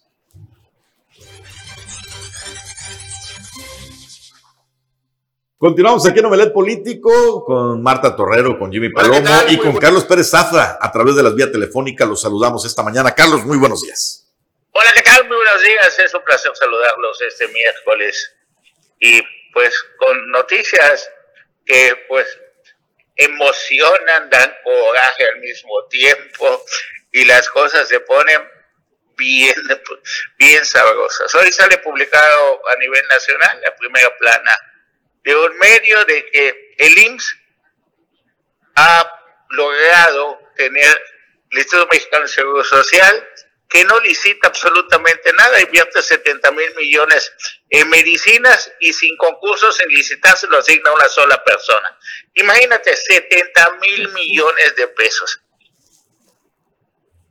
Continuamos 5.63 6.05
aquí 6.05 6.19
en 6.19 6.25
Omelet 6.25 6.51
Político 6.51 7.45
con 7.45 7.81
Marta 7.81 8.13
Torrero, 8.13 8.59
con 8.59 8.69
Jimmy 8.69 8.89
Palomo 8.89 9.43
y 9.47 9.57
con 9.57 9.77
Carlos 9.77 10.03
Pérez 10.03 10.29
Zafra 10.29 10.77
a 10.77 10.91
través 10.91 11.15
de 11.15 11.23
las 11.23 11.33
vías 11.33 11.53
telefónicas. 11.53 12.05
Los 12.05 12.21
saludamos 12.21 12.65
esta 12.65 12.83
mañana. 12.83 13.15
Carlos, 13.15 13.45
muy 13.45 13.57
buenos 13.57 13.81
días. 13.81 14.29
Hola, 14.73 14.91
¿qué 14.93 15.01
tal? 15.03 15.25
Muy 15.25 15.37
buenos 15.37 15.63
días. 15.63 15.99
Es 15.99 16.13
un 16.13 16.21
placer 16.25 16.51
saludarlos 16.53 17.21
este 17.21 17.47
miércoles. 17.47 18.35
Y 18.99 19.21
pues 19.53 19.73
con 19.99 20.31
noticias 20.31 21.09
que 21.65 21.95
pues 22.09 22.27
emocionan, 23.15 24.29
dan 24.29 24.53
coraje 24.65 25.29
al 25.33 25.39
mismo 25.39 25.85
tiempo 25.89 26.61
y 27.13 27.23
las 27.23 27.47
cosas 27.47 27.87
se 27.87 28.01
ponen 28.01 28.41
bien, 29.15 29.55
bien 30.37 30.65
sabrosas. 30.65 31.33
Hoy 31.35 31.53
sale 31.53 31.77
publicado 31.77 32.61
a 32.67 32.79
nivel 32.79 33.07
nacional 33.07 33.61
la 33.65 33.73
primera 33.77 34.13
plana 34.17 34.51
de 35.23 35.35
un 35.35 35.57
medio 35.57 36.03
de 36.05 36.25
que 36.29 36.75
el 36.77 36.97
IMSS 36.97 37.35
ha 38.75 39.21
logrado 39.49 40.39
tener 40.55 41.01
el 41.51 41.59
Instituto 41.59 41.87
Mexicano 41.91 42.23
de 42.23 42.29
Seguro 42.29 42.63
Social 42.63 43.27
que 43.73 43.83
no 43.85 43.99
licita 44.01 44.49
absolutamente 44.49 45.33
nada, 45.33 45.59
invierte 45.59 46.03
70 46.03 46.51
mil 46.51 46.75
millones 46.75 47.33
en 47.71 47.89
medicinas 47.89 48.71
y 48.79 48.93
sin 48.93 49.17
concursos, 49.17 49.75
sin 49.77 49.87
licitar, 49.89 50.37
se 50.37 50.45
lo 50.45 50.59
asigna 50.59 50.91
a 50.91 50.93
una 50.93 51.09
sola 51.09 51.43
persona. 51.43 51.97
Imagínate, 52.35 52.95
70 52.95 53.79
mil 53.81 54.09
millones 54.09 54.75
de 54.75 54.87
pesos. 54.89 55.41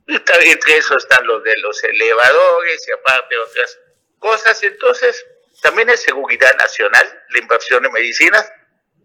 Entre 0.07 0.77
eso 0.77 0.97
están 0.97 1.25
los 1.25 1.41
de 1.43 1.53
los 1.59 1.81
elevadores 1.81 2.87
y 2.89 2.91
aparte 2.91 3.37
otras 3.37 3.79
cosas. 4.19 4.61
Entonces, 4.63 5.25
también 5.63 5.89
es 5.89 6.01
seguridad 6.01 6.53
nacional 6.57 7.23
la 7.29 7.39
inversión 7.39 7.85
en 7.85 7.91
medicinas. 7.93 8.51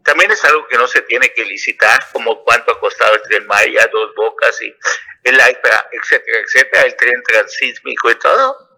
También 0.02 0.32
es 0.32 0.44
algo 0.44 0.66
que 0.66 0.76
no 0.76 0.88
se 0.88 1.02
tiene 1.02 1.32
que 1.32 1.44
licitar, 1.44 2.00
como 2.12 2.42
cuánto 2.42 2.72
ha 2.72 2.80
costado 2.80 3.14
el 3.14 3.22
tren 3.22 3.46
Maya, 3.46 3.88
dos 3.92 4.12
bocas 4.16 4.61
y 4.62 4.74
el 5.22 5.40
AIPA, 5.40 5.88
etcétera, 5.92 6.38
etcétera, 6.40 6.82
el 6.82 6.96
tren 6.96 7.22
transísmico 7.22 8.11
y 8.11 8.14
todo. 8.16 8.68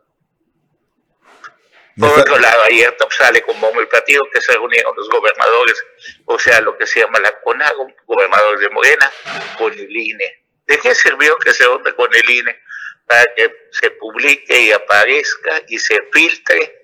Por 1.98 2.18
otro 2.18 2.38
lado, 2.38 2.64
ayer 2.64 2.94
sale 3.10 3.42
con 3.42 3.58
bombo 3.60 3.80
y 3.80 3.86
platillo 3.86 4.20
que 4.32 4.40
se 4.42 4.52
reunieron 4.52 4.94
los 4.94 5.08
gobernadores, 5.08 5.82
o 6.26 6.38
sea, 6.38 6.60
lo 6.60 6.76
que 6.76 6.86
se 6.86 7.00
llama 7.00 7.18
la 7.20 7.40
CONAGO, 7.40 7.88
gobernadores 8.04 8.60
de 8.60 8.68
Morena, 8.70 9.10
con 9.56 9.72
el 9.72 9.96
INE. 9.96 10.44
¿De 10.66 10.78
qué 10.78 10.94
sirvió 10.94 11.36
que 11.36 11.52
se 11.54 11.64
reúne 11.64 11.94
con 11.94 12.14
el 12.14 12.30
INE? 12.30 12.60
Para 13.06 13.24
que 13.34 13.68
se 13.72 13.90
publique 13.92 14.60
y 14.60 14.72
aparezca 14.72 15.62
y 15.68 15.78
se 15.78 15.98
filtre 16.12 16.80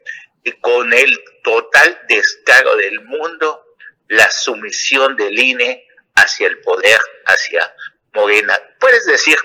con 0.53 0.93
el 0.93 1.19
total 1.43 2.01
descargo 2.09 2.77
del 2.77 3.01
mundo 3.03 3.65
la 4.09 4.31
sumisión 4.31 5.17
del 5.17 5.39
INE 5.39 5.87
hacia 6.15 6.49
el 6.49 6.61
poder, 6.61 6.99
hacia 7.27 7.75
Morena. 8.15 8.59
Puedes 8.79 9.07
decir, 9.07 9.37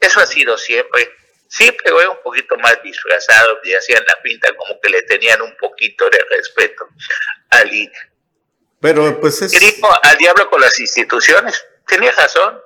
eso 0.00 0.20
ha 0.20 0.26
sido 0.26 0.56
siempre, 0.58 1.10
sí, 1.48 1.70
pero 1.82 2.00
es 2.00 2.08
un 2.08 2.22
poquito 2.22 2.56
más 2.58 2.82
disfrazado 2.82 3.58
y 3.64 3.74
hacían 3.74 4.04
la 4.06 4.20
pinta 4.22 4.54
como 4.56 4.80
que 4.80 4.90
le 4.90 5.02
tenían 5.02 5.40
un 5.42 5.56
poquito 5.56 6.08
de 6.10 6.18
respeto 6.30 6.88
al 7.50 7.72
INE. 7.72 7.92
Pero 8.80 9.20
pues 9.20 9.42
es... 9.42 9.52
dijo 9.58 9.88
al 10.02 10.16
diablo 10.18 10.48
con 10.50 10.60
las 10.60 10.78
instituciones, 10.78 11.64
tenía 11.86 12.12
razón, 12.12 12.60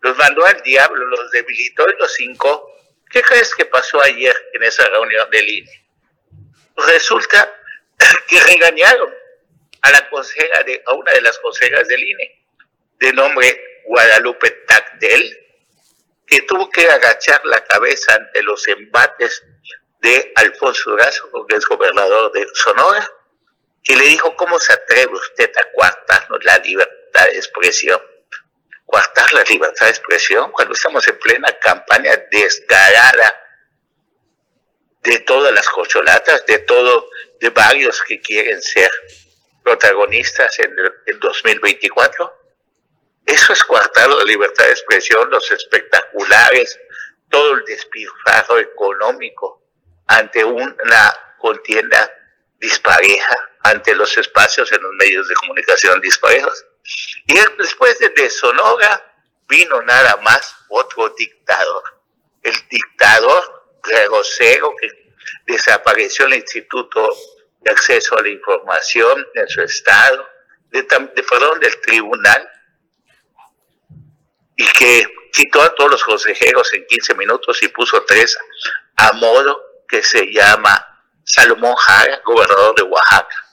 los 0.00 0.16
mandó 0.16 0.44
al 0.46 0.62
diablo, 0.62 1.04
los 1.04 1.30
debilitó 1.32 1.88
y 1.90 1.98
los 1.98 2.12
cinco. 2.14 2.66
¿Qué 3.10 3.22
crees 3.22 3.54
que 3.54 3.66
pasó 3.66 4.02
ayer 4.02 4.34
en 4.54 4.62
esa 4.62 4.86
reunión 4.88 5.28
del 5.30 5.48
INE? 5.48 5.89
Resulta 6.86 7.52
que 8.28 8.40
regañaron 8.40 9.14
a 9.82 9.90
la 9.90 10.10
consejera 10.10 10.62
de, 10.62 10.82
a 10.86 10.94
una 10.94 11.12
de 11.12 11.20
las 11.22 11.38
consejeras 11.38 11.88
del 11.88 12.02
INE, 12.02 12.44
de 12.98 13.12
nombre 13.12 13.82
Guadalupe 13.86 14.50
Tacdel, 14.66 15.36
que 16.26 16.42
tuvo 16.42 16.70
que 16.70 16.88
agachar 16.88 17.44
la 17.44 17.64
cabeza 17.64 18.14
ante 18.14 18.42
los 18.42 18.66
embates 18.68 19.42
de 20.00 20.32
Alfonso 20.36 20.90
Durazo, 20.90 21.46
que 21.48 21.56
es 21.56 21.66
gobernador 21.66 22.32
de 22.32 22.46
Sonora, 22.54 23.10
y 23.82 23.94
le 23.96 24.04
dijo, 24.04 24.36
¿cómo 24.36 24.58
se 24.58 24.72
atreve 24.72 25.12
usted 25.12 25.50
a 25.56 25.72
coartarnos 25.72 26.44
la 26.44 26.58
libertad 26.58 27.26
de 27.26 27.36
expresión? 27.36 28.00
Coartar 28.84 29.32
la 29.32 29.42
libertad 29.44 29.86
de 29.86 29.90
expresión 29.90 30.52
cuando 30.52 30.74
estamos 30.74 31.06
en 31.08 31.18
plena 31.18 31.52
campaña 31.58 32.16
descarada 32.30 33.40
de 35.02 35.18
todas 35.20 35.52
las 35.52 35.68
cocholatas, 35.68 36.44
de 36.46 36.58
todo, 36.60 37.08
de 37.40 37.50
varios 37.50 38.02
que 38.02 38.20
quieren 38.20 38.60
ser 38.60 38.90
protagonistas 39.62 40.58
en 40.58 40.74
el 41.06 41.18
2024. 41.20 42.38
Eso 43.26 43.52
es 43.52 43.64
coartar 43.64 44.08
la 44.08 44.24
libertad 44.24 44.64
de 44.64 44.72
expresión, 44.72 45.30
los 45.30 45.50
espectaculares, 45.50 46.78
todo 47.28 47.54
el 47.54 47.64
despilfarro 47.64 48.58
económico 48.58 49.62
ante 50.06 50.44
una 50.44 51.14
contienda 51.38 52.12
dispareja, 52.58 53.50
ante 53.62 53.94
los 53.94 54.16
espacios 54.18 54.70
en 54.72 54.82
los 54.82 54.92
medios 54.94 55.28
de 55.28 55.34
comunicación 55.36 56.00
disparejos. 56.00 56.66
Y 57.26 57.38
después 57.58 57.98
de 57.98 58.30
Sonora 58.30 59.06
vino 59.48 59.80
nada 59.82 60.16
más 60.22 60.56
otro 60.68 61.08
dictador, 61.10 61.82
el 62.42 62.54
dictador 62.68 63.59
grosero 63.82 64.74
que 64.80 64.88
desapareció 65.46 66.26
el 66.26 66.34
Instituto 66.34 67.08
de 67.60 67.70
Acceso 67.70 68.16
a 68.18 68.22
la 68.22 68.28
Información 68.28 69.26
en 69.34 69.48
su 69.48 69.62
estado, 69.62 70.26
de, 70.70 70.82
perdón, 70.84 71.60
del 71.60 71.80
tribunal, 71.80 72.48
y 74.56 74.66
que 74.72 75.06
quitó 75.32 75.62
a 75.62 75.74
todos 75.74 75.90
los 75.90 76.04
consejeros 76.04 76.72
en 76.74 76.86
15 76.86 77.14
minutos 77.14 77.62
y 77.62 77.68
puso 77.68 78.02
tres 78.04 78.36
a 78.96 79.12
modo 79.12 79.60
que 79.88 80.02
se 80.02 80.26
llama 80.32 80.86
Salomón 81.24 81.74
Jara, 81.76 82.20
gobernador 82.24 82.74
de 82.74 82.82
Oaxaca, 82.82 83.44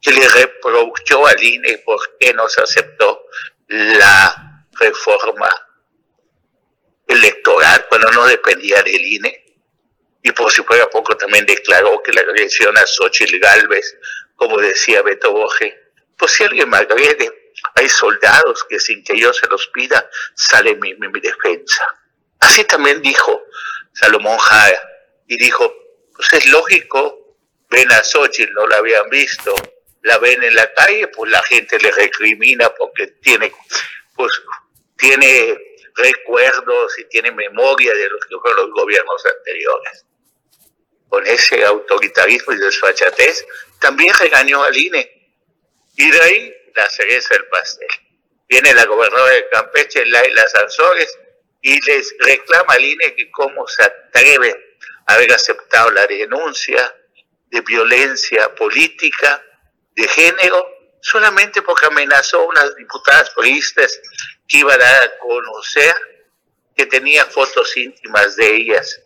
que 0.00 0.10
le 0.10 0.28
reprochó 0.28 1.26
al 1.26 1.42
INE 1.42 1.78
por 1.78 2.00
qué 2.18 2.34
no 2.34 2.48
se 2.48 2.60
aceptó 2.60 3.24
la 3.68 4.66
reforma 4.72 5.48
electoral 7.12 7.86
cuando 7.88 8.10
no 8.10 8.26
dependía 8.26 8.82
del 8.82 9.00
INE. 9.00 9.44
Y 10.22 10.32
por 10.32 10.52
si 10.52 10.62
fuera 10.62 10.88
poco 10.88 11.16
también 11.16 11.44
declaró 11.46 12.02
que 12.02 12.12
la 12.12 12.20
agresión 12.20 12.76
a 12.78 12.86
Xochitl 12.86 13.38
Galvez, 13.38 13.96
como 14.36 14.58
decía 14.58 15.02
Beto 15.02 15.32
Boje, 15.32 15.76
pues 16.16 16.32
si 16.32 16.44
alguien 16.44 16.70
me 16.70 16.76
agrede, 16.76 17.52
hay 17.74 17.88
soldados 17.88 18.64
que 18.68 18.78
sin 18.78 19.02
que 19.02 19.18
yo 19.18 19.32
se 19.32 19.46
los 19.48 19.66
pida, 19.68 20.08
sale 20.34 20.76
mi, 20.76 20.94
mi, 20.94 21.20
defensa. 21.20 21.84
Así 22.40 22.64
también 22.64 23.02
dijo 23.02 23.44
Salomón 23.92 24.38
Jara. 24.38 24.80
Y 25.26 25.36
dijo, 25.36 25.74
pues 26.14 26.32
es 26.34 26.46
lógico, 26.46 27.36
ven 27.70 27.90
a 27.90 28.02
Xochitl, 28.04 28.52
no 28.52 28.66
la 28.66 28.76
habían 28.76 29.08
visto, 29.10 29.54
la 30.02 30.18
ven 30.18 30.42
en 30.42 30.54
la 30.54 30.72
calle, 30.74 31.08
pues 31.08 31.30
la 31.30 31.42
gente 31.44 31.78
le 31.78 31.90
recrimina 31.90 32.68
porque 32.74 33.06
tiene, 33.22 33.52
pues, 34.14 34.30
tiene 34.96 35.58
recuerdos 35.94 36.98
y 36.98 37.04
tiene 37.04 37.30
memoria 37.32 37.94
de 37.94 38.08
los 38.08 38.24
que 38.26 38.36
fueron 38.40 38.66
los 38.66 38.70
gobiernos 38.70 39.26
anteriores. 39.26 40.06
Con 41.08 41.26
ese 41.26 41.64
autoritarismo 41.64 42.54
y 42.54 42.58
desfachatez, 42.58 43.46
también 43.78 44.14
regañó 44.18 44.62
al 44.62 44.76
INE. 44.76 45.10
Y 45.96 46.10
de 46.10 46.20
ahí 46.20 46.54
la 46.74 46.88
cereza 46.88 47.34
del 47.34 47.46
pastel. 47.48 47.88
Viene 48.48 48.74
la 48.74 48.84
gobernadora 48.86 49.32
de 49.32 49.48
Campeche, 49.48 50.04
Laila 50.06 50.46
Sanzores, 50.48 51.18
y 51.60 51.80
les 51.82 52.14
reclama 52.18 52.74
al 52.74 52.84
INE 52.84 53.14
que 53.14 53.30
cómo 53.30 53.66
se 53.66 53.82
atreve 53.82 54.76
a 55.06 55.14
haber 55.14 55.32
aceptado 55.32 55.90
la 55.90 56.06
denuncia 56.06 56.94
de 57.46 57.60
violencia 57.60 58.54
política, 58.54 59.42
de 59.94 60.08
género, 60.08 60.66
solamente 61.02 61.60
porque 61.62 61.86
amenazó 61.86 62.40
a 62.40 62.46
unas 62.46 62.74
diputadas 62.76 63.30
periodistas 63.30 64.00
que 64.46 64.58
iban 64.58 64.80
a 64.80 64.84
dar 64.84 65.02
a 65.04 65.18
conocer 65.18 65.94
que 66.76 66.86
tenía 66.86 67.24
fotos 67.26 67.76
íntimas 67.76 68.36
de 68.36 68.56
ellas. 68.56 69.00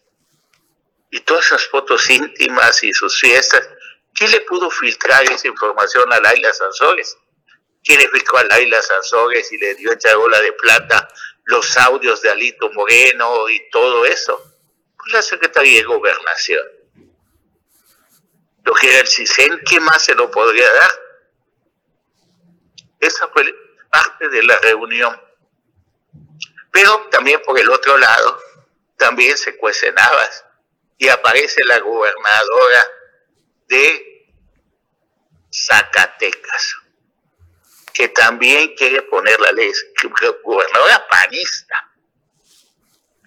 Y 1.11 1.20
todas 1.20 1.47
esas 1.47 1.66
fotos 1.68 2.09
íntimas 2.11 2.82
y 2.82 2.93
sus 2.93 3.18
fiestas, 3.18 3.68
¿quién 4.14 4.30
le 4.30 4.41
pudo 4.43 4.70
filtrar 4.70 5.24
esa 5.24 5.49
información 5.49 6.12
a 6.12 6.20
Laila 6.20 6.53
Sanzores? 6.53 7.16
¿Quién 7.84 8.01
le 8.01 8.09
filtró 8.09 8.39
a 8.39 8.45
Laila 8.45 8.82
Sanzores 8.82 9.53
y 9.53 9.59
le 9.59 9.74
dio 9.76 9.93
en 9.93 9.99
charola 9.99 10.41
de 10.41 10.53
plata 10.53 11.09
los 11.45 11.76
audios 11.76 12.20
de 12.22 12.30
Alito 12.30 12.70
Moreno 12.72 13.49
y 13.49 13.70
todo 13.70 14.05
eso? 14.05 14.57
Pues 14.97 15.12
la 15.12 15.22
Secretaría 15.22 15.78
de 15.78 15.84
Gobernación. 15.84 16.66
Lo 18.64 18.74
que 18.74 18.89
era 18.89 18.99
el 18.99 19.07
CISEN, 19.07 19.61
¿qué 19.64 19.78
más 19.78 20.05
se 20.05 20.14
lo 20.16 20.28
podría 20.28 20.70
dar? 20.72 20.91
Esa 22.99 23.28
fue 23.28 23.55
parte 23.89 24.28
de 24.28 24.43
la 24.43 24.59
reunión. 24.59 25.26
Pero 26.77 27.09
también 27.11 27.41
por 27.41 27.59
el 27.59 27.70
otro 27.70 27.97
lado, 27.97 28.39
también 28.99 29.39
se 29.39 29.57
cuecen 29.57 29.95
y 30.99 31.09
aparece 31.09 31.64
la 31.64 31.79
gobernadora 31.79 32.87
de 33.66 34.29
Zacatecas, 35.51 36.77
que 37.95 38.09
también 38.09 38.74
quiere 38.74 39.01
poner 39.01 39.41
la 39.41 39.53
ley, 39.53 39.72
gobernadora 40.45 41.09
panista, 41.09 41.95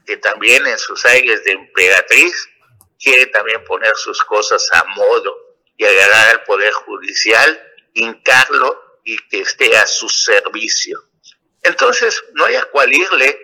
que 0.06 0.18
también 0.18 0.68
en 0.68 0.78
sus 0.78 1.04
aires 1.06 1.44
de 1.44 1.54
emperatriz 1.54 2.50
quiere 3.00 3.26
también 3.26 3.64
poner 3.64 3.96
sus 3.96 4.24
cosas 4.26 4.64
a 4.74 4.84
modo 4.96 5.58
y 5.76 5.86
agarrar 5.86 6.36
al 6.36 6.44
Poder 6.44 6.72
Judicial, 6.72 7.60
hincarlo 7.96 9.00
y 9.04 9.18
que 9.28 9.42
esté 9.42 9.76
a 9.76 9.88
su 9.88 10.08
servicio. 10.08 11.09
Entonces, 11.64 12.24
no 12.34 12.46
hay 12.46 12.56
a 12.56 12.66
cual 12.66 12.94
irle. 12.94 13.38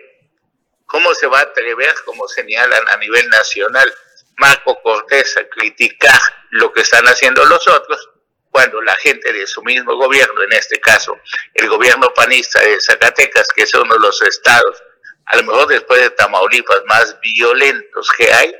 ¿Cómo 0.86 1.14
se 1.14 1.26
va 1.26 1.40
a 1.40 1.42
atrever, 1.42 1.94
como 2.04 2.28
señalan 2.28 2.88
a 2.88 2.96
nivel 2.98 3.28
nacional, 3.28 3.92
Marco 4.38 4.80
Cortés 4.82 5.36
a 5.36 5.48
criticar 5.48 6.20
lo 6.50 6.72
que 6.72 6.82
están 6.82 7.06
haciendo 7.06 7.44
los 7.44 7.66
otros, 7.66 8.10
cuando 8.50 8.80
la 8.82 8.94
gente 8.96 9.32
de 9.32 9.46
su 9.46 9.62
mismo 9.62 9.96
gobierno, 9.96 10.42
en 10.44 10.52
este 10.52 10.80
caso 10.80 11.18
el 11.54 11.68
gobierno 11.68 12.14
panista 12.14 12.60
de 12.60 12.80
Zacatecas, 12.80 13.48
que 13.54 13.64
es 13.64 13.74
uno 13.74 13.94
de 13.94 14.00
los 14.00 14.22
estados 14.22 14.82
a 15.26 15.36
lo 15.36 15.42
mejor 15.42 15.68
después 15.68 16.00
de 16.00 16.10
Tamaulipas 16.10 16.82
más 16.86 17.16
violentos 17.20 18.08
que 18.16 18.32
hay, 18.32 18.54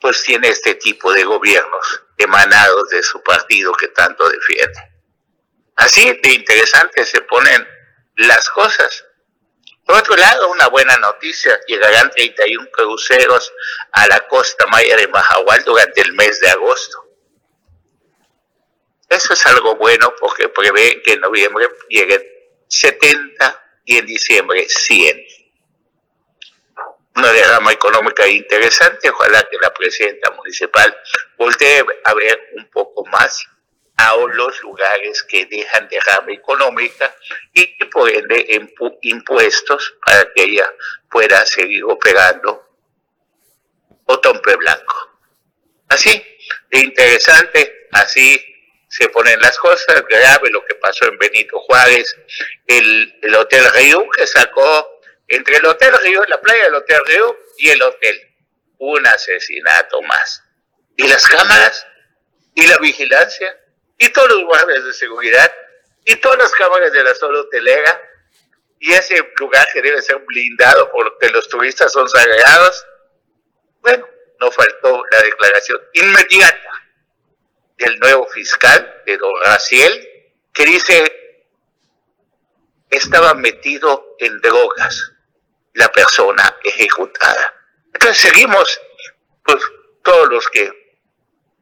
pues 0.00 0.22
tiene 0.22 0.48
este 0.48 0.76
tipo 0.76 1.12
de 1.12 1.24
gobiernos 1.24 2.02
emanados 2.18 2.88
de 2.90 3.02
su 3.02 3.22
partido 3.22 3.72
que 3.72 3.88
tanto 3.88 4.28
defiende. 4.28 4.80
Así 5.76 6.18
de 6.22 6.32
interesante 6.32 7.04
se 7.04 7.20
ponen 7.22 7.66
las 8.16 8.48
cosas. 8.50 9.04
Por 9.84 9.96
otro 9.96 10.16
lado, 10.16 10.50
una 10.50 10.68
buena 10.68 10.96
noticia, 10.96 11.60
llegarán 11.66 12.10
31 12.10 12.70
cruceros 12.70 13.52
a 13.92 14.06
la 14.08 14.26
costa 14.28 14.66
maya 14.66 14.96
de 14.96 15.08
Mahahual 15.08 15.62
durante 15.64 16.00
el 16.00 16.12
mes 16.14 16.40
de 16.40 16.48
agosto. 16.48 17.04
Eso 19.08 19.34
es 19.34 19.46
algo 19.46 19.76
bueno 19.76 20.14
porque 20.18 20.48
prevé 20.48 21.02
que 21.02 21.12
en 21.12 21.20
noviembre 21.20 21.68
lleguen 21.88 22.22
70 22.68 23.80
y 23.84 23.98
en 23.98 24.06
diciembre 24.06 24.66
100. 24.68 25.24
Una 27.16 27.30
derrama 27.30 27.72
económica 27.72 28.26
interesante, 28.26 29.10
ojalá 29.10 29.46
que 29.48 29.58
la 29.60 29.72
presidenta 29.72 30.30
municipal 30.32 30.96
voltee 31.36 31.84
a 32.04 32.14
ver 32.14 32.40
un 32.56 32.68
poco 32.70 33.04
más 33.06 33.46
a 33.96 34.16
los 34.16 34.62
lugares 34.62 35.22
que 35.22 35.46
dejan 35.46 35.88
derrama 35.88 36.32
económica 36.32 37.14
y 37.52 37.66
por 37.86 38.10
ende 38.10 38.60
impuestos 39.02 39.94
para 40.04 40.32
que 40.32 40.42
ella 40.42 40.68
pueda 41.10 41.46
seguir 41.46 41.84
operando 41.84 42.64
Otompe 44.06 44.56
Blanco. 44.56 45.20
Así, 45.88 46.22
de 46.70 46.78
interesante, 46.80 47.88
así 47.92 48.44
se 48.88 49.08
ponen 49.08 49.40
las 49.40 49.58
cosas, 49.58 50.04
grave 50.08 50.50
lo 50.50 50.64
que 50.64 50.74
pasó 50.74 51.06
en 51.06 51.18
Benito 51.18 51.58
Juárez, 51.60 52.16
el, 52.66 53.18
el 53.22 53.34
Hotel 53.34 53.64
Río 53.74 54.08
que 54.10 54.26
sacó 54.26 55.00
entre 55.28 55.56
el 55.56 55.66
Hotel 55.66 55.92
Río, 56.02 56.24
la 56.26 56.40
playa 56.40 56.64
del 56.64 56.74
Hotel 56.74 57.00
Río 57.06 57.36
y 57.58 57.70
el 57.70 57.82
hotel, 57.82 58.20
un 58.78 59.06
asesinato 59.06 60.02
más. 60.02 60.42
Y 60.96 61.08
las 61.08 61.26
cámaras, 61.26 61.86
y 62.54 62.66
la 62.66 62.78
vigilancia, 62.78 63.58
y 63.98 64.08
todos 64.10 64.28
los 64.28 64.44
guardias 64.44 64.84
de 64.84 64.92
seguridad, 64.92 65.52
y 66.04 66.16
todas 66.16 66.38
las 66.38 66.52
cámaras 66.52 66.92
de 66.92 67.02
la 67.02 67.14
sola 67.14 67.40
hotelera, 67.40 68.00
y 68.78 68.92
ese 68.92 69.16
lugar 69.36 69.66
que 69.72 69.80
debe 69.80 70.02
ser 70.02 70.18
blindado 70.26 70.90
porque 70.92 71.30
los 71.30 71.48
turistas 71.48 71.90
son 71.90 72.08
sagrados. 72.08 72.86
Bueno, 73.80 74.06
no 74.40 74.50
faltó 74.50 75.02
la 75.10 75.22
declaración 75.22 75.80
inmediata 75.94 76.70
del 77.78 77.98
nuevo 77.98 78.26
fiscal, 78.26 79.02
de 79.06 79.16
don 79.16 79.32
Raciel, 79.42 80.08
que 80.52 80.64
dice 80.66 81.24
estaba 82.90 83.34
metido 83.34 84.16
en 84.18 84.40
drogas 84.40 85.12
la 85.72 85.88
persona 85.90 86.56
ejecutada. 86.62 87.54
Entonces 87.92 88.18
seguimos, 88.18 88.80
pues 89.44 89.62
todos 90.02 90.28
los 90.28 90.48
que 90.48 90.98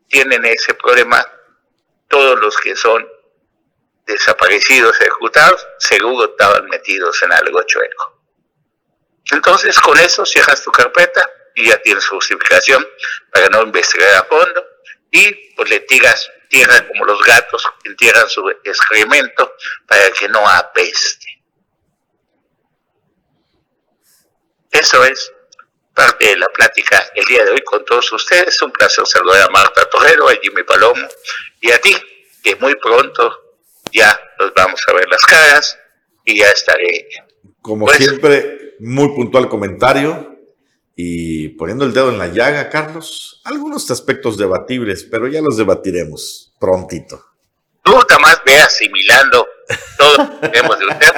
tienen 0.09 0.45
ese 0.45 0.75
problema 0.75 1.25
todos 2.13 2.39
los 2.41 2.55
que 2.59 2.77
son 2.77 3.09
desaparecidos, 4.05 5.01
ejecutados, 5.01 5.67
seguro 5.79 6.27
estaban 6.27 6.67
metidos 6.67 7.23
en 7.23 7.33
algo 7.33 7.63
chueco. 7.63 8.23
Entonces, 9.31 9.81
con 9.81 9.99
eso 9.99 10.27
cierras 10.27 10.63
tu 10.63 10.71
carpeta 10.71 11.27
y 11.55 11.69
ya 11.71 11.79
tienes 11.79 12.07
justificación 12.07 12.87
para 13.33 13.49
no 13.49 13.63
investigar 13.63 14.15
a 14.17 14.25
fondo 14.25 14.63
y 15.11 15.55
pues 15.55 15.71
le 15.71 15.81
tiras 15.81 16.31
tierra 16.49 16.87
como 16.87 17.07
los 17.07 17.23
gatos 17.23 17.67
entierran 17.85 18.29
su 18.29 18.47
excremento 18.63 19.55
para 19.87 20.11
que 20.11 20.29
no 20.29 20.47
apeste. 20.47 21.43
Eso 24.71 25.03
es 25.05 25.33
parte 25.95 26.27
de 26.27 26.37
la 26.37 26.47
plática 26.49 27.11
el 27.15 27.25
día 27.25 27.45
de 27.47 27.53
hoy 27.53 27.63
con 27.63 27.83
todos 27.87 28.13
ustedes. 28.13 28.61
Un 28.61 28.73
placer 28.73 29.07
saludar 29.07 29.49
a 29.49 29.49
Marta 29.49 29.89
Torrero, 29.89 30.29
a 30.29 30.35
Jimmy 30.43 30.63
Palomo 30.63 31.09
y 31.63 31.71
a 31.71 31.81
ti, 31.81 31.95
que 32.43 32.57
muy 32.57 32.75
pronto 32.77 33.33
ya 33.91 34.19
nos 34.39 34.53
vamos 34.55 34.83
a 34.87 34.93
ver 34.93 35.09
las 35.09 35.23
caras 35.23 35.79
y 36.25 36.39
ya 36.39 36.49
estaré. 36.49 37.09
Como 37.63 37.87
pues, 37.87 37.97
siempre, 37.97 38.75
muy 38.81 39.09
puntual 39.15 39.49
comentario 39.49 40.39
y 40.97 41.51
poniendo 41.51 41.85
el 41.85 41.95
dedo 41.95 42.11
en 42.11 42.19
la 42.19 42.27
llaga, 42.27 42.69
Carlos, 42.69 43.41
algunos 43.45 43.91
aspectos 43.91 44.37
debatibles, 44.37 45.05
pero 45.05 45.29
ya 45.29 45.41
los 45.41 45.57
debatiremos 45.57 46.53
prontito. 46.61 47.25
Tú 47.83 47.93
más 48.21 48.43
ve 48.45 48.57
asimilando 48.59 49.49
todo 49.99 50.17
lo 50.19 50.41
que 50.41 50.49
tenemos 50.49 50.79
de 50.79 50.87
usted, 50.87 51.15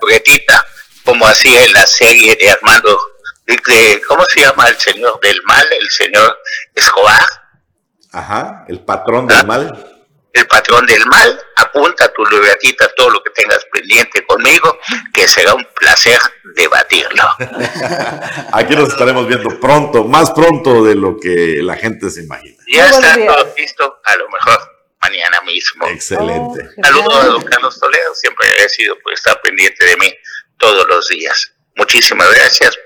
juguetita, 0.00 0.66
como 1.04 1.26
hacía 1.26 1.64
en 1.64 1.72
la 1.72 1.86
serie 1.86 2.36
de 2.36 2.50
Armando 2.50 2.98
¿cómo 4.06 4.24
se 4.32 4.40
llama 4.40 4.68
el 4.68 4.78
señor 4.78 5.20
del 5.20 5.40
mal? 5.44 5.66
El 5.72 5.90
señor 5.90 6.38
Escobar. 6.74 7.41
Ajá, 8.12 8.64
el 8.68 8.80
patrón 8.80 9.26
del 9.26 9.46
mal. 9.46 9.88
El 10.32 10.46
patrón 10.46 10.86
del 10.86 11.04
mal, 11.06 11.38
apunta 11.56 12.10
tu 12.12 12.24
libretita 12.24 12.88
todo 12.96 13.10
lo 13.10 13.22
que 13.22 13.30
tengas 13.30 13.66
pendiente 13.70 14.24
conmigo, 14.24 14.78
que 15.12 15.28
será 15.28 15.54
un 15.54 15.66
placer 15.74 16.18
debatirlo. 16.54 17.22
Aquí 18.52 18.74
nos 18.74 18.88
estaremos 18.88 19.26
viendo 19.26 19.60
pronto, 19.60 20.04
más 20.04 20.30
pronto 20.30 20.84
de 20.84 20.94
lo 20.94 21.18
que 21.18 21.60
la 21.62 21.76
gente 21.76 22.08
se 22.08 22.22
imagina. 22.22 22.56
Ya 22.66 22.88
está 22.88 23.14
todo 23.14 23.54
listo, 23.58 24.00
a 24.04 24.16
lo 24.16 24.28
mejor 24.30 24.58
mañana 25.02 25.42
mismo. 25.42 25.86
Excelente. 25.88 26.66
Oh, 26.78 26.82
Saludos 26.82 27.14
a 27.14 27.26
don 27.26 27.42
Carlos 27.42 27.78
Toledo, 27.78 28.14
siempre 28.14 28.48
agradecido 28.48 28.96
por 29.02 29.12
estar 29.12 29.38
pendiente 29.42 29.84
de 29.84 29.96
mí 29.98 30.14
todos 30.56 30.88
los 30.88 31.08
días. 31.08 31.52
Muchísimas 31.76 32.30
gracias 32.34 32.78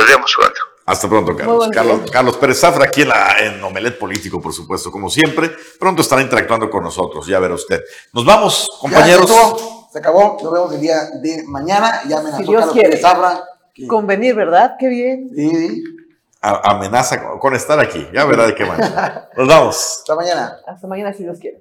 nos 0.00 0.08
vemos 0.08 0.34
pronto. 0.34 0.69
Hasta 0.90 1.08
pronto, 1.08 1.36
Carlos. 1.36 1.68
Carlos, 1.72 2.10
Carlos, 2.10 2.36
Pérez 2.36 2.58
Zafra, 2.58 2.86
aquí 2.86 3.02
en, 3.02 3.08
la, 3.08 3.38
en 3.38 3.62
Omelet 3.62 3.96
Político, 3.96 4.40
por 4.40 4.52
supuesto, 4.52 4.90
como 4.90 5.08
siempre. 5.08 5.52
Pronto 5.78 6.02
estará 6.02 6.20
interactuando 6.20 6.68
con 6.68 6.82
nosotros, 6.82 7.26
ya 7.28 7.38
verá 7.38 7.54
usted. 7.54 7.80
Nos 8.12 8.24
vamos, 8.24 8.68
compañeros. 8.80 9.30
se, 9.92 9.98
acabó, 10.00 10.36
nos 10.42 10.52
vemos 10.52 10.74
el 10.74 10.80
día 10.80 10.96
de 11.22 11.44
mañana. 11.46 12.00
Ya 12.08 12.18
amenazó 12.18 12.42
si 12.42 12.52
Carlos 12.52 12.74
Pérez 12.74 13.00
Zafra. 13.00 13.44
Convenir, 13.86 14.34
¿verdad? 14.34 14.74
Qué 14.80 14.88
bien. 14.88 15.30
Sí. 15.32 15.84
amenaza 16.40 17.22
con, 17.22 17.38
con 17.38 17.54
estar 17.54 17.78
aquí, 17.78 18.08
ya 18.12 18.24
verá 18.24 18.46
de 18.46 18.54
qué 18.56 18.64
manera. 18.64 19.30
Nos 19.36 19.46
vamos. 19.46 19.98
Hasta 20.00 20.16
mañana. 20.16 20.56
Hasta 20.66 20.88
mañana, 20.88 21.12
si 21.12 21.22
Dios 21.22 21.38
quiere. 21.38 21.58